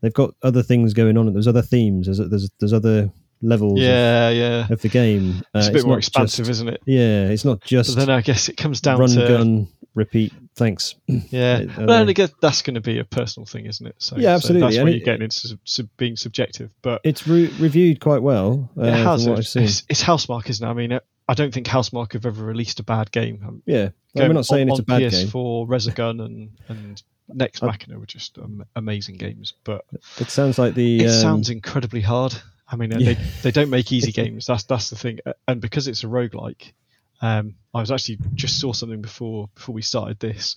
they've 0.00 0.12
got 0.14 0.34
other 0.42 0.62
things 0.62 0.92
going 0.94 1.16
on. 1.16 1.26
At 1.28 1.34
there's 1.34 1.48
other 1.48 1.62
themes. 1.62 2.06
There's 2.06 2.18
there's, 2.18 2.50
there's 2.58 2.72
other 2.72 3.10
levels 3.42 3.78
of- 3.78 3.84
Yeah, 3.84 4.28
yeah. 4.30 4.66
of, 4.70 4.82
the 4.82 4.88
game. 4.88 5.42
Uh, 5.54 5.58
It's 5.60 5.68
a 5.68 5.72
bit 5.72 5.86
more 5.86 5.98
expansive, 5.98 6.46
just- 6.46 6.50
isn't 6.58 6.68
it? 6.68 6.82
yeah, 6.86 7.28
it's 7.28 7.44
not 7.44 7.60
But 7.60 7.66
just 7.68 7.96
then 7.96 8.10
I 8.10 8.20
guess 8.20 8.48
it 8.48 8.56
comes 8.56 8.80
down 8.80 8.98
run 9.00 9.08
to 9.10 9.26
gun 9.28 9.68
repeat. 9.94 10.32
Thanks. 10.56 10.94
Yeah, 11.30 11.64
but 11.64 11.84
uh, 11.84 11.86
then 11.86 12.08
again, 12.10 12.28
that's 12.42 12.60
going 12.62 12.74
to 12.74 12.80
be 12.80 12.98
a 12.98 13.04
personal 13.04 13.46
thing, 13.46 13.64
isn't 13.66 13.86
it? 13.86 13.94
So, 13.98 14.16
Yeah, 14.16 14.22
so 14.32 14.34
absolutely. 14.36 14.60
that's 14.66 14.76
And 14.76 14.84
where 14.84 14.92
it- 14.92 14.96
you're 14.98 15.04
getting 15.04 15.22
into 15.22 15.58
sub, 15.64 15.88
being 15.96 16.16
subjective. 16.16 16.70
But 16.82 17.00
It's 17.04 17.26
re- 17.26 17.52
reviewed 17.58 18.00
quite 18.00 18.22
well. 18.22 18.68
Uh, 18.76 18.82
it 18.84 18.92
has. 18.92 19.22
from 19.24 19.30
what 19.32 19.38
I've 19.38 19.44
It's, 19.44 19.56
it's, 19.56 19.82
it's 19.88 20.02
Housemarque, 20.02 20.50
isn't 20.50 20.66
it? 20.66 20.70
I 20.70 20.74
mean, 20.74 20.92
it, 20.92 21.04
I 21.28 21.34
don't 21.34 21.54
think 21.54 21.66
Housemarque 21.66 22.12
have 22.14 22.26
ever 22.26 22.44
released 22.44 22.78
a 22.80 22.82
bad 22.82 23.10
game. 23.10 23.62
Yeah, 23.64 23.90
we're 24.14 24.32
not 24.32 24.44
saying 24.46 24.68
on, 24.68 24.72
it's 24.72 24.80
a 24.80 24.82
bad 24.82 25.02
on 25.04 25.08
game. 25.10 25.28
PS4, 25.28 25.66
Resogun, 25.68 26.24
and 26.24 26.50
and 26.68 27.02
Nex 27.34 27.62
Machina 27.62 27.98
were 27.98 28.06
just 28.06 28.38
um, 28.38 28.64
amazing 28.76 29.16
games. 29.16 29.54
But 29.64 29.84
It 30.18 30.30
sounds 30.30 30.58
like 30.58 30.74
the 30.74 31.04
it 31.04 31.06
um, 31.08 31.20
sounds 31.20 31.50
incredibly 31.50 32.00
hard. 32.00 32.34
I 32.68 32.76
mean, 32.76 32.90
Yeah. 32.92 33.14
they 33.14 33.14
they 33.42 33.50
don't 33.50 33.70
make 33.70 33.92
easy 33.92 34.12
games. 34.22 34.46
That's 34.46 34.64
that's 34.64 34.90
the 34.90 34.96
thing. 34.96 35.18
And 35.48 35.60
because 35.60 35.88
it's 35.88 36.04
a 36.04 36.06
roguelike, 36.06 36.72
um, 37.20 37.54
I 37.74 37.80
was 37.80 37.90
actually 37.90 38.18
just 38.34 38.60
saw 38.60 38.72
something 38.72 39.02
before 39.02 39.48
before 39.54 39.74
we 39.74 39.82
started 39.82 40.18
this. 40.20 40.56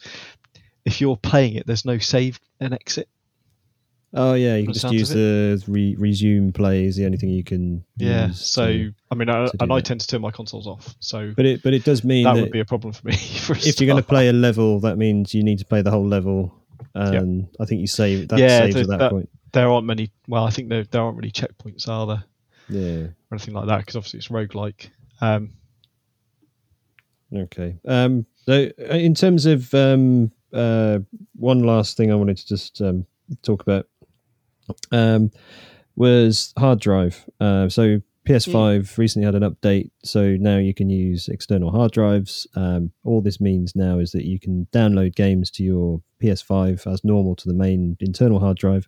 If 0.85 0.99
you're 1.01 1.17
playing 1.17 1.55
it, 1.55 1.65
there's 1.65 1.85
no 1.85 1.97
save 1.97 2.39
and 2.59 2.73
exit. 2.73 3.07
Oh 4.15 4.35
yeah, 4.35 4.57
you 4.57 4.65
can 4.65 4.73
just 4.73 4.91
use 4.93 5.09
the 5.09 5.63
re- 5.67 5.95
resume 5.97 6.51
play 6.51 6.85
is 6.85 6.95
the 6.97 7.05
only 7.05 7.17
thing 7.17 7.29
you 7.29 7.43
can. 7.43 7.83
Yeah. 7.97 8.29
So 8.31 8.67
to- 8.67 8.93
I 9.09 9.15
mean, 9.15 9.27
I, 9.29 9.47
and 9.59 9.73
I 9.73 9.77
that. 9.77 9.85
tend 9.85 10.01
to 10.01 10.07
turn 10.07 10.21
my 10.21 10.29
consoles 10.29 10.67
off. 10.67 10.93
So 10.99 11.33
but 11.35 11.45
it 11.47 11.63
but 11.63 11.73
it 11.73 11.83
does 11.83 12.03
mean 12.03 12.25
that 12.25 12.35
that, 12.35 12.41
would 12.41 12.51
be 12.51 12.59
a 12.59 12.65
problem 12.65 12.93
for 12.93 13.07
me. 13.07 13.15
For 13.43 13.53
if 13.55 13.79
you're 13.81 13.87
going 13.87 14.01
to 14.01 14.07
play 14.07 14.27
a 14.27 14.33
level, 14.33 14.79
that 14.81 14.97
means 14.97 15.33
you 15.33 15.43
need 15.43 15.57
to 15.59 15.65
play 15.65 15.81
the 15.81 15.89
whole 15.89 16.07
level, 16.07 16.53
and 16.95 17.47
I 17.59 17.65
think 17.65 17.81
you 17.81 17.87
save 17.87 18.27
that 18.29 18.39
Yeah, 18.39 18.59
saves 18.59 18.75
the- 18.75 18.81
at 18.81 18.87
that, 18.87 18.97
that- 18.99 19.11
point. 19.11 19.29
there 19.51 19.69
aren't 19.69 19.85
many. 19.87 20.11
Well, 20.27 20.45
I 20.45 20.49
think 20.49 20.69
there 20.69 20.83
there 20.83 21.01
aren't 21.01 21.17
really 21.17 21.31
checkpoints, 21.31 21.87
are 21.87 22.05
there, 22.07 22.23
Yeah. 22.69 23.03
or 23.07 23.15
anything 23.33 23.53
like 23.53 23.67
that? 23.67 23.79
Because 23.79 23.95
obviously 23.95 24.19
it's 24.19 24.27
roguelike. 24.29 24.89
Um, 25.21 25.51
Okay. 27.35 27.77
Um. 27.85 28.25
So 28.45 28.69
uh, 28.79 28.93
in 28.93 29.15
terms 29.15 29.45
of 29.47 29.73
um, 29.73 30.31
uh, 30.53 30.99
one 31.35 31.63
last 31.63 31.97
thing 31.97 32.11
I 32.11 32.15
wanted 32.15 32.37
to 32.37 32.45
just 32.47 32.79
um 32.81 33.07
talk 33.41 33.61
about, 33.63 33.87
um, 34.91 35.31
was 35.95 36.53
hard 36.57 36.79
drive. 36.79 37.27
Uh, 37.39 37.69
so 37.69 38.01
PS5 38.27 38.97
recently 38.97 39.25
had 39.25 39.35
an 39.35 39.43
update, 39.43 39.91
so 40.03 40.35
now 40.39 40.57
you 40.57 40.73
can 40.73 40.89
use 40.89 41.27
external 41.27 41.71
hard 41.71 41.91
drives. 41.91 42.47
Um, 42.55 42.91
all 43.03 43.21
this 43.21 43.41
means 43.41 43.75
now 43.75 43.99
is 43.99 44.11
that 44.11 44.25
you 44.25 44.39
can 44.39 44.67
download 44.71 45.15
games 45.15 45.51
to 45.51 45.63
your 45.63 46.01
PS5 46.21 46.91
as 46.91 47.03
normal 47.03 47.35
to 47.35 47.47
the 47.49 47.53
main 47.53 47.97
internal 47.99 48.39
hard 48.39 48.57
drive, 48.57 48.87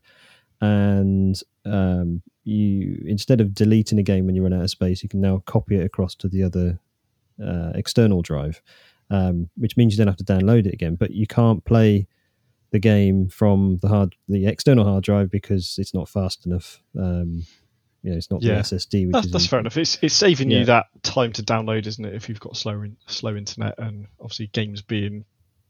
and 0.62 1.40
um, 1.66 2.22
you 2.46 3.04
instead 3.06 3.42
of 3.42 3.54
deleting 3.54 4.00
a 4.00 4.04
game 4.04 4.26
when 4.26 4.36
you 4.36 4.44
run 4.44 4.54
out 4.54 4.64
of 4.64 4.70
space, 4.70 5.04
you 5.04 5.10
can 5.10 5.20
now 5.20 5.44
copy 5.46 5.76
it 5.76 5.86
across 5.86 6.16
to 6.16 6.30
the 6.30 6.42
other 6.42 6.80
uh, 7.44 7.72
external 7.76 8.22
drive, 8.22 8.62
um, 9.10 9.50
which 9.58 9.76
means 9.76 9.94
you 9.94 9.98
don't 9.98 10.08
have 10.08 10.16
to 10.16 10.24
download 10.24 10.66
it 10.66 10.74
again. 10.74 10.96
But 10.96 11.12
you 11.12 11.28
can't 11.28 11.64
play 11.66 12.08
the 12.72 12.80
game 12.80 13.28
from 13.28 13.80
the 13.82 13.90
hard, 13.90 14.16
the 14.30 14.48
external 14.48 14.86
hard 14.86 15.04
drive 15.04 15.30
because 15.30 15.76
it's 15.78 15.94
not 15.94 16.08
fast 16.08 16.46
enough. 16.46 16.82
Um, 16.98 17.44
you 18.06 18.12
know, 18.12 18.18
it's 18.18 18.30
not 18.30 18.43
Yeah. 18.43 18.56
the 18.56 18.62
SSD. 18.62 19.06
Which 19.08 19.14
that's 19.14 19.26
is 19.26 19.32
that's 19.32 19.47
fair 19.47 19.60
enough. 19.60 19.78
It's 19.78 19.97
it's 20.01 20.14
saving 20.14 20.51
Yeah. 20.51 20.60
you 20.60 20.66
that 20.66 20.86
time 21.03 21.34
to 21.34 21.43
download, 21.43 21.88
isn't 21.88 22.06
it? 22.06 22.14
If 22.14 22.30
you've 22.30 22.39
got 22.39 22.56
slow 22.56 22.82
in, 22.84 22.97
slow 23.08 23.36
internet 23.36 23.76
and 23.80 24.08
obviously 24.22 24.47
games 24.47 24.82
being 24.82 25.26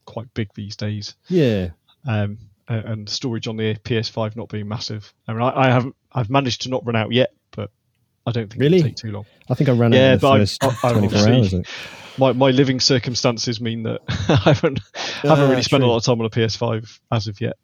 quite 0.05 0.31
big 0.33 0.49
these 0.53 0.75
days. 0.75 1.15
Yeah, 1.29 1.69
um, 2.07 2.37
and 2.67 3.07
storage 3.07 3.47
on 3.47 3.57
the 3.57 3.75
PS5 3.75 4.35
not 4.35 4.49
being 4.49 4.67
massive. 4.67 5.13
I 5.27 5.33
mean, 5.33 5.41
I, 5.43 5.67
I 5.67 5.71
haven't, 5.71 5.95
I've 6.11 6.29
managed 6.29 6.63
to 6.63 6.69
not 6.69 6.85
run 6.85 6.95
out 6.95 7.11
yet, 7.11 7.31
but 7.51 7.69
I 8.27 8.31
don't 8.31 8.49
think 8.49 8.59
Really? 8.61 8.77
it'll 8.77 8.89
take 8.89 8.97
too 8.97 9.11
long. 9.11 9.25
I 9.49 9.53
think 9.53 9.69
I 9.69 9.73
ran 9.73 9.93
Yeah, 9.93 9.99
out 9.99 10.13
in 10.13 10.17
the 10.17 10.21
but 10.21 10.31
I've- 10.31 10.41
first 10.41 10.63
I've 10.63 10.79
24 10.81 11.19
obviously- 11.19 11.57
hours. 11.59 11.67
My 12.17 12.31
my 12.33 12.49
living 12.51 12.79
circumstances 12.79 13.59
mean 13.59 13.83
that 13.83 13.99
I 14.07 14.53
haven't 14.53 14.79
haven't 15.21 15.45
Ah, 15.45 15.49
really 15.49 15.61
spent 15.63 15.83
a 15.83 15.87
lot 15.87 15.97
of 15.97 16.03
time 16.03 16.19
on 16.19 16.25
a 16.25 16.29
PS5 16.29 16.99
as 17.11 17.27
of 17.27 17.41
yet. 17.41 17.57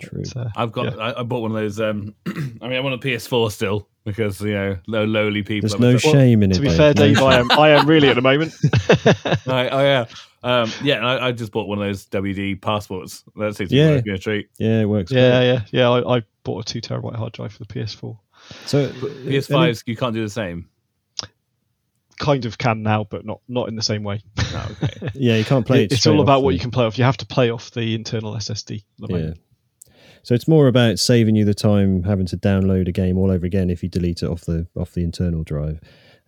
True. 0.00 0.22
But, 0.34 0.36
uh, 0.36 0.48
I've 0.54 0.72
got. 0.72 0.94
Yeah. 0.96 1.02
I, 1.02 1.20
I 1.20 1.22
bought 1.22 1.40
one 1.40 1.50
of 1.52 1.56
those. 1.56 1.80
Um, 1.80 2.14
I 2.26 2.68
mean, 2.68 2.78
I'm 2.78 2.84
on 2.86 2.92
a 2.92 2.98
PS4 2.98 3.50
still 3.50 3.88
because 4.08 4.40
you 4.40 4.52
know, 4.52 4.78
low, 4.86 5.04
lowly 5.04 5.42
people. 5.42 5.68
There's 5.68 5.80
no 5.80 5.92
myself- 5.92 6.12
shame 6.14 6.42
in 6.42 6.50
it. 6.50 6.54
to 6.54 6.60
be 6.60 6.68
Dave. 6.68 6.76
fair, 6.76 6.94
Dave, 6.94 7.18
I 7.22 7.38
am 7.38 7.50
I 7.52 7.70
am 7.70 7.86
really 7.86 8.08
at 8.08 8.16
the 8.16 8.22
moment. 8.22 8.52
I, 9.46 9.68
oh 9.68 9.80
yeah, 9.80 10.06
um, 10.42 10.70
yeah. 10.82 10.96
and 10.96 11.06
I, 11.06 11.28
I 11.28 11.32
just 11.32 11.52
bought 11.52 11.68
one 11.68 11.78
of 11.78 11.84
those 11.86 12.06
WD 12.06 12.60
passports. 12.60 13.24
That 13.36 13.54
seems 13.56 13.70
to 13.70 13.76
Yeah. 13.76 14.00
be 14.00 14.12
a 14.12 14.18
treat. 14.18 14.48
Yeah, 14.58 14.80
it 14.80 14.84
works. 14.86 15.10
yeah, 15.12 15.40
yeah, 15.42 15.60
yeah. 15.70 15.88
I, 15.90 16.18
I 16.18 16.22
bought 16.44 16.68
a 16.68 16.72
two 16.72 16.80
terabyte 16.80 17.16
hard 17.16 17.32
drive 17.32 17.52
for 17.52 17.64
the 17.64 17.72
PS4. 17.72 18.18
So 18.66 18.90
But 19.00 19.10
uh, 19.10 19.14
PS5s, 19.14 19.82
you 19.86 19.96
can't 19.96 20.14
do 20.14 20.22
the 20.22 20.30
same. 20.30 20.68
Kind 22.18 22.46
of 22.46 22.58
can 22.58 22.82
now, 22.82 23.04
but 23.04 23.24
not 23.24 23.40
not 23.46 23.68
in 23.68 23.76
the 23.76 23.82
same 23.82 24.02
way. 24.02 24.20
No, 24.52 24.64
okay. 24.82 25.08
yeah, 25.14 25.36
you 25.36 25.44
can't 25.44 25.64
play 25.64 25.84
it. 25.84 25.92
it's 25.92 26.00
straight 26.00 26.14
all 26.14 26.20
off 26.20 26.24
about 26.24 26.42
what 26.42 26.50
the- 26.50 26.54
you 26.54 26.60
can 26.60 26.72
play 26.72 26.84
off. 26.84 26.98
You 26.98 27.04
have 27.04 27.16
to 27.18 27.26
play 27.26 27.50
off 27.50 27.70
the 27.70 27.94
internal 27.94 28.32
SSD. 28.34 28.78
At 28.78 28.82
the 28.98 29.06
Yeah. 29.08 29.16
moment. 29.20 29.40
So 30.22 30.34
it's 30.34 30.48
more 30.48 30.68
about 30.68 30.98
saving 30.98 31.36
you 31.36 31.44
the 31.44 31.54
time 31.54 32.02
having 32.04 32.26
to 32.26 32.36
download 32.36 32.88
a 32.88 32.92
game 32.92 33.18
all 33.18 33.30
over 33.30 33.46
again 33.46 33.70
if 33.70 33.82
you 33.82 33.88
delete 33.88 34.22
it 34.22 34.28
off 34.28 34.42
the 34.42 34.66
off 34.76 34.92
the 34.92 35.04
internal 35.04 35.42
drive. 35.42 35.80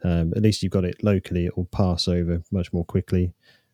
Um, 0.03 0.33
at 0.35 0.43
least 0.43 0.63
you've 0.63 0.73
got 0.73 0.85
it 0.85 1.03
locally; 1.03 1.47
it 1.47 1.57
will 1.57 1.67
pass 1.67 2.09
over 2.09 2.43
much 2.51 2.73
more 2.73 2.85
quickly, 2.85 3.33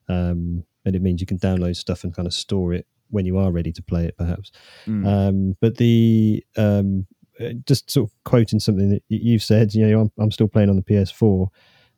um, 0.08 0.64
and 0.84 0.96
it 0.96 1.02
means 1.02 1.20
you 1.20 1.26
can 1.26 1.38
download 1.38 1.76
stuff 1.76 2.04
and 2.04 2.14
kind 2.14 2.26
of 2.26 2.34
store 2.34 2.72
it 2.72 2.86
when 3.10 3.24
you 3.24 3.38
are 3.38 3.52
ready 3.52 3.72
to 3.72 3.82
play 3.82 4.06
it, 4.06 4.16
perhaps. 4.16 4.50
Mm. 4.86 5.06
Um, 5.06 5.56
but 5.60 5.76
the 5.76 6.44
um, 6.56 7.06
uh, 7.40 7.50
just 7.66 7.90
sort 7.90 8.08
of 8.08 8.14
quoting 8.24 8.58
something 8.58 8.90
that 8.90 9.02
you've 9.08 9.42
said, 9.42 9.74
you 9.74 9.86
know, 9.86 10.00
I'm, 10.00 10.12
I'm 10.18 10.30
still 10.30 10.48
playing 10.48 10.70
on 10.70 10.76
the 10.76 10.82
PS4. 10.82 11.48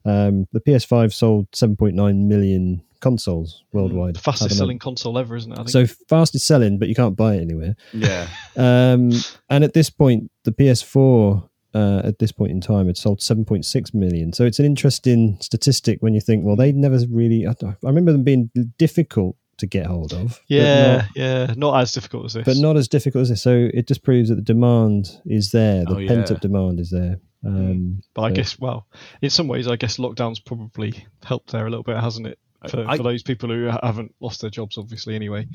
Um, 0.05 0.47
the 0.53 0.61
PS5 0.61 1.13
sold 1.13 1.51
7.9 1.53 2.27
million 2.27 2.83
consoles 3.01 3.63
worldwide. 3.73 4.17
The 4.17 4.21
fastest 4.21 4.57
selling 4.57 4.79
console 4.79 5.19
ever, 5.19 5.37
isn't 5.37 5.53
it? 5.53 5.69
So 5.71 5.87
fastest 6.09 6.47
selling, 6.47 6.79
but 6.79 6.89
you 6.89 6.95
can't 6.95 7.17
buy 7.17 7.35
it 7.35 7.43
anywhere. 7.43 7.77
yeah. 7.93 8.29
Um, 8.57 9.13
and 9.51 9.63
at 9.65 9.73
this 9.75 9.89
point, 9.91 10.31
the 10.45 10.51
PS4 10.53 11.49
uh, 11.75 12.01
at 12.05 12.19
this 12.19 12.33
point 12.33 12.51
in 12.51 12.61
time 12.61 12.87
had 12.87 12.97
sold 12.97 13.21
7.6 13.21 13.95
million. 13.95 14.33
So 14.33 14.45
it's 14.45 14.59
an 14.59 14.65
interesting 14.65 15.37
statistic 15.41 15.99
when 16.01 16.15
you 16.15 16.21
think, 16.21 16.45
well, 16.45 16.57
they 16.57 16.73
never 16.73 16.99
really. 17.11 17.47
I, 17.47 17.51
I 17.63 17.75
remember 17.83 18.11
them 18.13 18.25
being 18.25 18.51
difficult 18.79 19.37
to 19.59 19.67
get 19.67 19.87
hold 19.87 20.13
of. 20.13 20.41
Yeah, 20.49 20.97
not- 20.97 21.05
yeah, 21.17 21.55
not 21.57 21.81
as 21.81 21.93
difficult 21.93 22.25
as 22.27 22.33
this. 22.33 22.45
but 22.45 22.57
not 22.57 22.77
as 22.77 22.89
difficult 22.89 23.23
as 23.23 23.29
this. 23.29 23.43
So 23.43 23.69
it 23.75 23.87
just 23.87 24.03
proves 24.03 24.29
that 24.31 24.37
the 24.37 24.43
demand 24.43 25.21
is 25.27 25.51
there. 25.51 25.85
The 25.85 25.97
Oh, 25.99 26.07
pent 26.07 26.31
up 26.31 26.41
demand 26.41 26.81
is 26.81 26.91
there. 26.91 27.19
Um, 27.45 28.03
But 28.15 28.23
I 28.23 28.29
Yeah. 28.29 28.35
guess, 28.37 28.59
well, 28.59 28.87
in 29.23 29.31
some 29.31 29.49
ways, 29.49 29.69
I 29.69 29.77
guess 29.77 29.97
lockdown's 29.99 30.41
probably 30.41 31.05
helped 31.25 31.53
there 31.53 31.67
a 31.67 31.71
little 31.71 31.85
bit, 31.85 31.97
hasn't 31.97 32.27
it? 32.27 32.39
For, 32.69 32.85
I- 32.89 32.97
for 32.97 33.05
those 33.05 33.23
people 33.23 33.49
who 33.51 33.71
haven't 33.83 34.15
lost 34.21 34.41
their 34.41 34.51
jobs, 34.51 34.77
obviously, 34.79 35.15
anyway, 35.15 35.47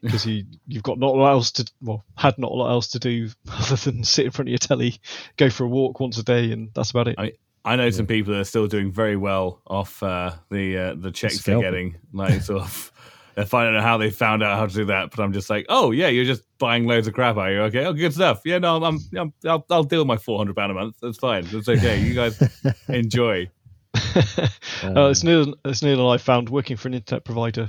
because 0.00 0.24
you 0.26 0.44
you've 0.68 0.84
got 0.84 0.98
not 0.98 1.14
a 1.14 1.18
lot 1.18 1.30
else 1.32 1.50
to 1.52 1.68
well 1.82 2.04
had 2.16 2.38
not 2.38 2.52
a 2.52 2.54
lot 2.54 2.70
else 2.70 2.88
to 2.92 3.00
do 3.00 3.28
other 3.50 3.74
than 3.74 4.04
sit 4.04 4.26
in 4.26 4.30
front 4.30 4.48
of 4.48 4.50
your 4.50 4.58
telly, 4.58 5.00
go 5.36 5.50
for 5.50 5.64
a 5.64 5.68
walk 5.68 5.98
once 5.98 6.16
a 6.18 6.22
day, 6.22 6.52
and 6.52 6.70
that's 6.74 6.90
about 6.92 7.08
it. 7.08 7.16
I- 7.18 7.32
I 7.64 7.74
know 7.76 7.90
some 7.90 8.06
people 8.06 8.32
that 8.32 8.40
are 8.40 8.44
still 8.44 8.68
doing 8.68 8.92
very 8.92 9.16
well 9.16 9.60
off 9.66 10.00
uh, 10.02 10.32
the 10.48 10.78
uh, 10.78 10.94
the 10.94 11.10
checks 11.10 11.42
they're 11.42 11.60
getting. 11.60 11.96
Like 12.12 12.40
sort 12.42 12.62
of, 12.62 12.92
if 13.38 13.54
I 13.54 13.64
don't 13.64 13.74
know 13.74 13.80
how 13.80 13.96
they 13.96 14.10
found 14.10 14.42
out 14.42 14.58
how 14.58 14.66
to 14.66 14.74
do 14.74 14.84
that, 14.86 15.10
but 15.10 15.22
I'm 15.22 15.32
just 15.32 15.48
like, 15.48 15.66
oh 15.68 15.90
yeah, 15.92 16.08
you're 16.08 16.24
just 16.24 16.42
buying 16.58 16.86
loads 16.86 17.06
of 17.06 17.14
crap. 17.14 17.36
Are 17.36 17.50
you 17.50 17.60
okay? 17.62 17.84
Oh, 17.86 17.92
good 17.92 18.12
stuff. 18.12 18.42
Yeah, 18.44 18.58
no, 18.58 18.82
I'm, 18.82 18.98
I'm 19.16 19.32
I'll, 19.46 19.64
I'll 19.70 19.84
deal 19.84 20.00
with 20.00 20.08
my 20.08 20.16
four 20.16 20.38
hundred 20.38 20.56
pound 20.56 20.72
a 20.72 20.74
month. 20.74 20.96
That's 21.00 21.18
fine. 21.18 21.44
That's 21.44 21.68
okay. 21.68 22.00
You 22.00 22.14
guys 22.14 22.42
enjoy. 22.88 23.50
Uh, 24.84 25.08
it's 25.10 25.24
Neil. 25.24 25.54
It's 25.64 25.82
Neil 25.82 25.98
and 26.00 26.08
I 26.14 26.18
found 26.22 26.48
working 26.50 26.76
for 26.76 26.86
an 26.86 26.94
internet 26.94 27.24
provider, 27.24 27.68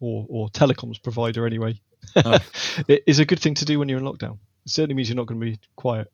or 0.00 0.26
or 0.28 0.48
telecoms 0.48 1.00
provider 1.00 1.46
anyway, 1.46 1.80
Oh. 2.16 2.38
it 2.88 3.04
is 3.06 3.18
a 3.20 3.24
good 3.24 3.38
thing 3.38 3.54
to 3.54 3.64
do 3.64 3.78
when 3.78 3.88
you're 3.88 3.98
in 3.98 4.04
lockdown. 4.04 4.38
It 4.64 4.70
certainly 4.70 4.94
means 4.94 5.08
you're 5.08 5.16
not 5.16 5.26
going 5.26 5.40
to 5.40 5.46
be 5.46 5.58
quiet. 5.76 6.10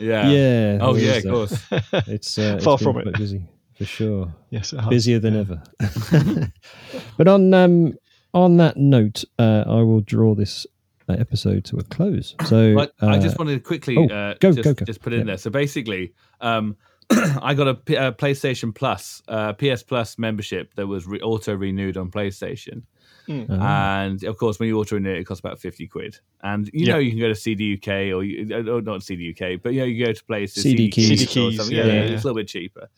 Yeah. 0.00 0.28
yeah. 0.28 0.78
Oh 0.80 0.96
yeah, 0.96 1.12
of 1.14 1.24
course. 1.24 1.62
It's 2.08 2.38
uh, 2.38 2.58
Far 2.62 2.74
it's 2.74 2.82
from 2.82 2.98
it. 2.98 3.02
quite 3.04 3.14
busy 3.14 3.44
for 3.76 3.84
sure. 3.84 4.34
Yes, 4.50 4.72
it 4.72 4.80
has. 4.80 4.88
busier 4.88 5.18
than 5.18 5.36
ever. 5.36 5.62
but 7.16 7.28
on 7.28 7.54
um, 7.54 7.94
on 8.34 8.56
that 8.58 8.76
note, 8.76 9.24
uh, 9.38 9.64
I 9.66 9.82
will 9.82 10.00
draw 10.00 10.34
this 10.34 10.66
uh, 11.08 11.14
episode 11.14 11.64
to 11.66 11.76
a 11.78 11.82
close. 11.82 12.34
So 12.46 12.74
But 12.74 12.92
I 13.00 13.16
uh, 13.16 13.20
just 13.20 13.38
wanted 13.38 13.54
to 13.54 13.60
quickly 13.60 13.96
oh, 13.96 14.06
uh, 14.06 14.34
go, 14.40 14.52
just, 14.52 14.64
go, 14.64 14.74
go. 14.74 14.84
just 14.84 15.00
put 15.02 15.12
in 15.12 15.20
Yeah. 15.20 15.24
there. 15.26 15.38
So 15.38 15.50
basically, 15.50 16.12
um, 16.40 16.76
I 17.10 17.54
got 17.54 17.68
a, 17.68 17.74
P- 17.74 17.94
a 17.96 18.12
PlayStation 18.12 18.74
Plus, 18.74 19.22
uh, 19.28 19.52
PS 19.54 19.82
Plus 19.82 20.18
membership 20.18 20.74
that 20.76 20.86
was 20.86 21.06
re- 21.06 21.20
auto 21.20 21.54
renewed 21.54 21.96
on 21.96 22.10
PlayStation. 22.10 22.82
Uh, 23.28 23.52
And 23.52 24.24
of 24.24 24.36
course, 24.36 24.58
when 24.58 24.68
you 24.68 24.78
auto 24.78 24.96
renew 24.96 25.10
it, 25.12 25.18
it 25.20 25.24
costs 25.24 25.40
about 25.40 25.58
50 25.60 25.86
quid. 25.88 26.18
And 26.42 26.68
you 26.72 26.86
Yeah. 26.86 26.94
know, 26.94 26.98
you 26.98 27.10
can 27.10 27.20
go 27.20 27.28
to 27.28 27.34
CD 27.34 27.74
UK 27.74 28.12
or, 28.14 28.24
you, 28.24 28.54
uh, 28.54 28.80
not 28.80 29.02
CD 29.02 29.30
UK, 29.30 29.60
but 29.62 29.72
you 29.74 29.80
know, 29.80 29.86
you 29.86 30.04
go 30.04 30.12
to 30.12 30.24
places, 30.24 30.62
CD 30.64 30.88
Keys 30.88 31.08
Keys. 31.08 31.22
or 31.22 31.26
CD 31.32 31.56
something. 31.56 31.76
Keys, 31.76 31.86
Yeah, 31.86 31.92
yeah, 31.92 32.00
it's 32.14 32.24
a 32.24 32.26
little 32.28 32.36
bit 32.36 32.48
cheaper. 32.48 32.88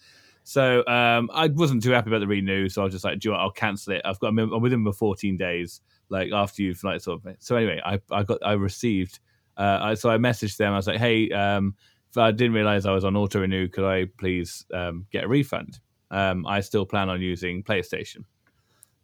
So 0.45 0.87
um, 0.87 1.31
I 1.33 1.49
wasn't 1.49 1.83
too 1.83 1.91
happy 1.91 2.11
about 2.11 2.21
the 2.21 2.27
renew, 2.27 2.69
so 2.69 2.83
I 2.83 2.85
was 2.85 2.93
just 2.93 3.05
like, 3.05 3.19
"Do 3.19 3.29
you 3.29 3.35
know? 3.35 3.41
I'll 3.41 3.51
cancel 3.51 3.95
it." 3.95 4.03
I've 4.05 4.21
got 4.21 4.29
I'm 4.29 4.61
within 4.61 4.85
the 4.85 4.93
14 4.93 5.37
days, 5.39 5.81
like 6.11 6.33
after 6.33 6.63
you've 6.63 6.85
like 6.85 7.01
sort 7.01 7.25
of. 7.25 7.37
So 7.39 7.57
anyway, 7.57 7.81
I 7.85 7.99
I 8.11 8.23
got 8.23 8.39
I 8.45 8.53
received. 8.53 9.21
Uh, 9.57 9.79
I, 9.81 9.95
so 9.95 10.11
I 10.11 10.19
messaged 10.19 10.59
them. 10.59 10.73
I 10.73 10.77
was 10.77 10.87
like, 10.87 10.99
"Hey, 10.99 11.31
um, 11.31 11.75
I 12.17 12.31
didn't 12.31 12.53
realize 12.53 12.85
I 12.85 12.93
was 12.93 13.05
on 13.05 13.17
auto 13.17 13.41
renew. 13.41 13.69
Could 13.69 13.85
I 13.85 14.05
please 14.19 14.67
um, 14.73 15.07
get 15.11 15.25
a 15.25 15.29
refund?" 15.29 15.81
Um, 16.11 16.47
I 16.47 16.61
still 16.61 16.85
plan 16.85 17.09
on 17.09 17.23
using 17.23 17.63
PlayStation. 17.63 18.25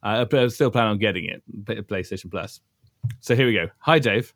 Uh, 0.02 0.26
I 0.30 0.46
still 0.48 0.70
plan 0.70 0.86
on 0.86 0.98
getting 0.98 1.24
it, 1.24 1.42
PlayStation 1.88 2.30
Plus. 2.30 2.60
So 3.20 3.34
here 3.34 3.46
we 3.46 3.54
go. 3.54 3.68
Hi, 3.78 3.98
Dave. 3.98 4.34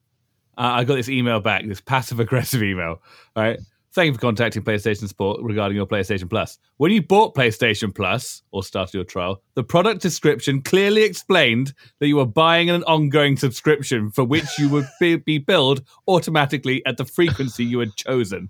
Uh, 0.57 0.73
I 0.73 0.85
got 0.85 0.95
this 0.95 1.09
email 1.09 1.41
back, 1.41 1.67
this 1.67 1.81
passive 1.81 2.21
aggressive 2.21 2.63
email. 2.63 3.03
Right. 3.37 3.59
Thank 3.95 4.09
you 4.09 4.15
for 4.15 4.21
contacting 4.21 4.65
PlayStation 4.65 5.07
Support 5.07 5.41
regarding 5.41 5.77
your 5.77 5.87
PlayStation 5.87 6.29
Plus. 6.29 6.59
When 6.79 6.91
you 6.91 7.01
bought 7.01 7.37
PlayStation 7.37 7.95
Plus 7.95 8.43
or 8.51 8.65
started 8.65 8.93
your 8.93 9.05
trial, 9.05 9.41
the 9.55 9.63
product 9.63 10.03
description 10.03 10.63
clearly 10.63 11.05
explained 11.05 11.73
that 12.01 12.09
you 12.09 12.17
were 12.17 12.27
buying 12.27 12.71
an 12.71 12.83
ongoing 12.85 13.37
subscription 13.37 14.11
for 14.11 14.25
which 14.25 14.59
you 14.59 14.69
would 14.69 14.89
be, 14.99 15.15
be 15.15 15.39
billed 15.39 15.85
automatically 16.09 16.85
at 16.87 16.97
the 16.97 17.05
frequency 17.05 17.65
you 17.65 17.79
had 17.79 17.95
chosen. 17.95 18.49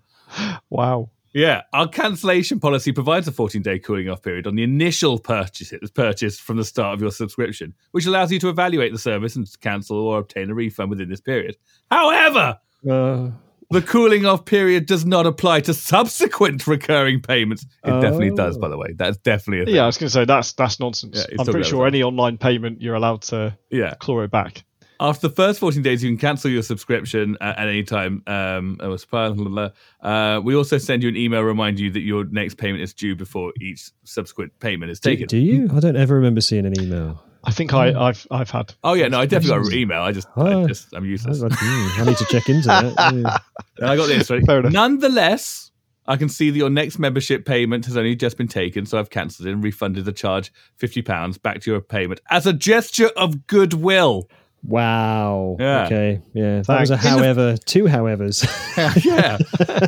Wow. 0.70 1.10
Yeah, 1.34 1.62
our 1.74 1.88
cancellation 1.88 2.58
policy 2.58 2.92
provides 2.92 3.28
a 3.28 3.32
14-day 3.32 3.80
cooling 3.80 4.08
off 4.08 4.22
period 4.22 4.46
on 4.46 4.54
the 4.54 4.62
initial 4.62 5.18
purchase 5.18 5.74
purchase 5.94 6.38
from 6.40 6.56
the 6.56 6.64
start 6.64 6.94
of 6.94 7.02
your 7.02 7.10
subscription, 7.10 7.74
which 7.90 8.06
allows 8.06 8.32
you 8.32 8.38
to 8.38 8.48
evaluate 8.48 8.92
the 8.92 8.98
service 8.98 9.36
and 9.36 9.46
cancel 9.60 9.98
or 9.98 10.20
obtain 10.20 10.48
a 10.48 10.54
refund 10.54 10.88
within 10.88 11.10
this 11.10 11.20
period. 11.20 11.56
However, 11.90 12.58
uh, 12.88 13.30
the 13.70 13.82
cooling 13.82 14.26
off 14.26 14.44
period 14.44 14.86
does 14.86 15.04
not 15.06 15.26
apply 15.26 15.60
to 15.60 15.74
subsequent 15.74 16.66
recurring 16.66 17.20
payments. 17.20 17.64
It 17.84 17.90
definitely 18.00 18.30
Oh. 18.30 18.36
does, 18.36 18.58
by 18.58 18.68
the 18.68 18.76
way. 18.76 18.92
That's 18.96 19.16
definitely 19.18 19.62
a 19.62 19.64
thing. 19.66 19.74
Yeah, 19.74 19.82
I 19.84 19.86
was 19.86 19.96
going 19.98 20.08
to 20.08 20.12
say 20.12 20.24
that's 20.24 20.52
that's 20.52 20.78
nonsense. 20.80 21.26
Yeah, 21.30 21.36
I'm 21.40 21.46
pretty 21.46 21.68
sure 21.68 21.86
any 21.86 22.02
online 22.02 22.38
payment 22.38 22.80
you're 22.82 22.94
allowed 22.94 23.22
to 23.22 23.56
Yeah. 23.70 23.94
claw 23.98 24.20
it 24.20 24.30
back. 24.30 24.64
After 25.00 25.26
the 25.28 25.34
first 25.34 25.58
14 25.58 25.82
days, 25.82 26.04
you 26.04 26.10
can 26.10 26.18
cancel 26.18 26.48
your 26.50 26.62
subscription 26.62 27.36
at, 27.40 27.58
at 27.58 27.68
any 27.68 27.82
time. 27.82 28.22
Um, 28.28 28.78
it 28.80 28.86
was 28.86 29.04
blah, 29.04 29.30
blah, 29.32 29.48
blah. 29.48 29.70
Uh, 30.08 30.40
we 30.40 30.54
also 30.54 30.78
send 30.78 31.02
you 31.02 31.08
an 31.08 31.16
email 31.16 31.42
remind 31.42 31.80
you 31.80 31.90
that 31.90 32.00
your 32.00 32.24
next 32.26 32.58
payment 32.58 32.80
is 32.82 32.94
due 32.94 33.16
before 33.16 33.52
each 33.60 33.90
subsequent 34.04 34.52
payment 34.60 34.92
is 34.92 35.00
do, 35.00 35.10
taken. 35.10 35.26
do 35.26 35.36
you? 35.38 35.68
I 35.74 35.80
don't 35.80 35.96
ever 35.96 36.14
remember 36.14 36.40
seeing 36.40 36.64
an 36.64 36.80
email. 36.80 37.20
I 37.46 37.50
think 37.50 37.72
I, 37.74 37.92
I've 38.08 38.26
I've 38.30 38.50
had. 38.50 38.74
Oh 38.82 38.94
yeah, 38.94 39.08
no, 39.08 39.20
I 39.20 39.26
definitely 39.26 39.62
got 39.64 39.72
an 39.72 39.78
email. 39.78 40.00
I 40.02 40.12
just, 40.12 40.28
I 40.36 40.52
Oh. 40.54 40.66
just, 40.66 40.94
I'm 40.94 41.04
I, 41.04 41.06
useless. 41.06 41.40
was 41.40 41.50
like, 41.50 41.52
hmm, 41.60 42.00
I 42.00 42.04
need 42.06 42.16
to 42.16 42.24
check 42.26 42.48
into 42.48 42.68
that. 42.68 43.40
Yeah. 43.80 43.88
I 43.90 43.96
got 43.96 44.06
this. 44.08 44.30
Right? 44.30 44.44
Fair 44.46 44.60
enough. 44.60 44.72
Nonetheless, 44.72 45.70
I 46.06 46.16
can 46.16 46.28
see 46.28 46.50
that 46.50 46.56
your 46.58 46.70
next 46.70 46.98
membership 46.98 47.44
payment 47.44 47.86
has 47.86 47.96
only 47.96 48.14
just 48.16 48.36
been 48.36 48.48
taken, 48.48 48.86
so 48.86 48.98
I've 48.98 49.10
cancelled 49.10 49.46
it 49.48 49.52
and 49.52 49.62
refunded 49.64 50.04
the 50.04 50.12
charge 50.12 50.52
fifty 50.76 51.02
pounds 51.02 51.38
back 51.38 51.60
to 51.62 51.70
your 51.70 51.80
payment 51.80 52.20
as 52.30 52.46
a 52.46 52.52
gesture 52.52 53.08
of 53.16 53.46
goodwill. 53.46 54.28
Wow. 54.62 55.56
Yeah. 55.60 55.84
Okay. 55.86 56.22
Yeah. 56.32 56.62
That 56.62 56.80
was 56.80 56.90
a 56.90 56.96
Thanks. 56.96 57.04
In 57.06 57.16
the- 57.18 57.24
however. 57.24 57.56
Two 57.66 57.84
howevers. 57.84 58.44
yeah. 59.04 59.36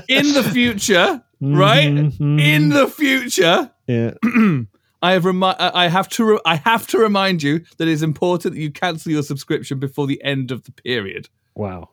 In 0.09 0.33
the 0.35 0.43
future, 0.43 1.23
right? 1.41 1.89
Mhm. 1.89 2.41
In 2.41 2.69
the 2.69 2.87
future, 2.87 3.71
yeah. 3.87 4.13
I 5.03 5.13
have 5.13 5.25
remi- 5.25 5.55
I 5.59 5.89
have 5.89 6.09
to 6.11 6.25
re- 6.25 6.41
I 6.47 6.57
have 6.57 6.87
to 6.89 6.99
remind 6.99 7.43
you 7.43 7.61
that 7.79 7.87
it 7.87 7.93
is 7.93 8.03
important 8.03 8.55
that 8.55 8.61
you 8.61 8.71
cancel 8.71 9.13
your 9.13 9.23
subscription 9.23 9.79
before 9.79 10.07
the 10.07 10.23
end 10.25 10.51
of 10.51 10.65
the 10.65 10.73
period. 10.73 11.29
Wow. 11.55 11.91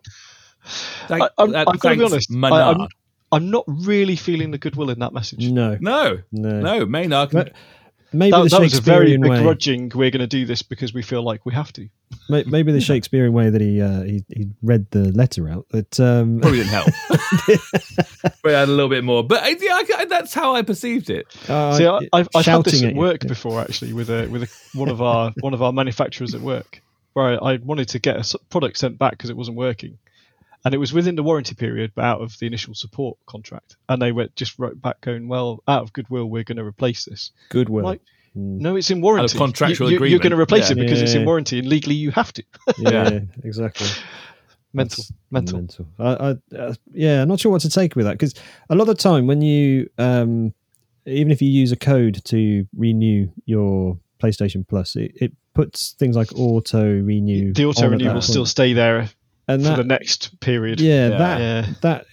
Thank- 1.08 1.24
I, 1.24 1.30
I'm, 1.38 1.56
I've 1.56 1.80
got 1.80 1.92
to 1.92 1.98
be 1.98 2.04
honest. 2.06 2.32
Maynard. 2.32 2.78
I'm, 2.82 2.88
I'm 3.32 3.50
not 3.52 3.66
really 3.68 4.16
feeling 4.16 4.52
the 4.52 4.58
goodwill 4.58 4.90
in 4.90 5.00
that 5.00 5.12
message. 5.14 5.50
No. 5.50 5.78
no, 5.82 6.20
No. 6.32 6.60
no, 6.62 6.86
Maynard. 6.86 7.32
can- 7.32 7.40
But- 7.44 7.54
Maybe 8.14 8.32
That, 8.32 8.44
the 8.44 8.50
that 8.50 8.62
was 8.62 8.78
a 8.78 8.82
very 8.82 9.08
Shakespearean 9.08 9.22
way. 9.22 9.38
begrudging. 9.38 9.92
We're 9.96 10.12
going 10.12 10.20
to 10.22 10.28
do 10.28 10.46
this 10.46 10.62
because 10.62 10.94
we 10.94 11.02
feel 11.02 11.24
like 11.24 11.46
we 11.46 11.54
have 11.54 11.74
to. 11.74 11.90
Maybe 12.30 12.72
the 12.72 12.80
Shakespearean 12.92 13.34
way 13.34 13.50
that 13.50 13.60
he 13.62 13.82
uh, 13.82 14.04
he, 14.04 14.24
he 14.30 14.48
read 14.62 14.86
the 14.92 15.12
letter 15.12 15.50
out. 15.50 15.66
But 15.72 16.00
um, 16.00 16.40
Probably 16.42 16.60
didn't 16.60 16.72
help. 16.72 16.88
but 18.44 18.56
I 18.56 18.60
had 18.60 18.70
a 18.70 18.72
little 18.72 18.90
bit 18.90 19.04
more. 19.04 19.24
But 19.24 19.44
uh, 19.44 19.56
yeah, 19.60 19.82
I, 19.98 20.06
that's 20.06 20.34
how 20.34 20.56
I 20.56 20.62
perceived 20.62 21.10
it. 21.10 21.26
uh, 21.50 21.74
See, 21.74 21.86
I, 21.88 21.98
I've, 22.14 22.30
I've 22.36 22.46
had 22.46 22.64
this 22.64 22.74
shouting 22.76 22.84
at 22.84 22.90
at 22.90 22.94
you. 22.96 23.00
work 23.00 23.22
before, 23.22 23.62
actually, 23.62 23.94
with 23.94 24.10
a 24.10 24.28
with 24.28 24.44
a, 24.44 24.78
one 24.78 24.90
of 24.90 25.02
our 25.02 25.34
one 25.42 25.54
of 25.54 25.62
our 25.62 25.74
manufacturers 25.74 26.34
at 26.36 26.42
work, 26.42 26.82
where 27.14 27.42
I, 27.44 27.54
I 27.54 27.58
wanted 27.58 27.90
to 27.90 28.00
get 28.00 28.18
a 28.34 28.40
product 28.50 28.78
sent 28.78 28.98
back 28.98 29.12
because 29.14 29.30
it 29.30 29.38
wasn't 29.38 29.58
working, 29.58 29.98
and 30.66 30.74
it 30.74 30.78
was 30.78 30.94
within 30.94 31.16
the 31.16 31.24
warranty 31.24 31.56
period, 31.56 31.92
but 31.96 32.06
out 32.06 32.22
of 32.22 32.38
the 32.40 32.48
initial 32.48 32.74
support 32.74 33.18
contract, 33.26 33.76
and 33.90 34.02
they 34.02 34.12
went 34.12 34.36
just 34.36 34.58
wrote 34.60 34.82
back 34.82 35.02
going, 35.02 35.28
"Well, 35.28 35.64
out 35.68 35.82
of 35.84 35.94
goodwill, 35.94 36.26
we're 36.26 36.44
going 36.44 36.58
to 36.58 36.64
replace 36.66 37.06
this." 37.06 37.32
Goodwill. 37.50 37.84
Like, 37.86 38.02
Mm. 38.36 38.60
No, 38.62 38.76
it's 38.76 38.90
in 38.90 39.00
warranty. 39.02 39.36
Of 39.36 39.38
contractual 39.38 39.92
you, 39.92 40.00
you, 40.00 40.06
You're 40.06 40.20
going 40.20 40.32
to 40.32 40.40
replace 40.40 40.70
Yeah. 40.70 40.78
it 40.78 40.80
because 40.80 41.02
it's 41.04 41.14
in 41.14 41.24
warranty, 41.24 41.60
and 41.60 41.68
legally 41.68 41.94
you 41.94 42.10
have 42.12 42.34
to. 42.34 42.44
yeah, 42.80 43.12
Yeah. 43.12 43.20
exactly. 43.44 43.86
mental, 44.74 45.04
That's 45.32 45.52
mental. 45.54 45.58
mental. 45.60 45.88
I, 46.00 46.14
I, 46.56 46.58
uh, 46.58 46.74
yeah, 46.92 47.22
I'm 47.22 47.28
not 47.28 47.40
sure 47.40 47.52
what 47.52 47.62
to 47.62 47.70
take 47.70 47.96
with 47.96 48.06
that 48.08 48.14
because 48.14 48.34
a 48.72 48.76
lot 48.76 48.90
of 48.90 48.98
the 48.98 49.04
time 49.04 49.28
when 49.28 49.42
you, 49.44 49.88
um, 50.00 50.52
even 51.06 51.32
if 51.32 51.44
you 51.44 51.48
use 51.50 51.72
a 51.72 51.76
code 51.76 52.24
to 52.26 52.66
renew 52.76 53.30
your 53.46 54.00
PlayStation 54.20 54.68
Plus, 54.68 54.96
it, 54.96 55.12
it 55.16 55.32
puts 55.54 55.92
things 56.00 56.16
like 56.16 56.30
auto 56.36 56.84
renew. 57.02 57.54
The 57.54 57.66
auto 57.66 57.88
renew 57.88 58.06
that 58.06 58.16
will 58.16 58.22
still 58.24 58.48
stay 58.48 58.74
there 58.74 59.10
and 59.48 59.66
for 59.66 59.76
the 59.78 59.84
next 59.84 60.40
period. 60.40 60.80
yeah, 60.80 61.10
Yeah. 61.10 61.18
that 61.18 61.40
Yeah. 61.40 61.66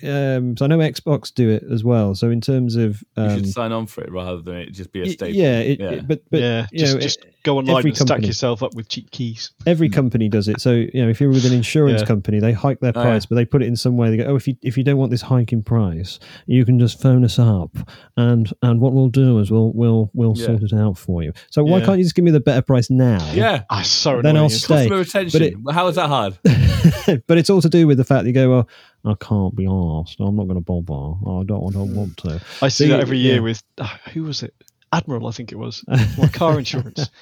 that 0.03 0.37
um, 0.37 0.57
so 0.57 0.65
I 0.65 0.69
know 0.69 0.79
Xbox 0.79 1.33
do 1.33 1.49
it 1.51 1.63
as 1.71 1.85
well. 1.85 2.15
So 2.15 2.31
in 2.31 2.41
terms 2.41 2.77
of 2.77 3.03
You 3.17 3.23
um, 3.23 3.37
should 3.37 3.49
sign 3.49 3.73
on 3.73 3.87
for 3.87 4.03
it 4.03 4.11
rather 4.13 4.41
than 4.43 4.57
it 4.57 4.73
just 4.73 4.93
be 4.93 5.03
a 5.03 5.07
staple. 5.11 5.35
yeah, 5.35 5.59
it, 5.61 5.81
Yeah. 5.81 5.91
it- 5.91 6.09
but 6.09 6.23
but 6.31 6.41
yeah, 6.41 6.67
you 6.73 6.79
just, 6.81 6.95
know, 6.95 7.01
just 7.01 7.27
go 7.43 7.57
online 7.59 7.79
every 7.79 7.91
and 7.91 7.97
stack 7.99 8.23
yourself 8.23 8.63
up 8.63 8.75
with 8.75 8.89
cheap 8.89 9.11
keys. 9.11 9.53
every 9.67 9.89
company 9.89 10.29
does 10.29 10.47
it. 10.49 10.61
So 10.61 10.73
you 10.73 11.03
know, 11.03 11.09
if 11.09 11.21
you're 11.21 11.31
with 11.31 11.47
an 11.47 11.53
insurance 11.55 12.01
Yeah. 12.03 12.07
company, 12.07 12.39
they 12.41 12.53
hike 12.53 12.81
their 12.81 12.91
Oh, 12.95 13.03
price, 13.03 13.23
yeah. 13.25 13.27
but 13.31 13.37
they 13.37 13.45
put 13.45 13.63
it 13.63 13.67
in 13.67 13.77
some 13.77 13.97
way. 13.97 14.11
They 14.11 14.17
go, 14.19 14.25
"Oh, 14.25 14.37
if 14.37 14.47
you 14.49 14.57
if 14.63 14.77
you 14.77 14.85
don't 14.85 14.99
want 14.99 15.11
this 15.11 15.23
hike 15.23 15.53
in 15.53 15.63
price, 15.63 16.19
you 16.47 16.65
can 16.65 16.79
just 16.79 17.01
phone 17.01 17.25
us 17.25 17.39
up, 17.39 17.71
and 18.17 18.53
and 18.63 18.81
what 18.81 18.93
we'll 18.93 19.09
do 19.09 19.39
is 19.39 19.51
we'll 19.51 19.73
we'll 19.75 20.11
we'll 20.15 20.35
Yeah. 20.37 20.47
sort 20.47 20.63
it 20.63 20.73
out 20.75 20.99
for 20.99 21.23
you." 21.23 21.33
So 21.51 21.63
why 21.65 21.79
Yeah. 21.79 21.87
can't 21.87 21.99
you 21.99 22.05
just 22.05 22.15
give 22.15 22.25
me 22.25 22.31
the 22.31 22.41
better 22.41 22.63
price 22.63 22.91
now? 22.91 23.27
Yeah. 23.33 23.63
Ah, 23.71 23.83
so 23.83 24.21
Then. 24.21 24.37
I'll 24.37 24.47
isn't 24.47 24.57
it? 24.57 24.61
stay. 24.61 24.75
Customer 24.89 24.99
retention. 24.99 25.65
How 25.71 25.87
is 25.89 25.97
that 25.97 26.09
hard? 26.09 26.39
but 27.27 27.39
it's 27.39 27.51
all 27.51 27.61
to 27.63 27.69
do 27.69 27.87
with 27.87 27.97
the 27.99 28.05
fact 28.05 28.25
that 28.25 28.29
you 28.29 28.35
go, 28.35 28.51
"Well, 28.51 28.69
I 29.05 29.15
can't 29.25 29.55
be 29.57 29.67
asked. 29.67 30.21
I'm 30.21 30.37
not 30.37 30.45
going 30.49 30.55
to 30.55 30.61
bother. 30.61 31.17
I 31.41 31.45
don't. 31.45 31.69
I 31.69 31.73
don't 31.79 31.95
want 31.95 32.17
to." 32.19 32.41
I 32.63 32.69
see 32.69 32.87
So 32.87 32.93
that 32.93 33.01
every 33.01 33.19
year 33.19 33.35
yeah. 33.37 33.41
with 33.41 33.63
ah, 33.79 34.01
who 34.13 34.25
was 34.25 34.43
it? 34.43 34.55
Admiral, 34.93 35.29
I 35.29 35.31
think 35.31 35.53
it 35.53 35.57
was, 35.57 35.85
my 36.19 36.29
car 36.33 36.59
insurance. 36.59 37.09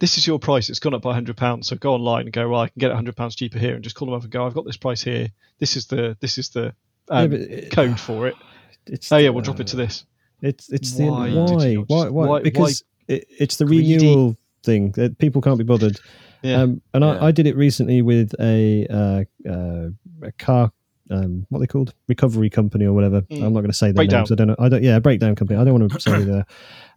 This 0.00 0.16
is 0.16 0.28
your 0.28 0.38
price. 0.38 0.70
It's 0.70 0.78
gone 0.78 0.94
up 0.94 1.02
by 1.02 1.12
hundred 1.12 1.36
pounds. 1.36 1.66
So 1.66 1.74
go 1.74 1.92
online 1.92 2.26
and 2.26 2.32
go. 2.32 2.48
Well, 2.48 2.60
I 2.60 2.68
can 2.68 2.78
get 2.78 2.92
hundred 2.92 3.16
pounds 3.16 3.34
cheaper 3.34 3.58
here, 3.58 3.74
and 3.74 3.82
just 3.82 3.96
call 3.96 4.06
them 4.06 4.14
up 4.14 4.22
and 4.22 4.30
go. 4.30 4.46
I've 4.46 4.54
got 4.54 4.64
this 4.64 4.76
price 4.76 5.02
here. 5.02 5.26
This 5.58 5.76
is 5.76 5.86
the 5.86 6.16
this 6.20 6.38
is 6.38 6.50
the 6.50 6.66
um, 7.08 7.30
but 7.30 7.40
it- 7.40 7.72
code 7.72 7.98
for 7.98 8.28
it. 8.28 8.36
It's, 8.86 9.10
Oh 9.10 9.16
yeah, 9.16 9.30
we'll 9.30 9.42
drop 9.42 9.58
it 9.58 9.66
to 9.66 9.76
this. 9.76 10.04
It's 10.40 10.70
it's 10.70 10.92
Why 10.94 11.28
the 11.30 11.36
why 11.36 11.74
why 11.74 12.08
why, 12.08 12.26
why- 12.28 12.42
because 12.42 12.84
it, 13.08 13.26
it's 13.40 13.56
the 13.56 13.64
Greedy. 13.66 13.96
renewal 13.98 14.36
thing 14.62 14.92
that 14.92 15.18
people 15.18 15.42
can't 15.42 15.58
be 15.58 15.64
bothered. 15.64 15.98
Yeah. 16.42 16.62
Um, 16.62 16.82
and 16.94 17.04
Yeah. 17.04 17.10
I, 17.18 17.26
I 17.26 17.30
did 17.32 17.46
it 17.46 17.56
recently 17.56 18.02
with 18.02 18.34
a 18.40 18.86
uh, 18.88 19.24
uh, 19.50 19.88
a 20.22 20.32
car. 20.38 20.72
Um, 21.10 21.46
what 21.48 21.60
they 21.60 21.66
called? 21.66 21.94
Recovery 22.06 22.50
company 22.50 22.84
or 22.84 22.92
whatever. 22.92 23.22
Mm. 23.22 23.36
I'm 23.44 23.52
not 23.54 23.60
going 23.60 23.68
to 23.70 23.72
say 23.72 23.86
their 23.88 23.94
Breakdown. 23.94 24.20
names. 24.20 24.32
I 24.32 24.34
don't 24.34 24.46
know. 24.48 24.56
I 24.58 24.68
don't. 24.68 24.82
Yeah, 24.82 24.98
breakdown 24.98 25.34
company. 25.36 25.58
I 25.58 25.64
don't 25.64 25.78
want 25.80 25.92
to 25.98 26.00
say 26.00 26.22
that. 26.24 26.46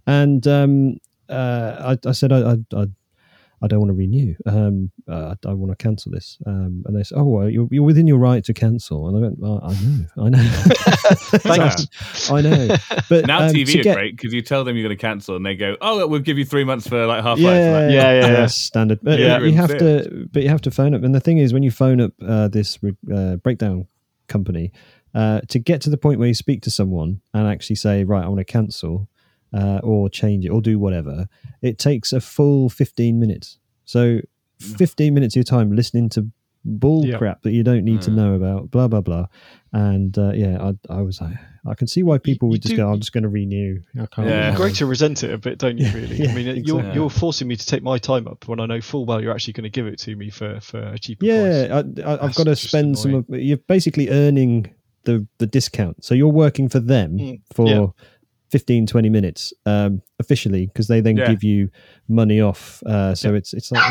And 0.06 0.46
um, 0.48 0.98
uh, 1.30 1.96
I, 2.04 2.10
I 2.10 2.12
said 2.12 2.32
I, 2.34 2.58
I, 2.76 2.86
I, 3.62 3.66
I 3.66 3.68
don't 3.68 3.80
want 3.80 3.90
to 3.90 3.94
renew. 3.96 4.36
Um, 4.46 4.92
uh, 5.10 5.36
I, 5.46 5.50
I 5.50 5.54
want 5.54 5.72
to 5.72 5.82
cancel 5.82 6.12
this. 6.12 6.38
Um, 6.46 6.84
and 6.86 6.96
they 6.98 7.04
said, 7.04 7.18
"Oh, 7.18 7.24
well, 7.26 7.50
you're, 7.50 7.68
you're 7.72 7.84
within 7.84 8.08
your 8.08 8.18
right 8.18 8.44
to 8.46 8.54
cancel." 8.54 9.08
And 9.08 9.18
I 9.18 9.20
went, 9.22 9.40
well, 9.40 9.60
"I 9.64 9.74
know, 9.74 10.06
I 10.26 10.30
know, 10.30 10.52
Thanks. 11.40 12.32
I 12.32 12.42
know." 12.42 12.76
But 13.10 13.28
Now 13.28 13.44
um, 13.44 13.54
TV 13.54 13.64
is 13.68 13.84
get- 13.84 13.96
great 13.96 14.16
because 14.18 14.34
you 14.34 14.42
tell 14.42 14.64
them 14.64 14.76
you're 14.76 14.88
going 14.88 14.98
to 14.98 15.02
cancel 15.02 15.36
and 15.36 15.46
they 15.46 15.56
go, 15.56 15.76
"Oh, 15.82 16.06
we'll 16.08 16.20
give 16.20 16.38
you 16.38 16.46
three 16.46 16.64
months 16.64 16.88
for 16.88 17.06
like 17.06 17.24
half 17.24 17.40
life." 17.40 17.54
Yeah, 17.56 17.90
Yeah, 17.90 18.14
yeah, 18.22 18.28
yeah. 18.32 18.46
standard. 18.48 19.00
But 19.02 19.20
Yeah. 19.20 19.40
you 19.40 19.54
have 19.54 19.78
to, 19.78 20.28
but 20.32 20.44
you 20.44 20.50
have 20.50 20.62
to 20.62 20.72
phone 20.72 20.94
up. 20.96 21.04
And 21.04 21.14
the 21.14 21.20
thing 21.20 21.38
is, 21.38 21.54
when 21.54 21.64
you 21.64 21.72
phone 21.72 22.02
up 22.02 22.14
uh, 22.26 22.48
this 22.48 22.80
uh, 23.14 23.36
breakdown 23.38 23.88
company, 24.28 24.72
uh, 25.14 25.42
to 25.50 25.60
get 25.60 25.82
to 25.82 25.90
the 25.90 25.98
point 25.98 26.20
where 26.20 26.28
you 26.28 26.34
speak 26.34 26.62
to 26.64 26.72
someone 26.72 27.22
and 27.34 27.48
actually 27.48 27.76
say, 27.76 28.04
right, 28.04 28.24
I 28.24 28.28
want 28.28 28.40
to 28.40 28.46
cancel 28.46 29.10
uh, 29.54 29.80
or 29.84 30.10
change 30.10 30.46
it 30.46 30.50
or 30.50 30.62
do 30.62 30.80
whatever, 30.80 31.28
it 31.62 31.78
takes 31.78 32.14
a 32.14 32.20
full 32.22 32.70
fifteen 32.70 33.20
minutes. 33.20 33.58
So 33.86 34.20
fifteen 34.60 35.14
minutes 35.14 35.36
of 35.36 35.38
your 35.38 35.44
time 35.44 35.72
listening 35.76 36.10
to 36.10 36.28
bull 36.64 37.04
Yeah. 37.06 37.18
crap 37.18 37.42
that 37.42 37.52
you 37.54 37.64
don't 37.64 37.84
need 37.84 38.02
to 38.04 38.12
Mm. 38.12 38.16
know 38.16 38.34
about, 38.36 38.70
blah 38.72 38.88
blah 38.88 39.02
blah. 39.02 39.26
And 39.74 40.16
uh, 40.18 40.32
yeah, 40.34 40.62
I, 40.62 40.94
I 40.94 41.02
was 41.02 41.20
like, 41.22 41.36
I 41.66 41.74
can 41.76 41.88
see 41.88 42.04
why 42.04 42.18
people 42.18 42.50
you 42.50 42.52
would 42.52 42.62
just 42.62 42.72
do- 42.72 42.78
go, 42.78 42.92
I'm 42.92 43.00
just 43.00 43.14
going 43.14 43.24
to 43.24 43.30
renew. 43.30 43.80
I 44.00 44.06
can't. 44.06 44.28
Yeah. 44.28 44.50
You're 44.50 44.58
great 44.58 44.76
to 44.76 44.86
resent 44.86 45.24
it 45.24 45.32
a 45.34 45.38
bit, 45.38 45.58
don't 45.58 45.78
you? 45.78 45.90
Really? 45.92 46.18
Yeah, 46.18 46.30
I 46.32 46.36
mean, 46.36 46.64
you're 46.66 46.84
you're 46.94 47.10
forcing 47.10 47.48
me 47.48 47.56
to 47.56 47.66
take 47.66 47.82
my 47.82 47.98
time 47.98 48.28
up 48.28 48.48
when 48.48 48.60
I 48.60 48.66
know 48.68 48.80
full 48.82 49.06
well 49.06 49.22
you're 49.22 49.32
actually 49.34 49.54
going 49.54 49.64
to 49.64 49.70
give 49.70 49.88
it 49.88 49.98
to 50.00 50.16
me 50.16 50.30
for 50.30 50.60
for 50.60 50.80
a 50.80 51.00
cheaper 51.00 51.26
price. 51.26 51.30
Yeah, 51.30 51.82
I, 52.06 52.12
I, 52.12 52.26
I've 52.26 52.36
got 52.36 52.44
to 52.44 52.52
just 52.52 52.68
spend 52.68 52.98
some. 53.00 53.12
annoying. 53.12 53.26
Of, 53.30 53.40
you're 53.40 53.58
basically 53.58 54.10
earning 54.10 54.72
the 55.06 55.26
the 55.40 55.48
discount, 55.48 56.04
so 56.06 56.14
you're 56.14 56.28
working 56.28 56.70
for 56.70 56.80
them 56.80 57.18
Mm, 57.18 57.42
for 57.54 57.68
yeah. 57.68 57.86
15, 58.52 58.86
20 58.86 59.10
minutes 59.10 59.54
um, 59.66 60.02
officially 60.20 60.68
because 60.68 60.88
they 60.88 61.00
then 61.02 61.18
Yeah. 61.18 61.28
give 61.32 61.44
you 61.44 61.70
money 62.10 62.42
off. 62.42 62.84
Uh, 62.86 63.16
so 63.16 63.34
it's 63.34 63.54
it's 63.54 63.72
like 63.72 63.84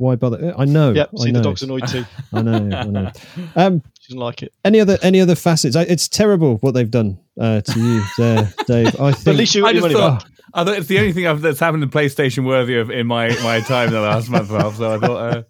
why 0.00 0.16
bother? 0.16 0.52
I 0.58 0.64
know. 0.64 0.92
Yep. 0.92 1.10
I 1.18 1.22
See, 1.22 1.30
know. 1.30 1.38
the 1.38 1.44
dog's 1.44 1.62
annoyed 1.62 1.86
too. 1.86 2.04
I 2.32 2.42
know. 2.42 2.76
I 2.76 2.84
know. 2.84 3.10
Um, 3.56 3.82
She 4.00 4.12
doesn't 4.12 4.20
like 4.20 4.42
it. 4.42 4.52
any 4.64 4.80
other 4.80 4.98
any 5.02 5.20
other 5.20 5.34
facets? 5.36 5.76
I, 5.76 5.82
it's 5.82 6.08
terrible 6.08 6.56
what 6.58 6.72
they've 6.74 6.90
done 6.90 7.18
uh, 7.40 7.60
to 7.60 7.80
you, 7.80 8.02
there, 8.18 8.52
Dave. 8.66 8.88
I 8.96 8.98
But 8.98 9.08
at 9.12 9.18
think. 9.18 9.38
least 9.38 9.54
you 9.54 9.64
I 9.66 9.72
got 9.72 9.74
your 9.80 9.88
just 9.88 9.94
money 10.00 10.10
back. 10.10 10.22
thought, 10.22 10.30
I 10.54 10.64
thought 10.64 10.78
it's 10.78 10.86
the 10.88 10.98
only 10.98 11.12
thing 11.12 11.26
I've, 11.26 11.40
that's 11.42 11.60
happened 11.60 11.82
to 11.82 11.88
PlayStation 11.98 12.44
worthy 12.46 12.76
of 12.78 12.90
in 12.90 13.06
my, 13.06 13.28
my 13.44 13.60
time 13.60 13.90
the 13.90 14.00
last 14.00 14.30
month 14.30 14.50
and 14.50 14.58
a 14.58 14.62
half. 14.62 14.76
So 14.76 14.94
I 14.94 14.98
thought, 14.98 15.34
uh, 15.36 15.42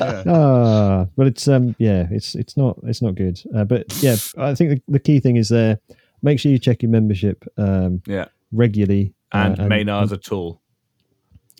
yeah. 0.00 0.22
Ah, 0.26 1.06
but 1.16 1.26
it's 1.28 1.48
um 1.48 1.74
yeah, 1.78 2.06
it's 2.10 2.34
it's 2.34 2.56
not 2.56 2.78
it's 2.84 3.00
not 3.02 3.14
good. 3.14 3.40
Uh, 3.54 3.64
but 3.64 3.84
yeah, 4.02 4.16
I 4.36 4.54
think 4.54 4.70
the, 4.70 4.82
the 4.92 4.98
key 4.98 5.20
thing 5.20 5.36
is 5.36 5.48
there. 5.48 5.78
Make 6.26 6.40
sure 6.40 6.50
you 6.50 6.58
check 6.58 6.82
your 6.82 6.90
membership 6.90 7.44
um, 7.56 8.02
yeah. 8.04 8.24
regularly. 8.50 9.14
uh, 9.30 9.54
And 9.58 9.68
Maynard's 9.68 10.10
a 10.10 10.16
tool. 10.16 10.60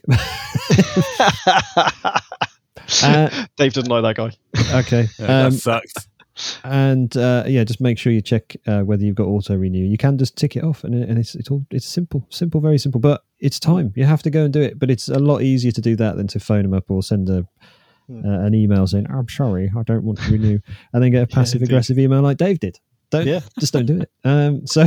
uh, 3.04 3.46
Dave 3.56 3.72
doesn't 3.74 3.88
like 3.90 4.02
that 4.02 4.16
guy. 4.16 4.32
okay, 4.80 5.06
Yeah, 5.20 5.44
um, 5.44 5.52
that 5.52 5.52
sucks. 5.54 6.08
and 6.64 7.16
uh, 7.16 7.44
yeah, 7.46 7.62
just 7.62 7.80
make 7.80 7.96
sure 7.96 8.12
you 8.12 8.20
check 8.20 8.56
uh, 8.66 8.80
whether 8.80 9.04
you've 9.04 9.14
got 9.14 9.26
auto 9.28 9.54
renew. 9.54 9.84
You 9.84 9.96
can 9.96 10.18
just 10.18 10.36
tick 10.36 10.56
it 10.56 10.64
off, 10.64 10.82
and, 10.82 10.94
and 10.94 11.16
it's 11.16 11.36
it's 11.36 11.48
all 11.48 11.64
it's 11.70 11.86
simple, 11.86 12.26
simple, 12.30 12.60
very 12.60 12.78
simple. 12.78 13.00
But 13.00 13.22
it's 13.38 13.60
time. 13.60 13.92
You 13.94 14.04
have 14.04 14.22
to 14.24 14.30
go 14.30 14.42
and 14.44 14.52
do 14.52 14.62
it. 14.62 14.80
But 14.80 14.90
it's 14.90 15.08
a 15.08 15.20
lot 15.20 15.42
easier 15.42 15.70
to 15.72 15.80
do 15.80 15.94
that 15.96 16.16
than 16.16 16.26
to 16.28 16.40
phone 16.40 16.62
them 16.62 16.74
up 16.74 16.90
or 16.90 17.04
send 17.04 17.28
a. 17.28 17.46
Hmm. 18.08 18.24
Uh, 18.24 18.38
an 18.46 18.54
email 18.54 18.86
saying, 18.86 19.08
"I'm 19.10 19.28
sorry, 19.28 19.68
I 19.76 19.82
don't 19.82 20.04
want 20.04 20.20
to 20.20 20.30
renew," 20.30 20.60
and 20.92 21.02
then 21.02 21.10
get 21.10 21.24
a 21.24 21.26
passive 21.34 21.62
aggressive 21.62 21.98
email 21.98 22.22
like 22.22 22.36
Dave 22.36 22.60
did. 22.60 22.78
Don't 23.10 23.26
Yeah. 23.26 23.40
just 23.60 23.72
don't 23.72 23.86
do 23.86 24.00
it. 24.00 24.10
Um, 24.24 24.66
so, 24.66 24.84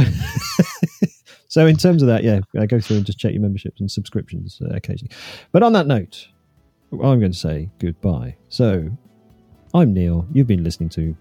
so 1.47 1.65
in 1.65 1.75
terms 1.77 2.01
of 2.01 2.07
that, 2.07 2.23
yeah, 2.23 2.41
uh, 2.57 2.65
go 2.65 2.79
through 2.79 2.97
and 2.97 3.05
just 3.05 3.17
check 3.19 3.33
your 3.33 3.41
memberships 3.41 3.79
and 3.79 3.89
subscriptions 3.89 4.59
uh, 4.61 4.75
occasionally. 4.75 5.13
But 5.51 5.63
on 5.63 5.73
that 5.73 5.87
note, 5.87 6.27
I'm 6.91 7.19
going 7.19 7.31
to 7.31 7.37
say 7.37 7.69
goodbye. 7.79 8.35
So, 8.49 8.89
I'm 9.73 9.93
Neil. 9.93 10.25
You've 10.33 10.47
been 10.47 10.63
listening 10.63 10.89
to 10.89 11.15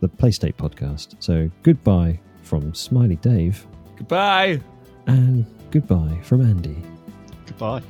the 0.00 0.08
PlayState 0.08 0.54
podcast. 0.54 1.16
So, 1.20 1.50
goodbye 1.62 2.20
from 2.42 2.74
Smiley 2.74 3.16
Dave, 3.16 3.66
Goodbye. 3.96 4.60
and 5.06 5.44
goodbye 5.70 6.18
from 6.22 6.42
Andy. 6.42 6.76
Goodbye. 7.46 7.82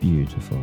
Beautiful. 0.00 0.62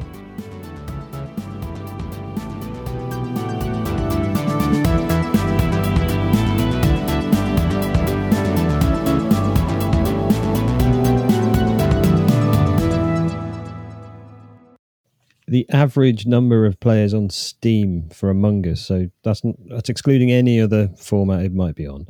The 15.54 15.70
average 15.70 16.26
number 16.26 16.66
of 16.66 16.80
players 16.80 17.14
on 17.14 17.30
Steam 17.30 18.10
for 18.10 18.32
Among 18.32 18.68
Us, 18.68 18.82
so 18.82 19.12
that's 19.24 19.44
that's 19.68 19.88
excluding 19.88 20.32
any 20.32 20.60
other 20.60 20.88
format 20.98 21.46
it 21.46 21.54
might 21.54 21.76
be 21.76 21.86
on. 21.86 22.08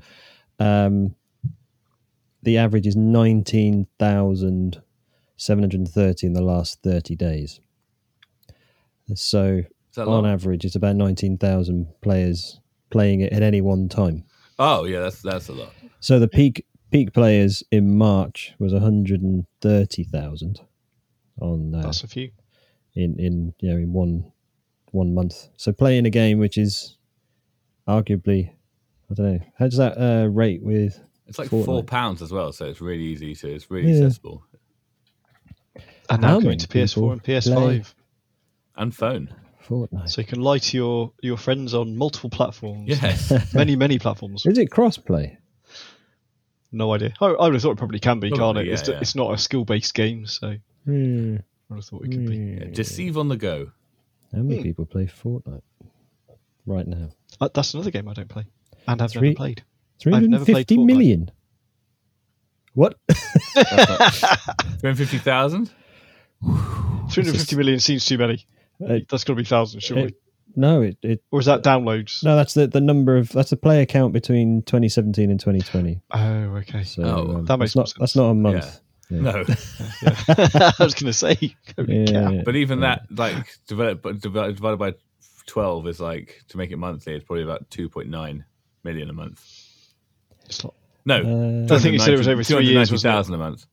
Um, 0.59 1.15
the 2.41 2.57
average 2.57 2.87
is 2.87 2.95
nineteen 2.95 3.87
thousand 3.99 4.81
seven 5.35 5.61
hundred 5.61 5.81
and 5.81 5.89
thirty 5.89 6.25
in 6.25 6.31
the 6.31 6.41
last 6.41 6.81
thirty 6.83 7.17
days. 7.17 7.59
So 9.13 9.63
on 9.97 10.05
long? 10.07 10.25
average, 10.25 10.63
it's 10.63 10.77
about 10.77 10.95
nineteen 10.95 11.37
thousand 11.37 11.87
players 11.99 12.61
playing 12.91 13.19
it 13.19 13.33
at 13.33 13.43
any 13.43 13.59
one 13.59 13.89
time. 13.89 14.23
Oh, 14.57 14.85
yeah, 14.85 15.01
that's 15.01 15.21
that's 15.21 15.49
a 15.49 15.53
lot. 15.53 15.73
So 15.99 16.17
the 16.17 16.29
peak 16.29 16.65
peak 16.91 17.11
players 17.11 17.61
in 17.71 17.97
March 17.97 18.53
was 18.57 18.71
one 18.71 18.81
hundred 18.81 19.21
and 19.21 19.47
thirty 19.59 20.05
thousand 20.05 20.61
on 21.41 21.75
uh, 21.75 21.81
That's 21.81 22.05
a 22.05 22.07
few. 22.07 22.31
In 22.95 23.19
in 23.19 23.53
you 23.59 23.69
know 23.71 23.77
in 23.77 23.93
one 23.93 24.31
one 24.91 25.13
month. 25.13 25.47
So 25.57 25.71
playing 25.71 26.05
a 26.05 26.09
game 26.09 26.39
which 26.39 26.57
is 26.57 26.97
arguably 27.87 28.51
I 29.09 29.13
don't 29.13 29.33
know 29.33 29.39
how 29.57 29.65
does 29.67 29.77
that 29.77 29.97
uh, 29.97 30.27
rate 30.29 30.61
with 30.63 30.99
It's 31.27 31.37
like 31.39 31.49
four 31.49 31.83
pounds 31.83 32.21
as 32.21 32.31
well, 32.31 32.51
so 32.51 32.65
it's 32.65 32.81
really 32.81 33.03
easy 33.03 33.35
to. 33.35 33.53
It's 33.53 33.69
really 33.71 33.91
Yeah. 33.91 34.05
accessible. 34.05 34.43
And 36.09 36.21
now 36.21 36.39
going 36.39 36.57
to 36.59 36.67
PS4 36.67 37.11
and 37.13 37.23
PS5. 37.23 37.93
And 38.75 38.93
phone. 38.93 39.33
Fortnite? 39.67 40.09
So 40.09 40.21
you 40.21 40.27
can 40.27 40.41
lie 40.41 40.57
to 40.57 40.77
your, 40.77 41.13
your 41.21 41.37
friends 41.37 41.73
on 41.73 41.95
multiple 41.95 42.29
platforms. 42.29 42.89
Yes. 42.89 43.31
Many, 43.53 43.75
many 43.77 43.97
platforms. 43.99 44.45
Is 44.45 44.57
it 44.57 44.69
crossplay? 44.69 45.37
No 46.71 46.93
idea. 46.93 47.13
I, 47.21 47.27
I 47.27 47.45
would 47.45 47.53
have 47.53 47.61
thought 47.61 47.71
it 47.71 47.77
probably 47.77 47.99
can 47.99 48.19
be, 48.19 48.29
can't 48.29 48.39
Probably, 48.39 48.69
it? 48.69 48.73
it's, 48.73 48.87
yeah, 48.87 48.95
yeah. 48.95 49.01
it's 49.01 49.15
not 49.15 49.33
a 49.33 49.37
skill 49.37 49.63
based 49.63 49.93
game, 49.93 50.25
so 50.25 50.55
Hmm. 50.85 51.37
I 51.73 51.75
would 51.75 51.83
thought 51.85 52.05
it 52.05 52.11
could 52.11 52.25
be. 52.27 52.35
Yeah, 52.37 52.65
Deceive 52.73 53.17
on 53.17 53.27
the 53.27 53.37
go. 53.37 53.71
How 54.33 54.39
many 54.41 54.57
Hmm. 54.57 54.63
people 54.63 54.85
play 54.85 55.05
Fortnite 55.05 55.61
right 56.65 56.87
now? 56.87 57.09
Uh, 57.41 57.49
that's 57.53 57.73
another 57.73 57.91
game 57.91 58.07
I 58.07 58.13
don't 58.13 58.29
play 58.29 58.45
and 58.87 58.99
have 59.01 59.11
Three- 59.11 59.29
never 59.29 59.35
played. 59.37 59.63
Three 59.99 60.13
I've 60.13 60.23
never 60.23 60.37
and 60.43 60.45
played 60.45 60.57
fifty 60.67 60.77
Fortnite. 60.77 60.85
million. 60.85 61.31
What? 62.73 62.97
Three 63.09 63.63
hundred 63.63 64.97
fifty 64.97 65.17
thousand. 65.19 65.69
350 66.43 67.55
million 67.55 67.79
seems 67.79 68.05
too 68.05 68.17
many. 68.17 68.45
Uh, 68.83 68.99
that's 69.09 69.23
got 69.23 69.33
to 69.33 69.35
be 69.35 69.43
thousands, 69.45 69.83
surely. 69.83 70.03
it- 70.05 70.19
no, 70.55 70.83
it, 70.83 70.97
it 71.01 71.23
or 71.31 71.39
is 71.39 71.47
that 71.47 71.63
downloads? 71.63 72.23
no. 72.23 72.35
That's 72.35 72.53
the, 72.53 72.67
the 72.67 72.79
number 72.81 73.17
of 73.17 73.29
that's 73.31 73.49
the 73.49 73.57
player 73.57 73.87
count 73.87 74.13
between 74.13 74.61
2017 74.63 75.31
and 75.31 75.39
2020. 75.39 75.99
Oh, 76.11 76.19
okay. 76.57 76.83
So 76.83 77.01
Oh, 77.03 77.35
um, 77.37 77.45
that 77.45 77.57
makes 77.57 77.73
that's 77.73 77.75
more 77.75 77.83
not 77.85 77.93
that's 77.99 78.15
not 78.15 78.25
a 78.29 78.33
month. 78.35 78.79
Yeah. 79.09 79.19
No, 79.21 79.31
I 79.47 80.73
was 80.79 80.95
going 80.95 81.07
to 81.07 81.13
say. 81.13 81.55
Yeah, 81.87 82.41
but 82.45 82.55
even 82.55 82.79
that, 82.81 83.03
like 83.11 83.57
divided, 83.67 84.01
divided 84.21 84.55
divided 84.55 84.77
by 84.79 84.93
twelve 85.45 85.87
is 85.87 85.99
like 85.99 86.41
to 86.49 86.57
make 86.57 86.71
it 86.71 86.77
monthly. 86.77 87.13
It's 87.15 87.25
probably 87.25 87.43
about 87.43 87.69
two 87.69 87.89
point 87.89 88.09
nine 88.09 88.45
million 88.83 89.09
a 89.09 89.13
month. 89.13 89.43
It's 90.45 90.63
not- 90.63 90.73
No, 91.05 91.15
Uh, 91.17 91.75
I 91.75 91.79
think 91.79 91.93
you 91.93 91.99
said 91.99 92.13
it 92.13 92.17
was 92.17 92.27
over 92.27 92.43
three 92.43 92.65
years, 92.65 92.91
wasn't 92.91 93.11
thousand 93.13 93.33
a 93.35 93.37
month. 93.37 93.65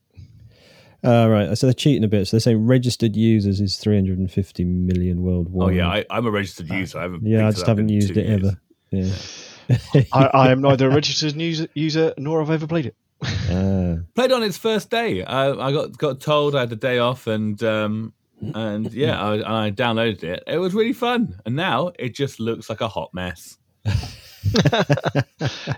Uh, 1.03 1.27
right. 1.29 1.57
So 1.57 1.65
they're 1.65 1.73
cheating 1.73 2.03
a 2.03 2.07
bit. 2.07 2.27
So 2.27 2.35
they're 2.37 2.41
saying 2.41 2.67
registered 2.67 3.15
users 3.15 3.59
is 3.59 3.77
350 3.77 4.63
million 4.65 5.23
worldwide. 5.23 5.69
Oh 5.69 5.71
yeah, 5.71 5.87
I, 5.87 6.05
I'm 6.11 6.27
a 6.27 6.31
registered 6.31 6.69
user. 6.69 6.99
I 6.99 7.03
haven't. 7.03 7.25
yeah, 7.25 7.47
I 7.47 7.51
just 7.51 7.65
haven't 7.65 7.89
used 7.89 8.11
it 8.11 8.17
years. 8.27 8.43
ever. 8.45 8.61
Yeah. 8.91 10.05
I, 10.13 10.25
I 10.27 10.51
am 10.51 10.61
neither 10.61 10.89
a 10.89 10.93
registered 10.93 11.33
user, 11.41 11.67
user 11.73 12.13
nor 12.17 12.39
have 12.39 12.51
I 12.51 12.53
ever 12.55 12.67
played 12.67 12.85
it. 12.85 12.95
Uh, 13.23 13.97
Played 14.15 14.31
on 14.31 14.43
its 14.43 14.57
first 14.57 14.89
day. 14.89 15.23
I, 15.23 15.51
I 15.51 15.71
got 15.71 15.97
got 15.97 16.19
told 16.21 16.55
I 16.55 16.61
had 16.61 16.71
a 16.71 16.75
day 16.75 16.97
off, 16.99 17.27
and 17.27 17.61
um, 17.63 18.13
and 18.41 18.91
yeah, 18.93 19.21
I, 19.21 19.65
I 19.67 19.71
downloaded 19.71 20.23
it. 20.23 20.43
It 20.47 20.57
was 20.57 20.73
really 20.73 20.93
fun, 20.93 21.39
and 21.45 21.55
now 21.55 21.91
it 21.99 22.15
just 22.15 22.39
looks 22.39 22.69
like 22.69 22.81
a 22.81 22.87
hot 22.87 23.13
mess. 23.13 23.57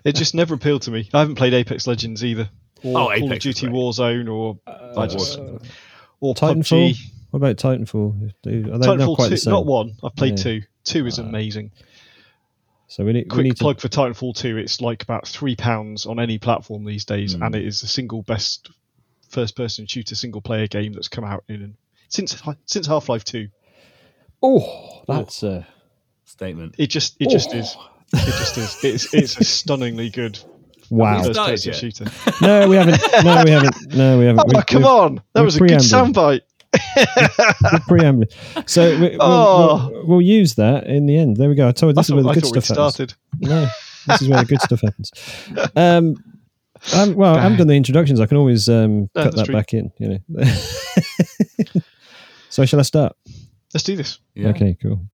It 0.06 0.16
just 0.16 0.34
never 0.36 0.56
appealed 0.56 0.82
to 0.84 0.92
me. 0.92 1.10
I 1.14 1.20
haven't 1.20 1.36
played 1.36 1.54
Apex 1.54 1.86
Legends 1.88 2.24
either, 2.24 2.50
or 2.84 2.92
Oh, 2.92 3.06
Call 3.08 3.12
Apex 3.12 3.34
of 3.34 3.40
Duty 3.56 3.68
great. 3.68 3.76
Warzone, 3.76 4.32
or 4.32 4.58
I 4.98 5.06
just 5.08 5.38
or 6.20 6.34
Titanfall. 6.34 6.92
PUBG. 6.94 6.98
What 7.32 7.38
about 7.38 7.56
Titanfall? 7.58 8.32
Are 8.46 8.50
they 8.50 8.60
not 8.62 8.80
Titanfall 9.00 9.16
quite 9.16 9.26
two, 9.26 9.30
the 9.32 9.38
same? 9.38 9.54
not 9.54 9.66
one. 9.66 9.94
I've 10.04 10.16
played 10.16 10.38
Yeah. 10.40 10.44
two. 10.44 10.62
Two 10.86 11.06
is 11.08 11.18
amazing. 11.20 11.72
So 12.94 13.04
we 13.04 13.12
need, 13.14 13.24
we 13.24 13.30
Quick 13.30 13.44
need 13.46 13.56
to. 13.58 13.64
plug 13.64 13.80
for 13.82 13.88
Titanfall 13.88 14.36
two. 14.36 14.56
It's 14.58 14.80
like 14.80 15.02
about 15.02 15.28
three 15.28 15.56
pounds 15.56 16.06
on 16.06 16.20
any 16.20 16.38
platform 16.38 16.86
these 16.86 17.06
days, 17.06 17.34
Hmm. 17.34 17.42
and 17.42 17.56
it 17.56 17.66
is 17.66 17.82
the 17.82 17.88
single 17.88 18.22
best 18.22 18.70
first-person 19.30 19.88
shooter 19.88 20.14
single-player 20.14 20.68
game 20.68 20.94
that's 20.94 21.08
come 21.08 21.24
out 21.24 21.44
in 21.50 21.76
since 22.10 22.40
since 22.68 22.86
Half-Life 22.86 23.24
two. 23.24 23.48
Oh, 24.44 25.02
that's 25.08 25.42
a 25.42 25.66
Statement. 26.26 26.76
It 26.78 26.92
just 26.92 27.16
it 27.20 27.30
just 27.32 27.50
Oh. 27.56 27.58
is. 27.58 27.76
It 28.14 28.26
just 28.38 28.58
is. 28.58 28.84
It's 28.84 29.14
it's 29.16 29.38
a 29.40 29.44
stunningly 29.44 30.12
good 30.12 30.38
wow. 30.92 31.24
First-person 31.24 31.74
shooter. 31.74 32.06
no, 32.44 32.70
we 32.70 32.76
haven't. 32.76 33.02
No, 33.24 33.42
we 33.44 33.50
haven't. 33.52 33.76
No, 33.96 34.20
we 34.20 34.26
haven't. 34.26 34.40
Oh, 34.46 34.52
We- 34.60 34.64
come 34.68 34.86
on! 34.86 35.22
That 35.34 35.42
was 35.42 35.56
a 35.56 35.60
good 35.62 35.72
soundbite. 35.80 36.42
we're 37.72 37.80
preambling. 37.88 38.30
So 38.66 38.92
we, 39.00 39.10
we'll, 39.10 39.18
Oh. 39.22 39.90
we'll, 39.92 40.08
we'll 40.08 40.22
use 40.22 40.56
that 40.56 40.88
in 40.88 41.06
the 41.06 41.18
end. 41.18 41.38
There 41.38 41.50
we 41.50 41.56
go. 41.56 41.68
I 41.68 41.72
told 41.72 41.96
you 41.96 42.00
I 42.00 42.02
this 42.02 42.10
is 42.10 42.14
where 42.14 42.24
the 42.24 42.34
good 42.34 42.44
thought 42.44 42.56
we'd 42.56 42.64
stuff 42.64 42.78
happens. 42.78 42.94
started. 42.96 43.14
No, 43.40 43.68
this 44.08 44.22
is 44.22 44.30
where 44.30 44.40
the 44.40 44.46
good 44.46 44.62
stuff 44.62 44.82
happens. 44.86 45.12
Um, 45.76 46.16
um, 46.96 47.16
well, 47.16 47.36
I 47.36 47.42
haven't 47.42 47.60
done 47.60 47.68
the 47.68 47.76
introductions. 47.76 48.20
I 48.20 48.26
can 48.26 48.38
always 48.38 48.68
um, 48.68 49.10
No, 49.16 49.24
cut 49.24 49.36
that 49.36 49.46
true. 49.46 49.54
back 49.56 49.74
in. 49.74 49.92
You 50.00 50.20
know. 50.30 50.44
so 52.50 52.66
shall 52.66 52.80
I 52.80 52.84
start? 52.84 53.16
Let's 53.74 53.84
do 53.84 53.96
this. 53.96 54.20
Yeah. 54.36 54.50
Okay, 54.50 54.78
cool. 54.82 55.06